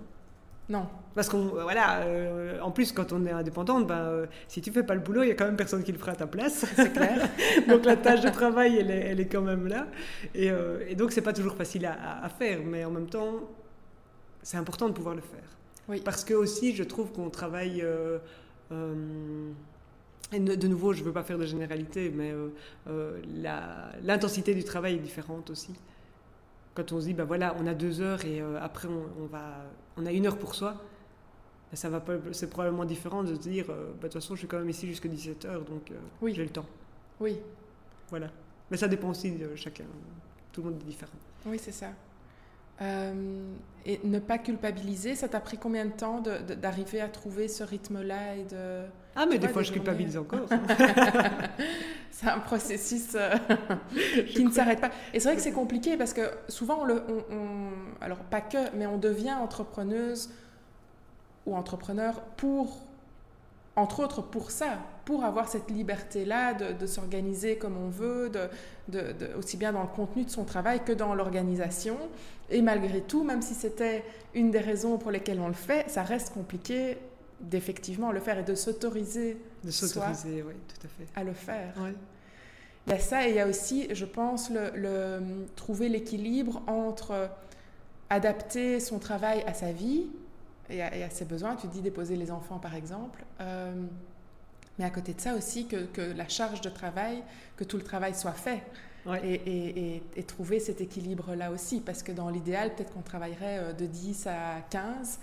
Non. 0.70 0.86
Parce 1.16 1.28
qu'on, 1.28 1.56
euh, 1.56 1.62
voilà, 1.64 2.02
euh, 2.02 2.60
en 2.60 2.70
plus, 2.70 2.92
quand 2.92 3.12
on 3.12 3.26
est 3.26 3.32
indépendante, 3.32 3.88
ben, 3.88 3.96
euh, 3.96 4.26
si 4.46 4.62
tu 4.62 4.70
fais 4.70 4.84
pas 4.84 4.94
le 4.94 5.00
boulot, 5.00 5.24
il 5.24 5.28
y 5.28 5.32
a 5.32 5.34
quand 5.34 5.44
même 5.44 5.56
personne 5.56 5.82
qui 5.82 5.90
le 5.90 5.98
fera 5.98 6.12
à 6.12 6.14
ta 6.14 6.28
place. 6.28 6.64
C'est 6.76 6.92
clair. 6.92 7.28
donc 7.68 7.84
la 7.84 7.96
tâche 7.96 8.20
de 8.20 8.28
travail, 8.28 8.76
elle 8.78 8.90
est, 8.90 9.08
elle 9.08 9.20
est 9.20 9.26
quand 9.26 9.42
même 9.42 9.66
là. 9.66 9.88
Et, 10.34 10.50
et 10.88 10.94
donc, 10.94 11.10
c'est 11.10 11.22
pas 11.22 11.32
toujours 11.32 11.56
facile 11.56 11.86
à, 11.86 12.22
à, 12.22 12.28
faire, 12.28 12.60
mais 12.64 12.84
en 12.84 12.92
même 12.92 13.08
temps, 13.08 13.40
c'est 14.42 14.56
important 14.56 14.88
de 14.88 14.92
pouvoir 14.94 15.16
le 15.16 15.20
faire. 15.20 15.42
Oui. 15.88 16.00
Parce 16.04 16.22
que 16.24 16.34
aussi, 16.34 16.76
je 16.76 16.84
trouve 16.84 17.10
qu'on 17.10 17.30
travaille. 17.30 17.84
et 20.32 20.38
de 20.38 20.68
nouveau, 20.68 20.92
je 20.92 21.00
ne 21.00 21.06
veux 21.06 21.12
pas 21.12 21.24
faire 21.24 21.38
de 21.38 21.46
généralité, 21.46 22.12
mais 22.14 22.32
l'intensité 24.04 24.54
du 24.54 24.62
travail 24.62 24.94
est 24.94 25.00
différente 25.00 25.50
aussi 25.50 25.74
quand 26.74 26.92
on 26.92 27.00
se 27.00 27.06
dit, 27.06 27.14
ben 27.14 27.24
voilà, 27.24 27.54
on 27.58 27.66
a 27.66 27.74
deux 27.74 28.00
heures 28.00 28.24
et 28.24 28.40
après 28.60 28.88
on, 28.88 29.26
va, 29.26 29.64
on 29.96 30.06
a 30.06 30.12
une 30.12 30.26
heure 30.26 30.38
pour 30.38 30.54
soi, 30.54 30.76
ça 31.72 31.88
va 31.88 32.00
pas, 32.00 32.14
c'est 32.32 32.50
probablement 32.50 32.84
différent 32.84 33.22
de 33.22 33.34
se 33.34 33.40
dire, 33.40 33.66
euh, 33.70 33.86
bah, 33.86 33.92
de 33.94 34.02
toute 34.02 34.14
façon, 34.14 34.34
je 34.34 34.40
suis 34.40 34.48
quand 34.48 34.58
même 34.58 34.70
ici 34.70 34.86
jusqu'à 34.88 35.08
17h, 35.08 35.64
donc 35.64 35.90
euh, 35.90 35.94
Oui. 36.20 36.34
j'ai 36.34 36.42
le 36.42 36.50
temps. 36.50 36.66
Oui, 37.20 37.38
Voilà. 38.08 38.28
Mais 38.70 38.76
ça 38.76 38.88
dépend 38.88 39.10
aussi 39.10 39.32
de 39.32 39.54
chacun. 39.56 39.84
Tout 40.52 40.62
le 40.62 40.70
monde 40.70 40.80
est 40.80 40.84
différent. 40.86 41.12
oui, 41.46 41.58
c'est 41.58 41.72
ça. 41.72 41.88
Euh, 42.82 43.52
et 43.84 44.00
ne 44.04 44.18
pas 44.18 44.38
culpabiliser, 44.38 45.14
ça 45.14 45.28
t'a 45.28 45.38
pris 45.40 45.58
combien 45.58 45.84
de 45.84 45.92
temps 45.92 46.20
d'arriver 46.22 47.00
à 47.00 47.08
trouver 47.08 47.46
ce 47.48 47.62
rythme-là 47.62 48.36
et 48.36 48.44
de... 48.44 48.82
Ah, 49.16 49.26
mais 49.26 49.38
des 49.38 49.48
fois, 49.48 49.62
des 49.62 49.68
je 49.68 49.72
culpabilise 49.72 50.16
encore. 50.16 50.46
C'est 52.10 52.28
un 52.28 52.38
processus 52.40 53.14
euh, 53.14 53.34
qui 54.34 54.44
ne 54.44 54.50
s'arrête 54.50 54.80
pas. 54.80 54.90
Et 55.14 55.20
c'est 55.20 55.28
vrai 55.28 55.36
que 55.36 55.42
c'est 55.42 55.52
compliqué 55.52 55.96
parce 55.96 56.12
que 56.12 56.22
souvent, 56.48 56.80
on 56.82 56.84
le, 56.84 57.02
on- 57.08 57.34
on- 57.34 58.02
alors 58.04 58.18
pas 58.18 58.40
que, 58.42 58.58
mais 58.76 58.86
on 58.86 58.98
devient 58.98 59.32
entrepreneuse 59.32 60.30
ou 61.46 61.54
entrepreneur 61.56 62.20
pour, 62.36 62.80
entre 63.76 64.00
autres 64.02 64.22
pour 64.22 64.50
ça, 64.50 64.78
pour 65.06 65.24
avoir 65.24 65.48
cette 65.48 65.70
liberté-là 65.70 66.52
de, 66.54 66.72
de 66.72 66.86
s'organiser 66.86 67.56
comme 67.56 67.76
on 67.78 67.88
veut, 67.88 68.28
de, 68.28 68.48
de- 68.88 69.12
de- 69.12 69.34
aussi 69.38 69.56
bien 69.56 69.72
dans 69.72 69.82
le 69.82 69.88
contenu 69.88 70.24
de 70.24 70.30
son 70.30 70.44
travail 70.44 70.80
que 70.84 70.92
dans 70.92 71.14
l'organisation. 71.14 71.96
Et 72.50 72.60
malgré 72.60 73.00
tout, 73.00 73.24
même 73.24 73.40
si 73.40 73.54
c'était 73.54 74.04
une 74.34 74.50
des 74.50 74.58
raisons 74.58 74.98
pour 74.98 75.10
lesquelles 75.10 75.40
on 75.40 75.48
le 75.48 75.54
fait, 75.54 75.88
ça 75.88 76.02
reste 76.02 76.34
compliqué 76.34 76.98
d'effectivement 77.40 78.12
le 78.12 78.20
faire 78.20 78.38
et 78.38 78.42
de 78.44 78.54
s'autoriser 78.54 79.36
De 79.64 79.70
s'autoriser, 79.70 80.42
oui, 80.42 80.54
tout 80.68 80.86
à 80.86 80.88
fait. 80.88 81.06
à 81.20 81.24
le 81.24 81.32
faire. 81.32 81.74
Ouais. 81.78 81.94
Il 82.86 82.92
y 82.92 82.96
a 82.96 82.98
ça 82.98 83.26
et 83.26 83.30
il 83.30 83.36
y 83.36 83.40
a 83.40 83.46
aussi, 83.46 83.88
je 83.94 84.04
pense, 84.04 84.50
le, 84.50 84.70
le- 84.74 85.46
trouver 85.56 85.88
l'équilibre 85.88 86.62
entre 86.66 87.28
adapter 88.08 88.80
son 88.80 88.98
travail 88.98 89.42
à 89.46 89.54
sa 89.54 89.72
vie 89.72 90.06
et 90.68 90.82
à, 90.82 90.96
et 90.96 91.02
à 91.04 91.10
ses 91.10 91.24
besoins. 91.24 91.56
Tu 91.56 91.66
dis 91.68 91.80
déposer 91.82 92.16
les 92.16 92.30
enfants, 92.30 92.58
par 92.58 92.74
exemple. 92.74 93.24
Euh, 93.40 93.72
mais 94.78 94.84
à 94.84 94.90
côté 94.90 95.12
de 95.14 95.20
ça 95.20 95.34
aussi, 95.34 95.66
que, 95.66 95.84
que 95.86 96.00
la 96.00 96.26
charge 96.28 96.60
de 96.62 96.70
travail, 96.70 97.22
que 97.56 97.64
tout 97.64 97.76
le 97.76 97.82
travail 97.84 98.14
soit 98.14 98.32
fait. 98.32 98.62
Ouais. 99.06 99.20
Et, 99.26 99.34
et- 99.34 99.94
et- 99.96 100.02
et 100.16 100.22
trouver 100.24 100.58
cet 100.60 100.80
équilibre-là 100.80 101.50
aussi. 101.50 101.80
Parce 101.80 102.02
que 102.02 102.12
dans 102.12 102.28
l'idéal, 102.28 102.74
peut-être 102.74 102.92
qu'on 102.92 103.00
travaillerait 103.02 103.58
euh, 103.58 103.72
de 103.72 103.86
10 103.86 104.26
à 104.26 104.60
15. 104.70 105.18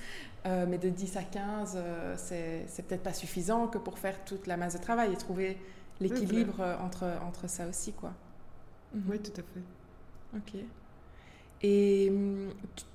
Euh, 0.48 0.66
mais 0.68 0.80
de 0.80 0.90
10 0.90 1.18
à 1.18 1.24
15, 1.24 1.76
euh, 1.78 2.16
c'est 2.18 2.88
peut-être 2.88 3.04
pas 3.04 3.14
suffisant 3.14 3.68
que 3.68 3.78
pour 3.80 4.00
faire 4.00 4.24
toute 4.26 4.48
la 4.48 4.58
masse 4.58 4.76
de 4.76 4.80
travail. 4.82 5.14
Et 5.14 5.18
trouver 5.18 5.58
l'équilibre 6.02 6.62
euh, 6.62 6.78
entre, 6.80 7.06
entre 7.28 7.50
ça 7.50 7.68
aussi, 7.68 7.94
quoi. 7.94 8.14
Mhm. 8.94 9.02
Oui, 9.08 9.20
tout 9.22 9.34
à 9.40 9.44
fait. 9.44 9.64
Ok. 10.34 10.56
Et 11.62 12.10
hum, 12.12 12.54
tu- 12.76 12.86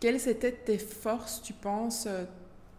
quelles 0.00 0.28
étaient 0.28 0.52
tes 0.52 0.78
forces, 0.78 1.42
tu 1.42 1.52
penses 1.52 2.06
euh, 2.06 2.24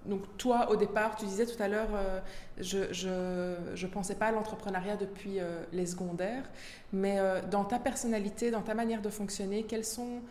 Donc 0.05 0.38
toi, 0.38 0.69
au 0.71 0.75
départ, 0.77 1.15
tu 1.17 1.25
disais 1.25 1.45
tout 1.45 1.61
à 1.63 1.67
l'heure, 1.69 1.89
euh, 1.95 2.19
je 2.59 2.91
je 2.93 3.55
je 3.75 3.88
pensais 3.88 4.15
pas 4.15 4.27
à 4.27 4.31
l'entrepreneuriat 4.34 4.97
depuis 4.97 5.39
euh, 5.39 5.63
les 5.73 5.86
secondaires, 5.88 6.45
mais 6.93 7.19
euh, 7.19 7.41
dans 7.49 7.65
ta 7.65 7.79
personnalité, 7.79 8.51
dans 8.51 8.61
ta 8.63 8.75
manière 8.75 9.01
de 9.01 9.09
fonctionner, 9.09 9.63
quelles 9.65 9.86
sont 9.86 10.21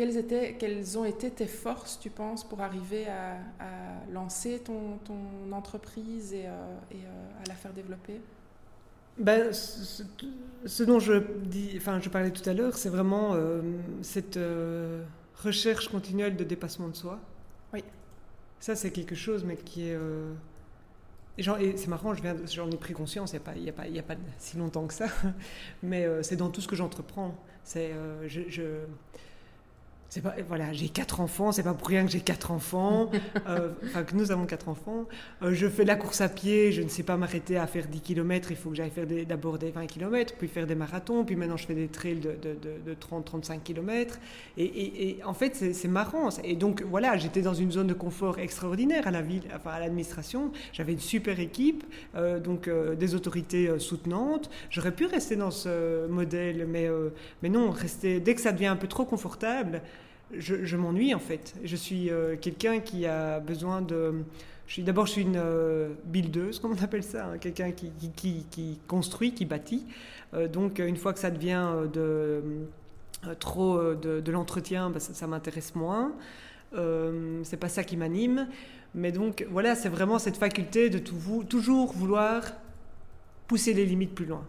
quelles, 0.00 0.16
étaient, 0.16 0.56
quelles 0.58 0.98
ont 0.98 1.04
été 1.04 1.30
tes 1.30 1.46
forces, 1.46 1.98
tu 2.00 2.10
penses, 2.10 2.48
pour 2.48 2.60
arriver 2.62 3.06
à, 3.08 3.34
à 3.58 4.06
lancer 4.10 4.60
ton, 4.60 4.98
ton 4.98 5.52
entreprise 5.52 6.32
et, 6.32 6.46
euh, 6.46 6.78
et, 6.90 7.04
euh, 7.06 7.42
à 7.42 7.46
la 7.46 7.54
faire 7.54 7.72
développer? 7.74 8.22
Ben, 9.18 9.52
ce, 9.52 10.02
ce 10.64 10.82
dont 10.82 10.98
je, 10.98 11.12
dis, 11.44 11.72
enfin, 11.76 12.00
je 12.00 12.08
parlais 12.08 12.30
tout 12.30 12.48
à 12.48 12.54
l'heure, 12.54 12.76
c'est 12.78 12.88
vraiment 12.88 13.34
euh, 13.34 13.60
cette 14.02 14.38
recherche 15.36 15.88
continuelle 15.88 16.36
de 16.36 16.44
dépassement 16.44 16.88
de 16.88 16.96
soi. 16.96 17.20
Oui. 17.72 17.82
Ça, 18.60 18.76
c'est 18.76 18.92
quelque 18.92 19.14
chose, 19.14 19.44
mais 19.44 19.56
qui 19.56 19.88
est. 19.88 19.96
et 21.38 21.76
c'est 21.76 21.88
marrant, 21.88 22.12
j'en 22.14 22.70
ai 22.70 22.76
pris 22.76 22.92
conscience 22.92 23.32
il 23.32 23.62
n'y 23.62 23.70
a, 23.70 23.72
a, 23.78 24.00
a 24.00 24.02
pas 24.02 24.14
si 24.38 24.56
longtemps 24.58 24.86
que 24.86 24.94
ça, 24.94 25.06
mais 25.82 26.06
c'est 26.22 26.36
dans 26.36 26.50
tout 26.50 26.60
ce 26.60 26.68
que 26.68 26.76
j'entreprends. 26.76 27.34
C'est. 27.64 27.92
je, 28.26 28.42
je- 28.48 28.84
c'est 30.10 30.22
pas, 30.22 30.34
voilà, 30.48 30.72
j'ai 30.72 30.88
quatre 30.88 31.20
enfants, 31.20 31.52
c'est 31.52 31.62
pas 31.62 31.72
pour 31.72 31.86
rien 31.86 32.04
que 32.04 32.10
j'ai 32.10 32.18
quatre 32.20 32.50
enfants, 32.50 33.12
euh, 33.48 33.68
enfin 33.86 34.02
que 34.02 34.16
nous 34.16 34.32
avons 34.32 34.44
quatre 34.44 34.68
enfants. 34.68 35.06
Euh, 35.42 35.54
je 35.54 35.68
fais 35.68 35.84
de 35.84 35.88
la 35.88 35.94
course 35.94 36.20
à 36.20 36.28
pied, 36.28 36.72
je 36.72 36.82
ne 36.82 36.88
sais 36.88 37.04
pas 37.04 37.16
m'arrêter 37.16 37.56
à 37.56 37.68
faire 37.68 37.86
10 37.86 38.00
km, 38.00 38.50
il 38.50 38.56
faut 38.56 38.70
que 38.70 38.76
j'aille 38.76 38.90
faire 38.90 39.06
des- 39.06 39.24
d'abord 39.24 39.56
des 39.56 39.70
20 39.70 39.86
km, 39.86 40.34
puis 40.36 40.48
faire 40.48 40.66
des 40.66 40.74
marathons, 40.74 41.24
puis 41.24 41.36
maintenant 41.36 41.56
je 41.56 41.64
fais 41.64 41.76
des 41.76 41.86
trails 41.86 42.16
de, 42.18 42.30
de, 42.42 42.56
de, 42.84 42.94
30-35 42.94 43.60
km. 43.62 44.18
Et, 44.58 44.64
et, 44.64 45.10
et 45.10 45.24
en 45.24 45.32
fait, 45.32 45.54
c'est 45.72 45.88
marrant. 45.88 46.28
Et 46.42 46.56
donc 46.56 46.82
voilà, 46.82 47.16
j'étais 47.16 47.42
dans 47.42 47.54
une 47.54 47.70
zone 47.70 47.86
de 47.86 47.94
confort 47.94 48.40
extraordinaire 48.40 49.06
à 49.06 49.12
la 49.12 49.22
ville, 49.22 49.44
enfin 49.54 49.70
à 49.70 49.78
l'administration. 49.78 50.50
J'avais 50.72 50.92
une 50.92 50.98
super 50.98 51.38
équipe, 51.38 51.84
euh, 52.16 52.40
donc 52.40 52.68
des 52.98 53.14
autorités 53.14 53.78
soutenantes. 53.78 54.50
J'aurais 54.70 54.92
pu 54.92 55.06
rester 55.06 55.36
dans 55.36 55.52
ce 55.52 56.08
modèle, 56.08 56.66
mais, 56.68 56.88
mais 57.44 57.48
non, 57.48 57.70
rester, 57.70 58.18
dès 58.18 58.34
que 58.34 58.40
ça 58.40 58.50
devient 58.50 58.66
un 58.66 58.76
peu 58.76 58.88
trop 58.88 59.04
confortable, 59.04 59.82
je, 60.36 60.76
m'ennuie 60.76 61.14
en 61.14 61.18
fait. 61.18 61.54
Je 61.64 61.76
suis 61.76 62.10
euh, 62.10 62.36
quelqu'un 62.36 62.80
qui 62.80 63.06
a 63.06 63.40
besoin 63.40 63.82
de. 63.82 64.24
D'abord 64.78 65.06
je 65.06 65.12
suis 65.12 65.22
une 65.22 65.36
euh, 65.36 65.90
buildeuse, 66.04 66.60
comme 66.60 66.72
on 66.78 66.84
appelle 66.84 67.02
ça, 67.02 67.26
hein, 67.26 67.38
quelqu'un 67.38 67.72
qui, 67.72 68.78
construit, 68.86 69.34
qui 69.34 69.44
bâtit. 69.44 69.84
Euh, 70.32 70.46
donc 70.46 70.78
une 70.78 70.96
fois 70.96 71.12
que 71.12 71.18
ça 71.18 71.30
devient 71.30 71.66
euh, 71.72 71.86
de 71.88 73.34
trop 73.40 73.94
de, 73.94 74.30
l'entretien, 74.30 74.90
bah, 74.90 75.00
ça, 75.00 75.26
m'intéresse 75.26 75.74
moins. 75.74 76.12
C'est 76.72 77.56
pas 77.58 77.68
ça 77.68 77.82
qui 77.82 77.96
m'anime. 77.96 78.48
Mais 78.94 79.12
donc 79.12 79.46
voilà, 79.50 79.74
c'est 79.74 79.88
vraiment 79.88 80.18
cette 80.18 80.36
faculté 80.36 80.88
de 80.88 80.98
toujours 80.98 81.92
vouloir 81.92 82.44
pousser 83.48 83.74
les 83.74 83.84
limites 83.84 84.14
plus 84.14 84.26
loin. 84.26 84.46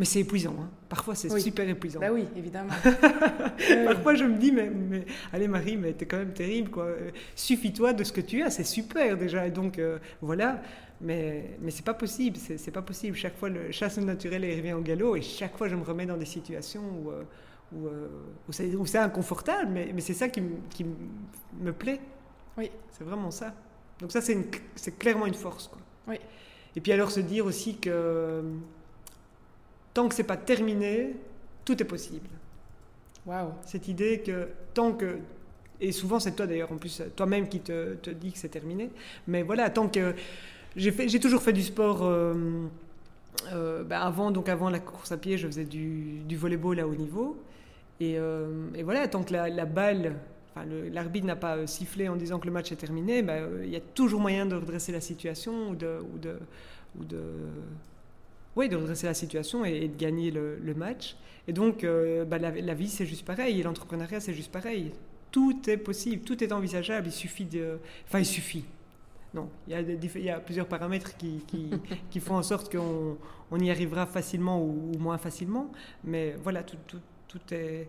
Mais 0.00 0.06
c'est 0.06 0.20
épuisant. 0.20 0.56
hein. 0.58 0.68
Parfois 0.88 1.14
c'est 1.14 1.30
Oui. 1.30 1.40
super 1.42 1.68
épuisant. 1.68 2.00
Bah 2.00 2.08
oui, 2.12 2.24
évidemment. 2.34 2.72
Parfois, 3.84 4.14
je 4.14 4.24
me 4.24 4.36
dis, 4.38 4.50
mais, 4.50 4.68
mais 4.70 5.04
allez, 5.32 5.46
Marie, 5.46 5.76
mais 5.76 5.92
t'es 5.92 6.06
quand 6.06 6.16
même 6.16 6.32
terrible, 6.32 6.70
quoi. 6.70 6.84
Euh, 6.86 7.10
Suffis-toi 7.36 7.92
de 7.92 8.02
ce 8.02 8.10
que 8.12 8.20
tu 8.22 8.42
as, 8.42 8.50
c'est 8.50 8.64
super 8.64 9.16
déjà. 9.16 9.46
Et 9.46 9.50
donc, 9.50 9.78
euh, 9.78 9.98
voilà. 10.22 10.62
Mais, 11.02 11.56
mais 11.60 11.70
c'est 11.70 11.84
pas 11.84 11.92
possible, 11.94 12.36
c'est 12.38 12.70
pas 12.70 12.82
possible. 12.82 13.14
Chaque 13.16 13.36
fois, 13.36 13.48
le 13.50 13.70
chasse 13.72 13.98
au 13.98 14.00
naturel 14.00 14.42
il 14.44 14.56
revient 14.56 14.72
au 14.72 14.80
galop, 14.80 15.16
et 15.16 15.22
chaque 15.22 15.56
fois, 15.56 15.68
je 15.68 15.76
me 15.76 15.82
remets 15.84 16.06
dans 16.06 16.16
des 16.16 16.24
situations 16.26 16.82
où, 16.82 17.10
euh, 17.10 17.22
où, 17.74 17.86
où 18.48 18.52
c'est 18.52 18.74
où 18.74 18.84
c'est 18.86 18.98
inconfortable, 18.98 19.70
mais, 19.72 19.92
mais 19.94 20.00
c'est 20.00 20.14
ça 20.14 20.28
qui, 20.28 20.40
me- 20.40 20.56
qui 20.70 20.84
me- 20.84 20.94
me 21.62 21.72
plaît. 21.72 22.00
Oui. 22.58 22.70
C'est 22.90 23.04
vraiment 23.04 23.30
ça. 23.30 23.54
Donc, 24.00 24.12
ça, 24.12 24.20
c'est 24.22 24.98
clairement 24.98 25.26
une 25.26 25.34
force, 25.34 25.68
quoi. 25.68 25.78
Oui. 26.08 26.16
Et 26.74 26.80
puis, 26.80 26.90
alors, 26.92 27.10
se 27.10 27.20
dire 27.20 27.44
aussi 27.46 27.76
que 27.76 28.42
tant 29.94 30.08
que 30.08 30.14
c'est 30.14 30.24
pas 30.24 30.36
terminé, 30.36 31.14
tout 31.64 31.80
est 31.80 31.86
possible 31.86 32.28
Waouh. 33.26 33.52
cette 33.66 33.88
idée 33.88 34.20
que 34.20 34.48
tant 34.74 34.92
que 34.92 35.18
et 35.80 35.92
souvent 35.92 36.18
c'est 36.18 36.32
toi 36.32 36.46
d'ailleurs 36.46 36.72
en 36.72 36.76
plus 36.76 37.02
toi-même 37.16 37.48
qui 37.48 37.60
te, 37.60 37.94
te 37.94 38.10
dis 38.10 38.32
que 38.32 38.38
c'est 38.38 38.48
terminé 38.48 38.90
mais 39.26 39.42
voilà 39.42 39.68
tant 39.70 39.88
que 39.88 40.14
j'ai 40.76 41.20
toujours 41.20 41.42
fait 41.42 41.52
du 41.52 41.62
sport 41.62 42.00
euh, 42.02 42.34
euh, 43.52 43.84
ben 43.84 44.00
avant 44.00 44.30
donc 44.30 44.48
avant 44.48 44.70
la 44.70 44.80
course 44.80 45.12
à 45.12 45.16
pied 45.16 45.36
je 45.38 45.46
faisais 45.46 45.64
du, 45.64 46.20
du 46.26 46.36
volleyball 46.36 46.80
à 46.80 46.86
haut 46.86 46.94
niveau 46.94 47.36
et, 48.00 48.18
euh, 48.18 48.48
et 48.74 48.82
voilà 48.82 49.06
tant 49.06 49.22
que 49.22 49.32
la, 49.32 49.48
la 49.48 49.64
balle 49.66 50.16
enfin 50.54 50.66
l'arbitre 50.92 51.26
n'a 51.26 51.36
pas 51.36 51.66
sifflé 51.66 52.08
en 52.08 52.16
disant 52.16 52.38
que 52.38 52.46
le 52.46 52.52
match 52.52 52.72
est 52.72 52.76
terminé 52.76 53.22
ben, 53.22 53.42
euh, 53.42 53.62
il 53.64 53.70
y 53.70 53.76
a 53.76 53.80
toujours 53.80 54.20
moyen 54.20 54.46
de 54.46 54.56
redresser 54.56 54.92
la 54.92 55.00
situation 55.00 55.70
ou 55.70 55.74
de 55.74 55.98
ou 56.14 56.18
de 56.18 56.36
ou 56.98 57.04
de 57.04 57.20
de 58.68 58.76
redresser 58.76 59.06
la 59.06 59.14
situation 59.14 59.64
et, 59.64 59.72
et 59.84 59.88
de 59.88 59.96
gagner 59.96 60.30
le, 60.30 60.56
le 60.58 60.74
match. 60.74 61.16
Et 61.48 61.52
donc, 61.52 61.84
euh, 61.84 62.24
bah, 62.24 62.38
la, 62.38 62.50
la 62.50 62.74
vie, 62.74 62.88
c'est 62.88 63.06
juste 63.06 63.24
pareil. 63.24 63.60
Et 63.60 63.62
l'entrepreneuriat, 63.62 64.20
c'est 64.20 64.34
juste 64.34 64.52
pareil. 64.52 64.92
Tout 65.30 65.58
est 65.68 65.76
possible, 65.76 66.22
tout 66.24 66.42
est 66.42 66.52
envisageable. 66.52 67.08
Il 67.08 67.12
suffit 67.12 67.44
de. 67.44 67.78
Enfin, 68.06 68.18
il 68.20 68.26
suffit. 68.26 68.64
Non, 69.32 69.48
il 69.68 69.72
y 69.72 69.76
a, 69.76 69.82
des 69.82 69.96
diff- 69.96 70.16
il 70.18 70.24
y 70.24 70.30
a 70.30 70.40
plusieurs 70.40 70.66
paramètres 70.66 71.16
qui, 71.16 71.44
qui, 71.46 71.70
qui 72.10 72.20
font 72.20 72.34
en 72.36 72.42
sorte 72.42 72.70
qu'on 72.74 73.16
on 73.52 73.58
y 73.60 73.70
arrivera 73.70 74.06
facilement 74.06 74.60
ou, 74.62 74.92
ou 74.94 74.98
moins 74.98 75.18
facilement. 75.18 75.70
Mais 76.04 76.36
voilà, 76.42 76.62
tout, 76.64 76.76
tout, 76.86 77.00
tout 77.28 77.40
est. 77.54 77.88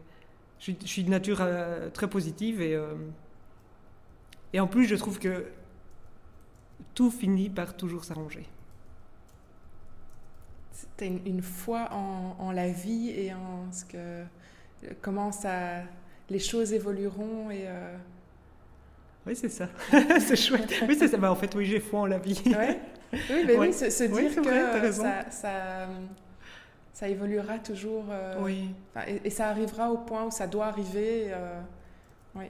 Je 0.59 0.63
suis, 0.65 0.77
je 0.81 0.87
suis 0.87 1.03
de 1.03 1.09
nature 1.09 1.39
euh, 1.41 1.89
très 1.89 2.07
positive 2.07 2.61
et, 2.61 2.75
euh, 2.75 2.93
et 4.53 4.59
en 4.59 4.67
plus, 4.67 4.85
je 4.85 4.95
trouve 4.95 5.17
que 5.19 5.45
tout 6.93 7.11
finit 7.11 7.49
par 7.49 7.75
toujours 7.75 8.03
s'arranger. 8.03 8.43
C'était 10.71 11.07
une, 11.07 11.21
une 11.25 11.41
foi 11.41 11.89
en, 11.91 12.35
en 12.39 12.51
la 12.51 12.69
vie 12.69 13.09
et 13.09 13.33
en 13.33 13.71
ce 13.71 13.85
que 13.85 14.23
comment 15.01 15.31
ça 15.31 15.81
les 16.29 16.39
choses 16.39 16.71
évolueront 16.73 17.51
et 17.51 17.67
euh, 17.67 17.95
Oui, 19.27 19.35
c'est 19.35 19.49
ça. 19.49 19.67
c'est 20.19 20.35
chouette. 20.35 20.73
Oui, 20.87 20.95
c'est 20.97 21.07
ça. 21.09 21.17
Bah, 21.17 21.31
en 21.31 21.35
fait, 21.35 21.53
oui, 21.55 21.65
j'ai 21.65 21.79
foi 21.79 21.99
en 22.01 22.05
la 22.05 22.17
vie. 22.19 22.41
ouais. 22.45 22.79
oui 23.13 23.19
mais 23.45 23.57
Ouais. 23.57 23.67
oui 23.67 23.73
se, 23.73 23.89
se 23.89 24.03
dire 24.05 24.33
que 24.35 24.39
vrai, 24.41 24.91
ça, 24.93 25.29
ça 25.29 25.87
ça 26.93 27.07
évoluera 27.09 27.57
toujours 27.59 28.05
euh, 28.09 28.35
Oui. 28.41 28.69
et 29.25 29.29
ça 29.29 29.47
arrivera 29.49 29.91
au 29.91 29.97
point 29.97 30.25
où 30.25 30.31
ça 30.31 30.47
doit 30.47 30.67
arriver 30.67 31.25
euh, 31.31 31.59
oui 32.35 32.45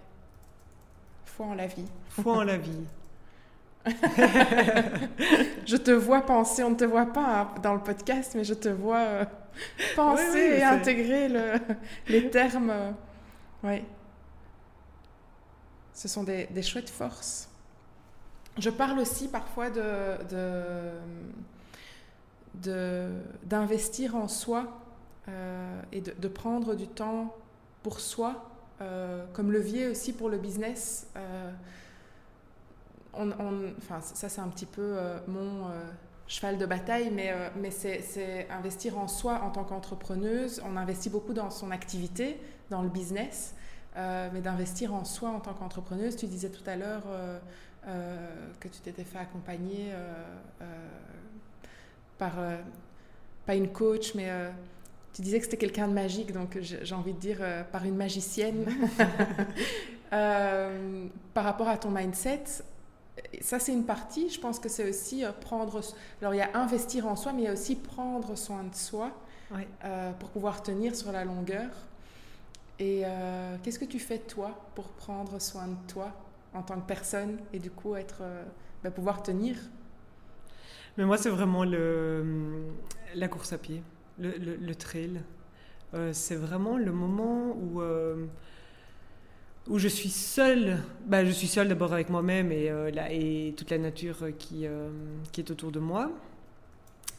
foi 1.26 1.46
en 1.48 1.54
la 1.56 1.66
vie 1.68 1.86
Foi 2.10 2.34
en 2.34 2.44
la 2.44 2.58
vie. 2.58 2.86
je 5.66 5.76
te 5.76 5.92
vois 5.92 6.22
penser, 6.22 6.64
on 6.64 6.70
ne 6.72 6.76
te 6.76 6.84
voit 6.84 7.08
pas 7.08 7.56
dans 7.64 7.74
le 7.74 7.82
podcast, 7.82 8.34
mais 8.36 8.44
je 8.44 8.54
te 8.54 8.70
vois 8.70 9.00
euh, 9.00 9.26
penser 9.96 10.58
et 10.60 10.64
intégrer 10.64 11.28
le, 11.28 11.54
les 12.08 12.30
termes. 12.30 12.70
Euh, 12.70 12.92
oui. 13.64 13.82
Ce 15.94 16.08
sont 16.08 16.24
des, 16.24 16.46
des, 16.48 16.62
chouettes 16.62 16.90
forces. 16.90 17.50
Je 18.58 18.70
parle 18.70 19.00
aussi 19.00 19.28
parfois 19.28 19.70
de, 19.70 20.18
d'investir 23.44 24.16
en 24.16 24.28
soi 24.28 24.80
euh, 25.28 25.82
et 25.92 26.02
de, 26.02 26.14
de, 26.18 26.28
prendre 26.28 26.76
du 26.76 26.88
temps 26.88 27.36
pour 27.84 28.00
soi 28.00 28.48
comme 29.34 29.52
levier 29.52 29.88
aussi 29.88 30.12
pour 30.12 30.28
le 30.28 30.40
business 30.40 31.06
on, 33.14 33.74
enfin, 33.78 34.00
ça 34.02 34.30
c'est 34.30 34.42
un 34.42 34.48
petit 34.48 34.66
peu 34.66 34.82
euh, 34.82 35.20
mon 35.28 35.68
euh, 35.68 35.82
cheval 36.28 36.58
de 36.58 36.66
bataille, 36.66 37.12
mais, 37.12 37.32
euh, 37.32 37.50
mais 37.58 37.72
c'est 37.72 38.48
investir 38.50 38.98
en 38.98 39.08
soi 39.08 39.42
en 39.44 39.50
tant 39.50 39.64
qu'entrepreneuse. 39.64 40.62
On 40.66 40.78
investit 40.78 41.10
beaucoup 41.10 41.34
dans 41.34 41.50
son 41.50 41.72
activité, 41.72 42.40
dans 42.70 42.82
le 42.82 42.90
business, 42.90 43.56
mais 43.96 44.42
d'investir 44.42 44.94
en 44.94 45.04
soi 45.04 45.30
en 45.30 45.40
tant 45.40 45.54
qu'entrepreneuse. 45.54 46.16
Tu 46.16 46.28
disais 46.28 46.50
tout 46.50 46.64
à 46.66 46.78
l'heure 46.78 47.04
que 48.62 48.68
tu 48.70 48.80
t'étais 48.80 49.04
fait 49.04 49.18
accompagner 49.18 49.92
par, 52.18 52.32
pas 53.46 53.56
une 53.56 53.68
coach, 53.68 54.16
mais 54.16 54.30
tu 55.12 55.22
disais 55.22 55.40
que 55.40 55.44
c'était 55.44 55.58
quelqu'un 55.58 55.90
de 55.90 55.94
magique, 55.94 56.32
donc 56.32 56.58
j'ai 56.62 56.96
envie 56.96 57.14
de 57.14 57.20
dire 57.20 57.40
par 57.74 57.84
une 57.84 57.98
magicienne. 57.98 58.66
par 61.34 61.44
rapport 61.44 61.68
à 61.70 61.78
ton 61.78 61.90
mindset, 61.90 62.64
ça, 63.42 63.60
c'est 63.60 63.74
une 63.74 63.86
partie. 63.86 64.30
Je 64.30 64.40
pense 64.40 64.60
que 64.60 64.70
c'est 64.70 64.90
aussi 64.90 65.24
euh, 65.24 65.32
prendre. 65.32 65.82
Alors, 66.22 66.34
il 66.34 66.38
y 66.38 66.42
a 66.42 66.50
investir 66.58 67.08
en 67.08 67.16
soi, 67.16 67.34
mais 67.34 67.44
il 67.44 67.46
y 67.46 67.48
a 67.48 67.54
aussi 67.54 67.76
prendre 67.76 68.36
soin 68.36 68.64
de 68.64 68.76
soi 68.76 69.12
euh, 69.84 70.12
pour 70.14 70.30
pouvoir 70.30 70.64
tenir 70.64 70.96
sur 70.96 71.12
la 71.12 71.26
longueur. 71.26 71.70
Et 72.80 73.04
euh, 73.06 73.58
qu'est-ce 73.64 73.80
que 73.80 73.86
tu 73.86 74.00
fais, 74.00 74.20
toi, 74.20 74.60
pour 74.76 74.90
prendre 74.90 75.40
soin 75.40 75.68
de 75.68 75.92
toi 75.92 76.12
en 76.54 76.64
tant 76.64 76.76
que 76.76 76.88
personne 76.88 77.38
et 77.54 77.60
du 77.60 77.72
coup 77.72 77.96
être, 77.96 78.24
bah, 78.84 78.92
pouvoir 78.92 79.24
tenir? 79.24 79.56
Mais 80.98 81.06
moi, 81.06 81.18
c'est 81.18 81.30
vraiment 81.30 81.64
le, 81.64 82.66
la 83.16 83.28
course 83.28 83.54
à 83.54 83.58
pied, 83.58 83.84
le, 84.20 84.32
le 84.38 84.76
trail. 84.76 85.22
c'est 86.12 86.36
vraiment 86.36 86.78
le 86.78 86.92
moment 86.92 87.56
où 87.56 87.82
où 89.68 89.78
je 89.80 89.88
suis 89.88 90.10
seule. 90.10 90.80
Bah, 91.06 91.24
je 91.26 91.32
suis 91.32 91.48
seule 91.48 91.68
d'abord 91.68 91.94
avec 91.94 92.10
moi-même 92.10 92.52
et, 92.52 92.70
euh, 92.70 92.92
et 93.10 93.54
toute 93.56 93.70
la 93.70 93.78
nature 93.78 94.18
qui, 94.38 94.66
euh, 94.66 94.90
qui 95.32 95.42
est 95.42 95.52
autour 95.52 95.72
de 95.72 95.80
moi. 95.80 96.12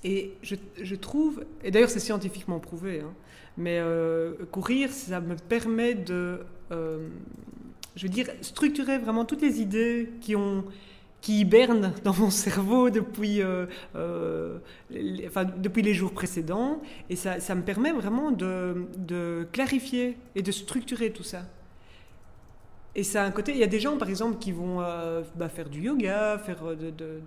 Et 0.04 0.32
je, 0.42 0.56
je 0.80 0.94
trouve, 0.96 1.44
et 1.62 1.70
d'ailleurs 1.70 1.90
c'est 1.90 2.00
scientifiquement 2.00 2.58
prouvé, 2.58 3.00
hein, 3.00 3.12
mais 3.56 3.78
euh, 3.78 4.34
courir, 4.50 4.90
ça 4.90 5.20
me 5.20 5.36
permet 5.36 5.94
de, 5.94 6.40
je 6.70 8.02
veux 8.02 8.08
dire, 8.08 8.26
structurer 8.40 8.98
vraiment 8.98 9.24
toutes 9.24 9.42
les 9.42 9.60
idées 9.60 10.10
qui 10.20 10.34
ont 10.36 10.64
qui 11.20 11.38
hibernent 11.38 11.94
dans 12.04 12.14
mon 12.14 12.30
cerveau 12.30 12.90
depuis, 12.90 13.42
les, 14.90 15.26
enfin, 15.28 15.44
depuis 15.44 15.82
les 15.82 15.94
jours 15.94 16.10
précédents. 16.10 16.82
Et 17.08 17.14
ça, 17.14 17.38
ça 17.38 17.54
me 17.54 17.62
permet 17.62 17.92
vraiment 17.92 18.32
de, 18.32 18.88
de 18.98 19.46
clarifier 19.52 20.16
et 20.34 20.42
de 20.42 20.50
structurer 20.50 21.12
tout 21.12 21.22
ça. 21.22 21.44
Et 22.94 23.04
ça 23.04 23.22
a 23.22 23.26
un 23.26 23.30
côté. 23.30 23.52
Il 23.52 23.58
y 23.58 23.62
a 23.62 23.68
des 23.68 23.80
gens, 23.80 23.96
par 23.96 24.08
exemple, 24.08 24.38
qui 24.38 24.52
vont 24.52 24.80
euh, 24.80 25.22
bah, 25.36 25.48
faire 25.48 25.68
du 25.68 25.80
yoga, 25.80 26.38
faire 26.38 26.62
euh, 26.64 26.74
de, 26.74 26.90
de, 26.90 27.20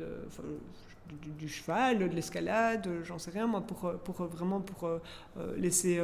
du, 1.37 1.47
cheval, 1.47 1.99
de 1.99 2.05
l'escalade, 2.05 2.87
j'en 3.03 3.17
sais 3.17 3.31
rien, 3.31 3.47
moi, 3.47 3.61
pour, 3.61 3.93
pour 4.03 4.23
vraiment 4.25 4.59
pour 4.59 4.87
euh, 4.87 4.99
laisser 5.57 5.99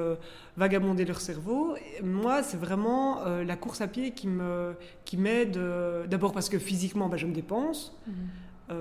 vagabonder 0.58 1.06
leur 1.06 1.22
cerveau. 1.22 1.76
moi, 2.04 2.44
c'est 2.44 2.58
vraiment 2.58 3.24
la 3.26 3.56
course 3.56 3.82
à 3.82 3.88
pied 3.88 4.12
qui 4.12 4.28
me 4.28 4.76
qui 5.06 5.18
m'aide. 5.18 5.60
D'abord 6.08 6.34
parce 6.34 6.50
que 6.50 6.60
physiquement, 6.60 7.10
bah, 7.10 7.18
je 7.18 7.28
me 7.28 7.34
dépense. 7.34 7.98
Mmh. 8.08 8.74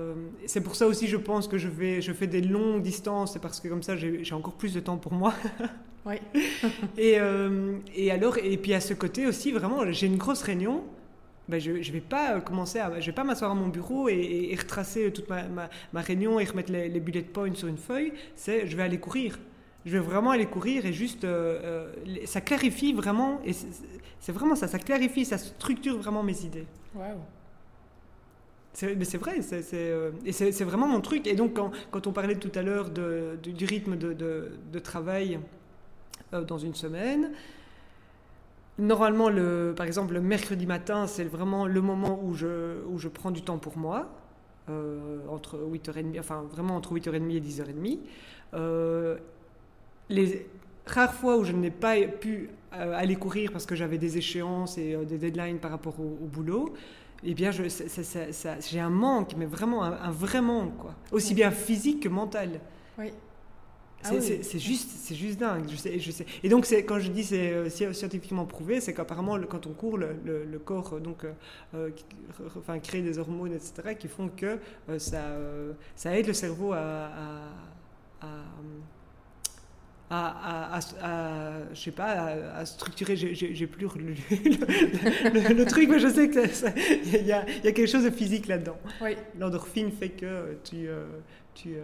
c'est 0.45 0.61
pour 0.61 0.75
ça 0.75 0.87
aussi, 0.87 1.07
je 1.07 1.17
pense 1.17 1.47
que 1.47 1.57
je, 1.57 1.67
vais, 1.67 2.01
je 2.01 2.13
fais 2.13 2.27
des 2.27 2.41
longues 2.41 2.81
distances, 2.81 3.33
c'est 3.33 3.41
parce 3.41 3.59
que 3.59 3.67
comme 3.67 3.83
ça, 3.83 3.95
j'ai 3.97 4.33
encore 4.33 4.53
plus 4.53 4.73
de 4.73 4.79
temps 4.79 4.97
pour 4.97 5.13
moi. 5.13 5.33
Oui. 6.05 6.15
et, 6.97 7.19
euh, 7.19 7.77
et, 7.95 8.11
alors, 8.11 8.37
et 8.37 8.57
puis 8.57 8.73
à 8.73 8.79
ce 8.79 8.93
côté 8.93 9.27
aussi, 9.27 9.51
vraiment, 9.51 9.91
j'ai 9.91 10.07
une 10.07 10.17
grosse 10.17 10.43
réunion. 10.43 10.83
Ben 11.49 11.59
je 11.59 11.71
ne 11.71 11.81
vais 11.81 12.01
pas 12.01 12.39
commencer 12.39 12.79
à, 12.79 12.99
je 12.99 13.05
vais 13.07 13.11
pas 13.11 13.23
m'asseoir 13.23 13.51
à 13.51 13.55
mon 13.55 13.67
bureau 13.67 14.07
et, 14.07 14.55
retracer 14.57 15.11
toute 15.11 15.27
ma, 15.27 15.43
ma, 15.91 16.01
réunion 16.01 16.39
et 16.39 16.45
remettre 16.45 16.71
les, 16.71 16.99
bullet 16.99 17.23
points 17.23 17.53
sur 17.53 17.67
une 17.67 17.77
feuille. 17.77 18.13
C'est, 18.35 18.67
je 18.67 18.77
vais 18.77 18.83
aller 18.83 18.99
courir. 18.99 19.37
Je 19.85 19.91
vais 19.91 19.99
vraiment 19.99 20.31
aller 20.31 20.45
courir 20.45 20.85
et 20.85 20.93
juste, 20.93 21.23
euh, 21.23 21.91
euh, 22.05 22.25
ça 22.25 22.39
clarifie 22.39 22.93
vraiment, 22.93 23.41
et 23.43 23.51
c'est 24.19 24.31
vraiment 24.31 24.55
ça, 24.55 24.67
ça 24.67 24.77
clarifie, 24.77 25.25
ça 25.25 25.39
structure 25.39 25.97
vraiment 25.97 26.21
mes 26.21 26.39
idées. 26.45 26.67
Waouh. 26.93 27.17
Mais 28.83 29.03
c'est 29.03 29.17
vrai, 29.17 29.41
c'est, 29.41 29.63
et 30.25 30.31
c'est, 30.31 30.63
vraiment 30.63 30.87
mon 30.87 31.01
truc. 31.01 31.27
Et 31.27 31.35
donc, 31.35 31.55
quand, 31.55 31.71
quand 31.89 32.07
on 32.07 32.13
parlait 32.13 32.35
tout 32.35 32.51
à 32.55 32.61
l'heure 32.61 32.89
du 32.89 33.65
rythme 33.65 33.97
de, 33.97 34.13
de, 34.13 34.51
de 34.71 34.79
travail 34.79 35.35
euh, 35.35 35.39
dans 36.31 36.57
une 36.57 36.75
semaine. 36.75 37.31
Normalement, 38.79 39.29
le, 39.29 39.73
par 39.75 39.85
exemple, 39.85 40.13
le 40.13 40.21
mercredi 40.21 40.65
matin, 40.65 41.05
c'est 41.07 41.25
vraiment 41.25 41.67
le 41.67 41.81
moment 41.81 42.19
où 42.23 42.33
je, 42.33 42.83
où 42.87 42.97
je 42.97 43.09
prends 43.09 43.31
du 43.31 43.41
temps 43.41 43.57
pour 43.57 43.77
moi, 43.77 44.09
euh, 44.69 45.19
entre 45.29 45.57
8h30, 45.57 46.19
enfin 46.19 46.43
vraiment 46.51 46.77
entre 46.77 46.93
8h30 46.93 47.35
et 47.35 47.41
10h30. 47.41 47.99
Euh, 48.53 49.17
les 50.09 50.47
rares 50.85 51.13
fois 51.13 51.37
où 51.37 51.43
je 51.43 51.51
n'ai 51.51 51.71
pas 51.71 52.01
pu 52.07 52.49
aller 52.71 53.17
courir 53.17 53.51
parce 53.51 53.65
que 53.65 53.75
j'avais 53.75 53.97
des 53.97 54.17
échéances 54.17 54.77
et 54.77 54.95
des 55.05 55.17
deadlines 55.17 55.59
par 55.59 55.71
rapport 55.71 55.99
au, 55.99 56.25
boulot, 56.25 56.73
eh 57.23 57.33
bien, 57.33 57.51
j'ai 57.51 58.79
un 58.79 58.89
manque, 58.89 59.35
mais 59.37 59.45
vraiment 59.45 59.83
un, 59.83 59.91
un, 59.91 60.11
vrai 60.11 60.41
manque, 60.41 60.77
quoi. 60.77 60.95
Aussi 61.11 61.33
bien 61.33 61.51
physique 61.51 62.01
que 62.03 62.09
mental. 62.09 62.61
Oui. 62.97 63.11
Ah 64.03 64.09
c'est 64.19 64.59
juste, 64.59 64.89
c'est 64.95 65.15
juste 65.15 65.39
dingue. 65.39 65.65
Je 65.69 65.75
sais, 65.75 65.99
je 65.99 66.11
sais. 66.11 66.25
Et 66.43 66.49
donc, 66.49 66.67
quand 66.87 66.99
je 66.99 67.09
dis 67.09 67.23
c'est 67.23 67.51
euh, 67.51 67.69
scientifiquement 67.69 68.45
prouvé, 68.45 68.81
c'est 68.81 68.93
qu'apparemment, 68.93 69.37
quand 69.49 69.67
on 69.67 69.73
court, 69.73 69.97
le, 69.97 70.15
le, 70.25 70.59
corps 70.59 70.99
donc, 70.99 71.23
euh, 71.23 71.33
euh, 71.75 71.89
enfin, 72.57 72.79
crée 72.79 73.01
des 73.01 73.19
hormones, 73.19 73.53
etc., 73.53 73.95
qui 73.97 74.07
font 74.07 74.29
que 74.29 74.59
ça, 74.97 75.21
ça 75.95 76.17
aide 76.17 76.27
le 76.27 76.33
cerveau 76.33 76.73
à, 76.73 77.09
à, 78.21 78.27
à, 80.09 80.77
à, 80.77 81.73
je 81.73 81.79
sais 81.79 81.91
pas, 81.91 82.35
à, 82.55 82.65
structurer. 82.65 83.15
J'ai 83.15 83.67
plus 83.67 83.87
le, 83.95 85.53
le, 85.53 85.65
truc, 85.65 85.89
mais 85.89 85.99
je 85.99 86.07
sais 86.07 86.29
qu'il 86.29 87.25
y, 87.25 87.27
y, 87.27 87.31
a 87.33 87.43
quelque 87.43 87.87
chose 87.87 88.03
de 88.03 88.09
physique 88.09 88.47
là-dedans. 88.47 88.77
Oui. 89.01 89.15
L'endorphine 89.39 89.91
fait 89.91 90.09
que 90.09 90.57
tu, 90.63 90.87
tu 91.53 91.75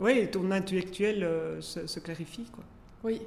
oui, 0.00 0.28
ton 0.30 0.50
intellectuel 0.50 1.24
euh, 1.24 1.60
se, 1.60 1.98
clarifie. 2.00 2.44
Quoi. 2.52 2.64
Oui. 3.04 3.22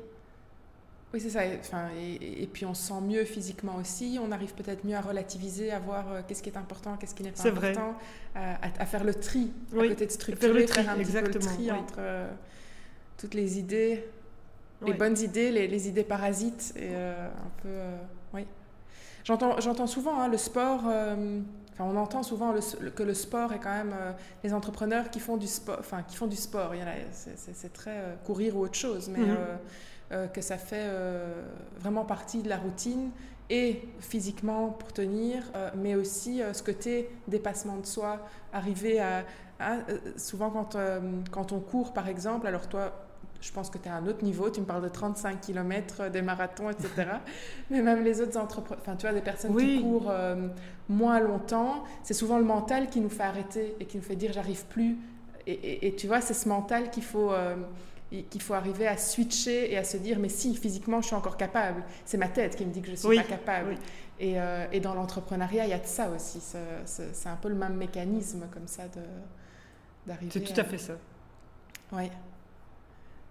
Oui, 1.14 1.20
c'est 1.20 1.30
ça. 1.30 1.42
Enfin, 1.60 1.90
et, 2.00 2.48
puis 2.48 2.66
on 2.66 2.74
se 2.74 2.88
sent 2.88 3.02
mieux 3.02 3.26
physiquement 3.26 3.76
aussi. 3.76 4.18
On 4.22 4.32
arrive 4.32 4.54
peut-être 4.54 4.86
mieux 4.86 4.96
à 4.96 5.02
relativiser, 5.02 5.72
à 5.72 5.80
voir 5.80 6.10
euh, 6.10 6.22
qu'est-ce 6.26 6.42
qui 6.42 6.50
est 6.50 6.58
important, 6.58 6.96
qu'est-ce 6.96 7.14
qui 7.14 7.24
n'est 7.24 7.32
pas 7.32 7.48
important, 7.48 7.98
euh, 8.38 8.54
à, 8.62 8.86
faire 8.86 9.04
le 9.04 9.14
tri, 9.14 9.52
à 9.74 9.88
côté 9.88 10.06
de 10.06 10.12
structurer, 10.12 10.54
faire, 10.54 10.62
le 10.62 10.66
tri, 10.66 10.84
faire 10.84 10.94
un 10.94 11.00
exactement, 11.00 11.34
petit 11.34 11.48
peu 11.48 11.64
le 11.64 11.68
tri 11.68 11.72
entre 11.72 12.02
toutes 13.18 13.34
les 13.34 13.60
idées, 13.60 14.06
les 14.86 14.94
bonnes 14.94 15.20
idées, 15.20 15.52
les, 15.52 15.88
idées 15.90 16.06
parasites, 16.06 16.74
et 16.78 16.96
un 16.96 17.52
peu, 17.62 17.76
oui. 18.34 18.46
J'entends 19.26 19.88
souvent 19.88 20.18
hein, 20.22 20.30
le 20.30 20.38
sport 20.38 20.84
on 21.82 21.96
entend 21.98 22.24
souvent 22.24 22.54
que 22.96 23.04
le 23.04 23.14
sport 23.14 23.54
est 23.54 23.60
quand 23.60 23.74
même 23.74 23.94
euh, 23.94 24.12
les 24.44 24.54
entrepreneurs 24.54 25.10
qui 25.10 25.20
font 25.20 25.38
du 25.38 25.48
sport, 25.48 25.78
enfin 25.80 26.04
qui 26.04 26.16
font 26.16 26.28
du 26.28 26.36
sport. 26.36 26.74
C'est 27.14 27.74
très 27.74 27.98
euh, 27.98 28.16
courir 28.26 28.58
ou 28.58 28.62
autre 28.62 28.76
chose, 28.76 29.10
mais 29.10 29.20
mhm. 29.20 29.38
euh, 30.12 30.28
que 30.28 30.42
ça 30.42 30.58
fait 30.58 30.90
vraiment 31.80 32.04
partie 32.04 32.42
de 32.42 32.50
la 32.50 32.58
routine 32.58 33.12
et 33.50 33.88
physiquement 34.00 34.70
pour 34.70 34.94
tenir, 34.94 35.44
mais 35.76 35.96
aussi 35.96 36.42
ce 36.54 36.64
côté 36.64 37.10
dépassement 37.28 37.78
de 37.78 37.86
soi, 37.86 38.20
arriver 38.52 39.00
à, 39.00 39.24
souvent 40.18 40.50
quand 40.50 40.76
quand 41.32 41.52
on 41.54 41.60
court 41.60 41.94
par 41.94 42.10
exemple. 42.10 42.48
Alors 42.48 42.68
toi, 42.68 43.11
je 43.42 43.52
pense 43.52 43.70
que 43.70 43.78
tu 43.78 43.88
es 43.88 43.92
à 43.92 43.96
un 43.96 44.08
autre 44.08 44.24
niveau. 44.24 44.50
Tu 44.50 44.62
me 44.62 44.66
parles 44.66 44.84
de 44.84 44.90
35 44.90 45.42
km, 45.42 45.96
euh, 46.02 46.10
des 46.10 46.22
marathons, 46.22 46.70
etc. 46.70 46.90
Mais 47.70 47.82
même 47.82 48.04
les 48.04 48.22
autres 48.22 48.38
entrepreneurs, 48.38 48.82
enfin, 48.82 48.96
tu 48.96 49.06
vois, 49.08 49.14
des 49.14 49.22
personnes 49.22 49.56
qui 49.58 49.82
courent 49.82 50.10
euh, 50.10 50.48
moins 50.88 51.20
longtemps, 51.20 51.84
c'est 52.04 52.14
souvent 52.14 52.38
le 52.38 52.46
mental 52.46 52.90
qui 52.90 53.02
nous 53.02 53.10
fait 53.10 53.24
arrêter 53.24 53.76
et 53.80 53.86
qui 53.86 53.98
nous 53.98 54.04
fait 54.04 54.16
dire 54.16 54.32
j'arrive 54.32 54.66
plus. 54.66 54.98
Et, 55.48 55.96
tu 55.98 56.06
vois, 56.06 56.22
c'est 56.22 56.36
ce 56.36 56.48
mental 56.48 56.92
qu'il 56.92 57.04
faut, 57.04 57.32
euh, 57.34 57.56
qu'il 58.30 58.42
faut 58.42 58.54
arriver 58.54 58.88
à 58.88 58.96
switcher 58.96 59.74
et 59.74 59.78
à 59.78 59.84
se 59.84 59.98
dire 59.98 60.20
mais 60.20 60.30
si, 60.30 60.56
physiquement, 60.56 61.02
je 61.02 61.08
suis 61.08 61.16
encore 61.16 61.36
capable. 61.36 61.84
C'est 62.06 62.18
ma 62.18 62.28
tête 62.28 62.56
qui 62.56 62.64
me 62.66 62.72
dit 62.72 62.80
que 62.82 62.88
je 62.88 62.92
ne 62.92 62.98
suis 62.98 63.18
pas 63.18 63.24
capable. 63.24 63.76
Et, 64.20 64.40
euh, 64.40 64.68
et 64.72 64.80
dans 64.80 64.94
l'entrepreneuriat, 64.94 65.66
il 65.66 65.72
y 65.72 65.74
a 65.74 65.80
de 65.80 65.88
ça 65.88 66.12
aussi. 66.12 66.40
C'est- 66.40 67.28
un 67.28 67.36
peu 67.38 67.50
le 67.50 67.56
même 67.56 67.76
mécanisme 67.76 68.48
comme 68.54 68.68
ça 68.68 68.84
de 68.84 69.02
d'arriver. 70.06 70.32
C'est 70.32 70.42
tout 70.54 70.60
à 70.60 70.64
fait 70.64 70.78
ça. 70.78 70.94
Oui. 71.92 72.10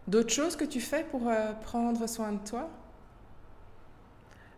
D'autres 0.08 0.32
choses 0.32 0.56
que 0.56 0.64
tu 0.64 0.80
fais 0.80 1.04
pour 1.10 1.28
euh, 1.28 1.52
prendre 1.64 2.08
soin 2.08 2.32
de 2.32 2.48
toi? 2.48 2.68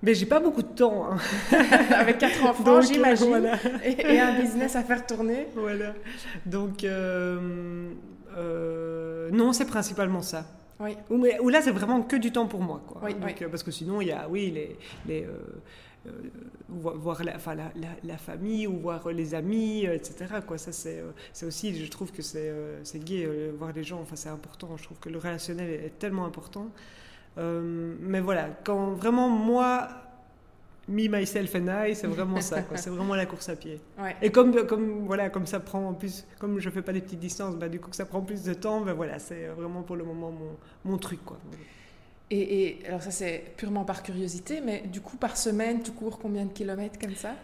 Mais 0.04 0.14
j'ai 0.14 0.26
pas 0.26 0.40
beaucoup 0.40 0.62
de 0.62 0.68
temps. 0.68 1.06
hein. 1.12 1.18
Avec 1.94 2.18
quatre 2.18 2.44
enfants, 2.48 2.80
j'imagine, 2.80 3.28
voilà. 3.28 3.56
et, 3.84 4.14
et 4.14 4.20
un 4.20 4.40
business 4.40 4.74
à 4.74 4.82
faire 4.82 5.06
tourner. 5.06 5.46
Voilà. 5.54 5.92
Donc, 6.44 6.82
euh, 6.82 7.90
euh, 8.36 9.30
non, 9.30 9.52
c'est 9.52 9.66
principalement 9.66 10.22
ça. 10.22 10.44
Oui. 10.80 10.96
Ou, 11.10 11.18
mais- 11.18 11.38
ou 11.38 11.48
là, 11.50 11.60
c'est 11.62 11.70
vraiment 11.70 12.02
que 12.02 12.16
du 12.16 12.32
temps 12.32 12.46
pour 12.46 12.60
moi. 12.62 12.80
Quoi. 12.86 13.02
Oui, 13.04 13.14
Donc, 13.14 13.36
oui. 13.40 13.46
parce 13.48 13.62
que 13.62 13.70
sinon, 13.70 14.00
il 14.00 14.08
y 14.08 14.12
a, 14.12 14.26
oui, 14.28 14.50
les, 14.50 14.76
les, 15.06 15.24
euh, 15.24 15.30
voir 16.68 17.22
la, 17.24 17.36
enfin, 17.36 17.54
la, 17.54 17.70
la- 17.76 17.96
la 18.02 18.16
famille 18.16 18.66
ou 18.66 18.78
voir 18.78 19.08
les 19.10 19.34
amis, 19.34 19.86
euh, 19.86 19.94
etc. 19.94 20.26
Quoi. 20.46 20.58
Ça, 20.58 20.72
c'est, 20.72 20.98
euh, 20.98 21.10
c'est 21.32 21.46
aussi, 21.46 21.74
je 21.84 21.90
trouve 21.90 22.12
que 22.12 22.22
c'est, 22.22 22.48
euh, 22.48 22.80
c'est 22.84 23.02
gay, 23.04 23.24
euh, 23.26 23.52
voir 23.58 23.72
les 23.72 23.84
gens, 23.84 24.00
enfin, 24.00 24.16
c'est 24.16 24.28
important. 24.28 24.76
Je 24.76 24.84
trouve 24.84 24.98
que 24.98 25.08
le 25.08 25.18
relationnel 25.18 25.68
est, 25.70 25.86
est 25.86 25.98
tellement 25.98 26.24
important. 26.24 26.68
Euh, 27.38 27.94
mais 28.00 28.20
voilà, 28.20 28.48
quand 28.64 28.92
vraiment 28.92 29.28
moi, 29.28 29.88
me, 30.88 31.06
myself 31.08 31.54
and 31.54 31.68
I, 31.86 31.94
c'est 31.94 32.06
vraiment 32.08 32.40
ça. 32.40 32.62
Quoi. 32.62 32.76
C'est 32.76 32.90
vraiment 32.90 33.14
la 33.14 33.26
course 33.26 33.48
à 33.48 33.56
pied. 33.56 33.80
Ouais. 34.02 34.16
Et 34.20 34.30
comme, 34.30 34.66
comme, 34.66 35.06
voilà, 35.06 35.30
comme 35.30 35.46
ça 35.46 35.60
prend 35.60 35.88
en 35.88 35.94
plus, 35.94 36.26
comme 36.38 36.58
je 36.58 36.68
fais 36.70 36.82
pas 36.82 36.92
des 36.92 37.00
petites 37.00 37.20
distances, 37.20 37.56
bah, 37.56 37.68
du 37.68 37.78
coup 37.80 37.88
que 37.90 37.96
ça 37.96 38.04
prend 38.06 38.20
plus 38.20 38.42
de 38.42 38.54
temps, 38.54 38.80
bah, 38.80 38.92
voilà, 38.92 39.18
c'est 39.18 39.46
vraiment 39.48 39.82
pour 39.82 39.96
le 39.96 40.04
moment 40.04 40.30
mon, 40.32 40.56
mon 40.84 40.98
truc. 40.98 41.24
Quoi. 41.24 41.38
Et, 42.34 42.62
et 42.62 42.86
alors 42.88 43.02
ça 43.02 43.10
c'est 43.10 43.44
purement 43.58 43.84
par 43.84 44.02
curiosité, 44.02 44.62
mais 44.64 44.84
du 44.90 45.02
coup 45.02 45.18
par 45.18 45.36
semaine 45.36 45.82
tu 45.82 45.90
cours 45.92 46.18
combien 46.18 46.46
de 46.46 46.52
kilomètres 46.52 46.98
comme 46.98 47.14
ça? 47.14 47.34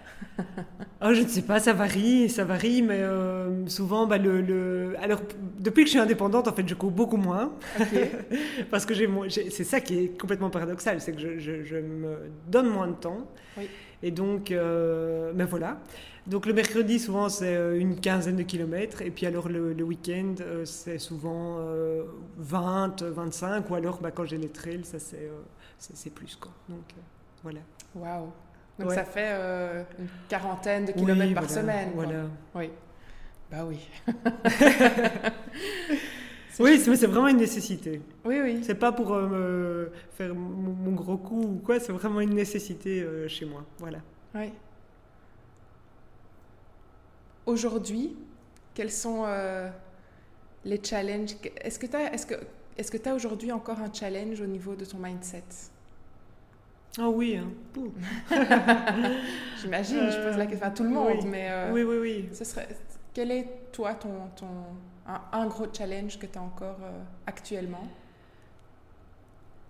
Ah, 1.01 1.12
je 1.18 1.22
ne 1.22 1.28
sais 1.28 1.43
pas, 1.43 1.61
ça 1.61 1.74
varie, 1.74 2.30
ça 2.30 2.45
varie, 2.45 2.80
mais 2.80 3.01
euh, 3.03 3.66
souvent, 3.66 4.07
bah, 4.07 4.16
le, 4.16 4.41
le- 4.41 4.95
alors 5.03 5.20
depuis 5.59 5.82
que 5.84 5.89
je 5.89 5.91
suis 5.93 5.99
indépendante, 6.01 6.49
en 6.49 6.53
fait, 6.55 6.66
je 6.66 6.74
cours 6.74 6.91
beaucoup 6.91 7.18
moins, 7.18 7.53
parce 8.70 8.86
que 8.86 8.95
j'ai, 8.95 9.09
c'est 9.51 9.64
ça 9.64 9.80
qui 9.80 9.99
est 9.99 10.18
complètement 10.18 10.51
paradoxal, 10.51 11.01
c'est 11.01 11.12
que 11.12 11.20
je, 11.20 11.39
je- 11.39 11.64
je 11.64 11.76
me 11.76 12.30
donne 12.49 12.68
moins 12.68 12.89
de 12.89 12.95
temps, 12.95 13.26
Oui. 13.59 13.68
et 14.03 14.11
donc, 14.11 14.51
euh, 14.51 15.32
ben 15.34 15.45
voilà. 15.45 15.80
Donc 16.29 16.45
le 16.45 16.53
mercredi, 16.53 16.99
souvent, 16.99 17.29
c'est 17.31 17.57
euh, 17.57 17.79
une 17.81 17.99
quinzaine 18.01 18.37
de 18.37 18.43
kilomètres, 18.43 19.01
et 19.03 19.11
puis 19.11 19.24
alors 19.26 19.49
le, 19.49 19.72
le 19.72 19.83
week-end, 19.85 20.35
euh, 20.41 20.64
c'est 20.66 20.99
souvent 20.99 21.57
euh, 21.61 22.03
20, 22.37 23.03
25, 23.03 23.70
ou 23.70 23.74
alors 23.74 23.99
bah, 24.01 24.11
quand 24.11 24.26
j'ai 24.26 24.37
les 24.37 24.49
trails, 24.51 24.85
ça 24.85 24.99
c'est, 24.99 25.31
euh, 25.31 26.11
plus 26.14 26.37
quoi. 26.37 26.53
Donc 26.68 26.85
euh, 26.97 27.01
voilà. 27.43 27.61
Waouh. 27.95 28.31
Donc 28.79 28.89
Ouais. 28.91 28.95
ça 28.95 29.05
fait 29.05 29.31
euh, 29.31 29.83
une 29.99 30.07
quarantaine 30.29 30.85
de 30.85 30.93
Oui, 30.93 31.01
kilomètres 31.01 31.35
par 31.35 31.45
voilà, 31.45 31.61
semaine. 31.62 31.93
quoi. 31.93 32.05
Voilà. 32.05 32.24
Oui. 32.55 32.70
Bah 33.51 33.64
oui. 33.66 33.79
Oui, 36.61 36.83
mais 36.89 36.97
c'est 36.97 37.07
vraiment 37.07 37.29
une 37.29 37.37
nécessité. 37.37 38.03
Oui, 38.24 38.41
oui. 38.43 38.61
C'est 38.64 38.74
pas 38.74 38.91
pour 38.91 39.14
euh, 39.14 39.29
me 39.29 39.93
faire 40.16 40.35
mon, 40.35 40.72
mon 40.72 40.91
gros 40.93 41.16
coup 41.16 41.41
ou 41.41 41.61
quoi, 41.64 41.79
c'est 41.79 41.93
vraiment 41.93 42.20
une 42.20 42.35
nécessité 42.35 43.01
euh, 43.01 43.29
chez 43.29 43.47
moi. 43.47 43.64
Voilà. 43.79 43.99
Oui. 44.35 44.51
Aujourd'hui, 47.49 48.14
quels 48.74 48.90
sont 48.92 49.24
euh, 49.26 49.70
les 50.66 50.78
challenges? 50.84 51.34
Est-ce 51.62 51.78
que 51.78 51.86
tu 51.86 51.96
as, 51.96 52.12
est-ce 52.12 52.26
que, 52.26 52.34
est-ce 52.76 52.90
que 52.90 53.09
as 53.09 53.14
aujourd'hui 53.14 53.53
encore 53.53 53.78
un 53.80 53.90
challenge 53.90 54.38
au 54.42 54.46
niveau 54.46 54.74
de 54.76 54.84
ton 54.84 54.99
mindset? 54.99 55.44
Ah 56.99 57.09
oui, 57.09 57.38
hein. 57.38 57.49
J'imagine, 59.62 60.11
je 60.11 60.18
pose 60.28 60.36
la 60.36 60.44
question 60.44 60.66
à 60.66 60.70
tout 60.70 60.82
le 60.82 60.90
monde, 60.90 61.20
oui. 61.22 61.26
mais 61.26 61.49
euh, 61.51 61.72
oui, 61.72 61.84
oui, 61.84 61.96
oui. 61.99 62.28
ce 62.34 62.44
serait, 62.44 62.68
quel 63.14 63.30
est, 63.30 63.49
toi, 63.72 63.94
ton, 63.94 64.28
ton, 64.36 64.46
un, 65.07 65.22
un 65.32 65.46
gros 65.46 65.68
challenge 65.72 66.18
que 66.18 66.26
tu 66.26 66.36
as 66.36 66.42
encore 66.42 66.80
euh, 66.82 67.03
actuellement? 67.26 67.88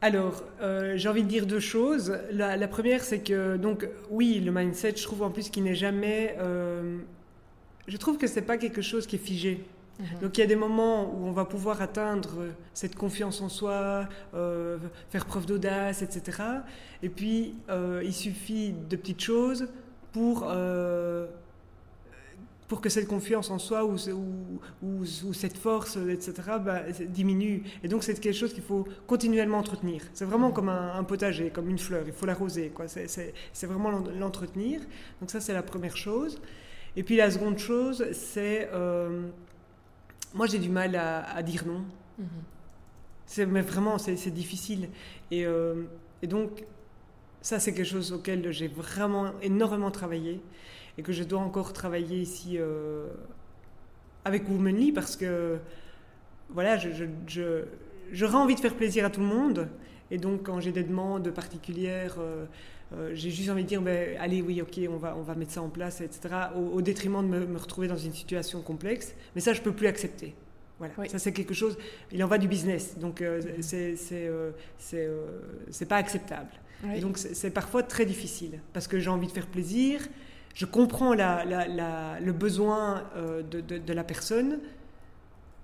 Alors, 0.01 0.43
euh, 0.61 0.97
j'ai 0.97 1.09
envie 1.09 1.23
de 1.23 1.29
dire 1.29 1.47
deux 1.47 1.61
choses. 1.61 2.19
La, 2.33 2.57
la 2.57 2.69
première, 2.69 3.03
c'est 3.05 3.21
que, 3.21 3.57
donc, 3.57 3.89
oui, 4.11 4.41
le 4.41 4.51
mindset, 4.53 4.97
je 4.97 5.03
trouve 5.05 5.23
en 5.23 5.31
plus 5.31 5.49
qu'il 5.51 5.63
n'est 5.65 5.75
jamais. 5.77 6.37
euh, 6.41 6.99
je 7.89 7.97
trouve 7.97 8.19
que 8.19 8.27
c'est 8.27 8.43
pas 8.43 8.57
quelque 8.59 8.83
chose 8.83 9.07
qui 9.07 9.17
est 9.17 9.19
figé. 9.31 9.65
Donc 10.23 10.39
il 10.39 10.41
y 10.43 10.45
a 10.45 10.47
des 10.47 10.55
moments 10.55 11.13
où 11.13 11.27
on 11.27 11.33
va 11.33 11.45
pouvoir 11.45 11.83
atteindre 11.83 12.31
cette 12.73 12.95
confiance 12.95 13.41
en 13.41 13.49
soi, 13.49 14.09
euh, 14.35 14.79
faire 15.11 15.27
preuve 15.27 15.47
d'audace, 15.47 16.03
etc. 16.03 16.41
Et 17.03 17.09
puis 17.09 17.55
euh, 17.69 18.01
il 18.05 18.13
suffit 18.15 18.73
de 18.91 18.95
petites 18.95 19.21
choses 19.23 19.67
pour, 20.13 20.45
euh, 20.49 21.27
pour 22.69 22.81
que 22.81 22.89
cette 22.91 23.09
confiance 23.09 23.51
en 23.51 23.59
soi 23.59 23.85
ou, 23.87 23.95
ou, 24.13 24.61
ou- 24.87 25.05
ou 25.27 25.33
cette 25.33 25.57
force, 25.57 25.97
etc., 25.97 26.33
bah, 26.65 26.83
diminue. 27.09 27.65
Et 27.83 27.89
donc 27.89 28.05
c'est 28.05 28.15
quelque 28.21 28.37
chose 28.37 28.53
qu'il 28.53 28.63
faut 28.63 28.87
continuellement 29.09 29.59
entretenir. 29.59 30.03
C'est 30.13 30.27
vraiment 30.27 30.53
comme 30.53 30.69
un, 30.69 30.95
un 30.95 31.03
potager, 31.05 31.51
comme 31.51 31.69
une 31.71 31.79
fleur, 31.79 32.05
il 32.07 32.13
faut 32.13 32.27
l'arroser. 32.27 32.71
C'est- 32.87 33.67
vraiment 33.67 33.91
l'en- 33.91 34.05
l'entretenir. 34.21 34.81
Donc 35.21 35.31
ça 35.33 35.41
c'est 35.41 35.55
la 35.55 35.63
première 35.65 35.97
chose. 35.97 36.41
Et 36.97 37.03
puis 37.03 37.17
la 37.17 37.31
seconde 37.31 37.59
chose, 37.59 38.05
c'est... 38.13 38.69
euh, 38.73 39.29
moi, 40.35 40.47
j'ai 40.47 40.59
du 40.59 40.69
mal 40.69 40.95
à, 40.97 41.25
à 41.35 41.43
dire 41.43 41.65
non. 41.67 41.85
Mhm. 42.19 42.27
C'est, 43.27 43.47
mais 43.47 43.63
vraiment, 43.63 43.99
c'est, 43.99 44.17
c'est 44.17 44.31
difficile. 44.31 44.89
Et, 45.31 45.45
euh, 45.47 45.85
et 46.23 46.27
donc, 46.27 46.65
ça, 47.43 47.61
c'est 47.61 47.75
quelque 47.75 47.87
chose 47.89 48.13
auquel 48.13 48.53
j'ai 48.53 48.69
vraiment 48.69 49.33
énormément 49.43 49.91
travaillé 49.91 50.41
et 50.99 51.03
que 51.03 51.13
je 51.13 51.25
dois 51.25 51.41
encore 51.41 51.73
travailler 51.73 52.19
ici 52.21 52.57
euh, 52.59 53.09
avec 54.25 54.49
Womanly 54.49 54.93
parce 54.93 55.17
que, 55.17 55.59
voilà, 56.51 56.77
je, 56.79 56.91
je, 56.93 57.05
je- 57.27 57.65
j'aurais 58.13 58.37
envie 58.37 58.55
de 58.55 58.61
faire 58.61 58.75
plaisir 58.77 59.05
à 59.05 59.11
tout 59.11 59.21
le 59.21 59.27
monde. 59.27 59.69
Et 60.11 60.19
donc, 60.19 60.45
quand 60.45 60.61
j'ai 60.61 60.73
des 60.73 60.85
demandes 60.85 61.31
particulières, 61.33 62.17
euh, 62.21 62.47
euh, 62.95 63.11
j'ai 63.15 63.31
juste 63.31 63.51
envie 63.51 63.65
de 63.65 63.69
dire, 63.69 63.83
ben, 63.83 64.17
allez, 64.19 64.41
oui, 64.43 64.63
ok, 64.63 64.81
on 64.91 64.97
va, 64.97 65.17
on 65.17 65.23
va 65.23 65.35
mettre 65.35 65.53
ça 65.53 65.63
en 65.63 65.69
place, 65.69 66.01
etc., 66.01 66.21
au, 66.57 66.61
au 66.77 66.83
détriment 66.83 67.23
de 67.23 67.29
me, 67.39 67.47
me 67.47 67.59
retrouver 67.59 67.87
dans 67.89 67.97
une 67.97 68.13
situation 68.15 68.63
complexe. 68.63 69.15
Mais 69.35 69.41
ça, 69.41 69.53
je 69.53 69.61
peux 69.61 69.73
plus 69.73 69.87
accepter. 69.87 70.35
Voilà, 70.79 70.95
Oui. 70.97 71.09
ça 71.09 71.19
c'est 71.19 71.33
quelque 71.33 71.55
chose. 71.55 71.77
Il 72.13 72.23
en 72.23 72.29
va 72.29 72.39
du 72.39 72.47
business, 72.47 72.97
donc 72.99 73.21
euh, 73.21 73.41
c'est 73.63 73.97
c'est 73.97 74.29
euh, 74.29 74.53
c'est 74.79 75.07
euh, 75.09 75.87
pas 75.89 75.97
acceptable. 75.97 76.51
Oui. 76.85 76.91
Et 76.99 77.01
donc 77.01 77.19
c'est 77.19 77.51
parfois 77.51 77.83
très 77.83 78.07
difficile 78.07 78.61
parce 78.73 78.87
que 78.87 79.01
j'ai 79.01 79.11
envie 79.11 79.27
de 79.27 79.33
faire 79.33 79.49
plaisir. 79.49 80.01
Je 80.55 80.67
comprends 80.67 81.15
la, 81.15 81.45
la- 81.45 81.67
la- 81.67 82.21
le 82.21 82.33
besoin 82.33 83.03
de, 83.51 83.61
de- 83.61 83.79
de 83.79 83.93
la 83.93 84.05
personne, 84.05 84.61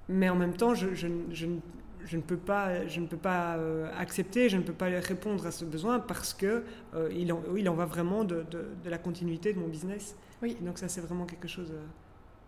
mais 0.09 0.29
en 0.29 0.35
même 0.37 0.55
temps, 0.57 0.75
je, 0.75 0.95
je, 0.95 1.07
je 1.33 1.47
ne- 1.47 1.61
je 2.05 2.17
ne 2.17 2.23
peux 2.23 2.37
pas, 2.37 2.87
je 2.87 3.01
ne 3.01 3.07
peux 3.07 3.17
pas 3.17 3.57
euh, 3.57 3.91
accepter, 3.99 4.49
je 4.49 4.57
ne 4.57 4.63
peux 4.63 4.73
pas 4.73 4.87
répondre 4.87 5.47
à 5.47 5.51
ce 5.51 5.65
besoin 5.65 5.99
parce 5.99 6.35
que 6.35 6.63
euh, 6.95 7.09
il, 7.13 7.33
en, 7.33 7.41
il 7.57 7.69
en 7.69 7.75
va 7.75 7.87
vraiment 7.87 8.25
de, 8.25 8.45
de- 8.51 8.69
de 8.85 8.91
la 8.91 8.99
continuité 8.99 9.53
de 9.53 9.59
mon 9.59 9.69
business. 9.69 10.15
Oui. 10.43 10.57
Et 10.61 10.65
donc 10.65 10.79
ça, 10.79 10.89
c'est 10.89 11.01
vraiment 11.01 11.25
quelque 11.27 11.49
chose 11.49 11.71
euh, 11.73 11.83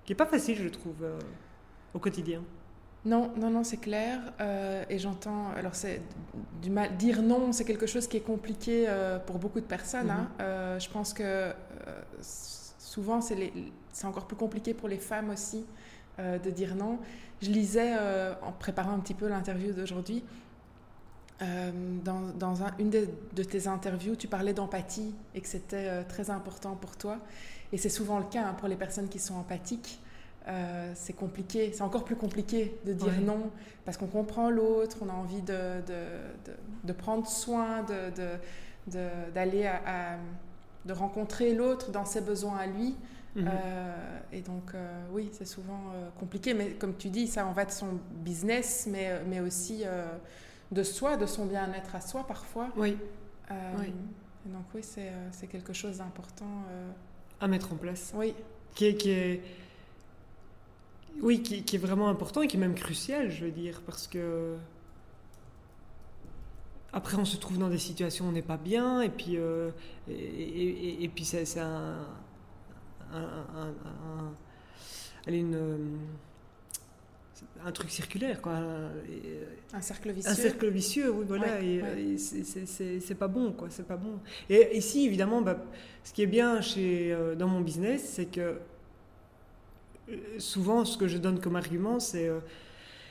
qui 0.04 0.12
est 0.12 0.16
pas 0.16 0.26
facile, 0.26 0.56
je 0.56 0.68
trouve, 0.68 1.02
euh, 1.02 1.18
au 1.94 1.98
quotidien. 1.98 2.42
Non, 3.04 3.30
non, 3.36 3.50
non, 3.50 3.62
c'est 3.62 3.76
clair. 3.76 4.18
et 4.90 4.98
j'entends. 4.98 5.50
Alors, 5.56 5.76
c'est 5.76 6.02
du 6.60 6.70
mal. 6.70 6.96
Dire 6.96 7.22
non, 7.22 7.52
c'est 7.52 7.64
quelque 7.64 7.86
chose 7.86 8.08
qui 8.08 8.16
est 8.16 8.20
compliqué 8.26 8.88
pour 9.26 9.38
beaucoup 9.38 9.60
de 9.60 9.64
personnes. 9.64 10.10
hein. 10.10 10.28
Euh, 10.40 10.78
je 10.80 10.90
pense 10.90 11.12
que 11.14 11.52
souvent, 12.18 13.20
c'est 13.20 14.06
encore 14.06 14.26
plus 14.26 14.36
compliqué 14.36 14.74
pour 14.74 14.88
les 14.88 14.98
femmes 14.98 15.30
aussi 15.30 15.64
euh, 16.18 16.38
de 16.38 16.50
dire 16.50 16.74
non. 16.74 16.98
Je 17.42 17.50
lisais, 17.50 17.94
euh, 17.98 18.34
en 18.42 18.52
préparant 18.52 18.92
un 18.92 18.98
petit 19.00 19.14
peu 19.14 19.28
l'interview 19.28 19.72
d'aujourd'hui, 19.72 20.24
euh, 21.42 21.70
dans, 22.04 22.20
dans 22.38 22.62
un- 22.64 22.72
une 22.78 22.88
de, 22.90 23.08
de 23.34 23.42
tes 23.42 23.66
interviews, 23.68 24.16
tu 24.16 24.26
parlais 24.26 24.54
d'empathie 24.54 25.14
et 25.34 25.40
que 25.40 25.48
c'était 25.48 26.02
très 26.04 26.30
important 26.30 26.74
pour 26.76 26.96
toi. 26.96 27.18
Et 27.72 27.78
c'est 27.78 27.90
souvent 27.90 28.18
le 28.18 28.24
cas 28.24 28.44
hein, 28.46 28.54
pour 28.54 28.68
les 28.68 28.76
personnes 28.76 29.08
qui 29.08 29.18
sont 29.18 29.34
empathiques. 29.34 30.00
C'est 30.94 31.12
compliqué, 31.12 31.72
c'est 31.74 31.82
encore 31.82 32.04
plus 32.04 32.14
compliqué 32.14 32.78
de 32.86 32.92
dire 32.92 33.08
Ouais. 33.08 33.18
non 33.24 33.50
parce 33.84 33.96
qu'on 33.96 34.06
comprend 34.06 34.48
l'autre, 34.48 34.98
on 35.02 35.08
a 35.08 35.12
envie 35.12 35.42
de, 35.42 35.80
de, 36.84 36.92
prendre 36.92 37.26
soin, 37.26 37.82
de, 37.82 38.10
de, 38.14 38.28
de- 38.92 39.32
d'aller 39.34 39.66
à, 39.66 39.80
à- 39.84 40.16
de 40.84 40.92
rencontrer 40.92 41.52
l'autre 41.52 41.90
dans 41.90 42.04
ses 42.04 42.20
besoins 42.20 42.58
à 42.58 42.66
lui. 42.68 42.94
Mhm. 43.36 43.48
Euh, 43.52 44.18
et 44.32 44.40
donc, 44.40 44.74
euh, 44.74 45.04
oui, 45.12 45.28
c'est 45.32 45.44
souvent 45.44 45.92
euh, 45.94 46.08
compliqué, 46.18 46.54
mais 46.54 46.70
comme 46.72 46.96
tu 46.96 47.10
dis, 47.10 47.26
ça 47.26 47.46
en 47.46 47.52
va 47.52 47.66
de 47.66 47.70
son 47.70 47.98
business, 48.24 48.88
mais, 48.90 49.22
mais 49.26 49.40
aussi 49.40 49.84
de 50.72 50.82
soi, 50.82 51.16
de 51.16 51.26
son 51.26 51.44
bien-être 51.46 51.94
à 51.94 52.00
soi 52.00 52.26
parfois. 52.26 52.70
Oui, 52.76 52.96
Oui. 53.78 53.92
et 54.46 54.48
donc, 54.48 54.64
oui, 54.74 54.82
c'est, 54.82 55.46
quelque 55.48 55.72
chose 55.74 55.98
d'important. 55.98 56.64
à 57.40 57.46
mettre 57.46 57.72
en 57.72 57.76
place. 57.76 58.12
oui, 58.16 58.34
qui 58.74 58.86
est, 58.86 58.94
qui 58.96 59.10
est- 59.10 59.42
oui, 61.22 61.42
qui, 61.42 61.62
qui 61.62 61.76
est 61.76 61.78
vraiment 61.78 62.08
important 62.08 62.42
et 62.42 62.46
qui 62.46 62.56
est 62.56 62.60
même 62.60 62.74
crucial, 62.74 63.30
je 63.30 63.44
veux 63.46 63.50
dire, 63.50 63.80
parce 63.86 64.06
que 64.06 64.56
après, 66.92 67.16
on 67.18 67.24
se 67.26 67.36
trouve 67.36 67.58
dans 67.58 67.68
des 67.68 67.78
situations 67.78 68.24
où 68.26 68.28
on 68.28 68.32
n'est 68.32 68.40
pas 68.42 68.56
bien, 68.56 69.02
et 69.02 69.10
puis, 69.10 69.36
et, 70.08 71.04
et, 71.04 71.08
puis 71.08 71.24
c'est 71.26 71.58
un, 71.60 71.98
un, 73.12 73.18
un, 73.18 73.74
un, 75.28 75.32
une, 75.32 75.98
un 77.64 77.72
truc 77.72 77.90
circulaire, 77.90 78.40
quoi. 78.40 78.58
Un 79.72 79.80
cercle 79.80 80.10
vicieux. 80.12 80.30
Un 80.30 80.34
cercle 80.34 80.68
vicieux, 80.68 81.10
oui, 81.10 81.24
voilà. 81.26 81.60
et, 81.62 82.16
c'est 82.18 83.14
pas 83.18 83.28
bon, 83.28 83.52
quoi. 83.52 83.68
C'est 83.70 83.86
pas 83.86 83.96
bon. 83.96 84.18
Et 84.48 84.76
ici, 84.76 85.06
évidemment, 85.06 85.42
bah, 85.42 85.62
ce 86.04 86.12
qui 86.12 86.22
est 86.22 86.26
bien 86.26 86.60
chez, 86.60 87.12
euh, 87.12 87.34
dans 87.34 87.48
mon 87.48 87.60
business, 87.60 88.02
c'est 88.14 88.26
que 88.26 88.58
euh, 90.08 90.16
souvent, 90.38 90.84
ce 90.84 90.96
que 90.96 91.08
je 91.08 91.18
donne 91.18 91.40
comme 91.40 91.56
argument, 91.56 91.98
c'est 91.98 92.28
euh, 92.28 92.38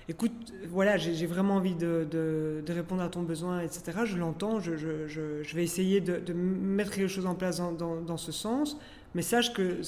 écoute, 0.07 0.53
voilà, 0.69 0.97
j'ai 0.97 1.25
vraiment 1.25 1.55
envie 1.55 1.75
de, 1.75 2.07
de, 2.09 2.73
répondre 2.73 3.01
à 3.01 3.09
ton 3.09 3.23
besoin, 3.23 3.61
etc. 3.61 3.99
Je 4.05 4.17
l'entends, 4.17 4.59
je, 4.59 4.77
je, 4.77 5.07
je, 5.07 5.55
vais 5.55 5.63
essayer 5.63 5.99
de, 5.99 6.33
mettre 6.33 6.91
quelque 6.91 7.07
chose 7.07 7.25
en 7.25 7.35
place 7.35 7.57
dans, 7.57 7.71
dans, 7.71 8.01
dans 8.01 8.17
ce 8.17 8.31
sens, 8.31 8.77
mais 9.15 9.21
sache 9.21 9.53
que 9.53 9.81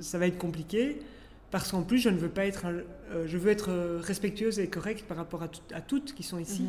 ça 0.00 0.18
va 0.18 0.26
être 0.26 0.38
compliqué 0.38 0.98
parce 1.50 1.70
qu'en 1.70 1.82
plus, 1.82 1.98
je 1.98 2.08
ne 2.08 2.16
veux 2.16 2.30
pas 2.30 2.46
être, 2.46 2.66
euh, 2.66 3.26
je 3.26 3.38
veux 3.38 3.50
être 3.50 3.70
euh, 3.70 4.00
respectueuse 4.02 4.58
et 4.58 4.68
correcte 4.68 5.04
par 5.06 5.16
rapport 5.16 5.42
à, 5.42 5.48
à 5.72 5.80
toutes 5.80 6.14
qui 6.14 6.22
sont 6.22 6.38
ici. 6.38 6.62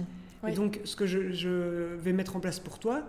Mhm. 0.44 0.50
Et 0.50 0.54
donc, 0.54 0.82
ce 0.84 0.96
que 0.96 1.08
je, 1.08 1.32
je, 1.32 1.96
vais 1.96 2.14
mettre 2.14 2.36
en 2.36 2.40
place 2.40 2.60
pour 2.60 2.78
toi, 2.78 3.02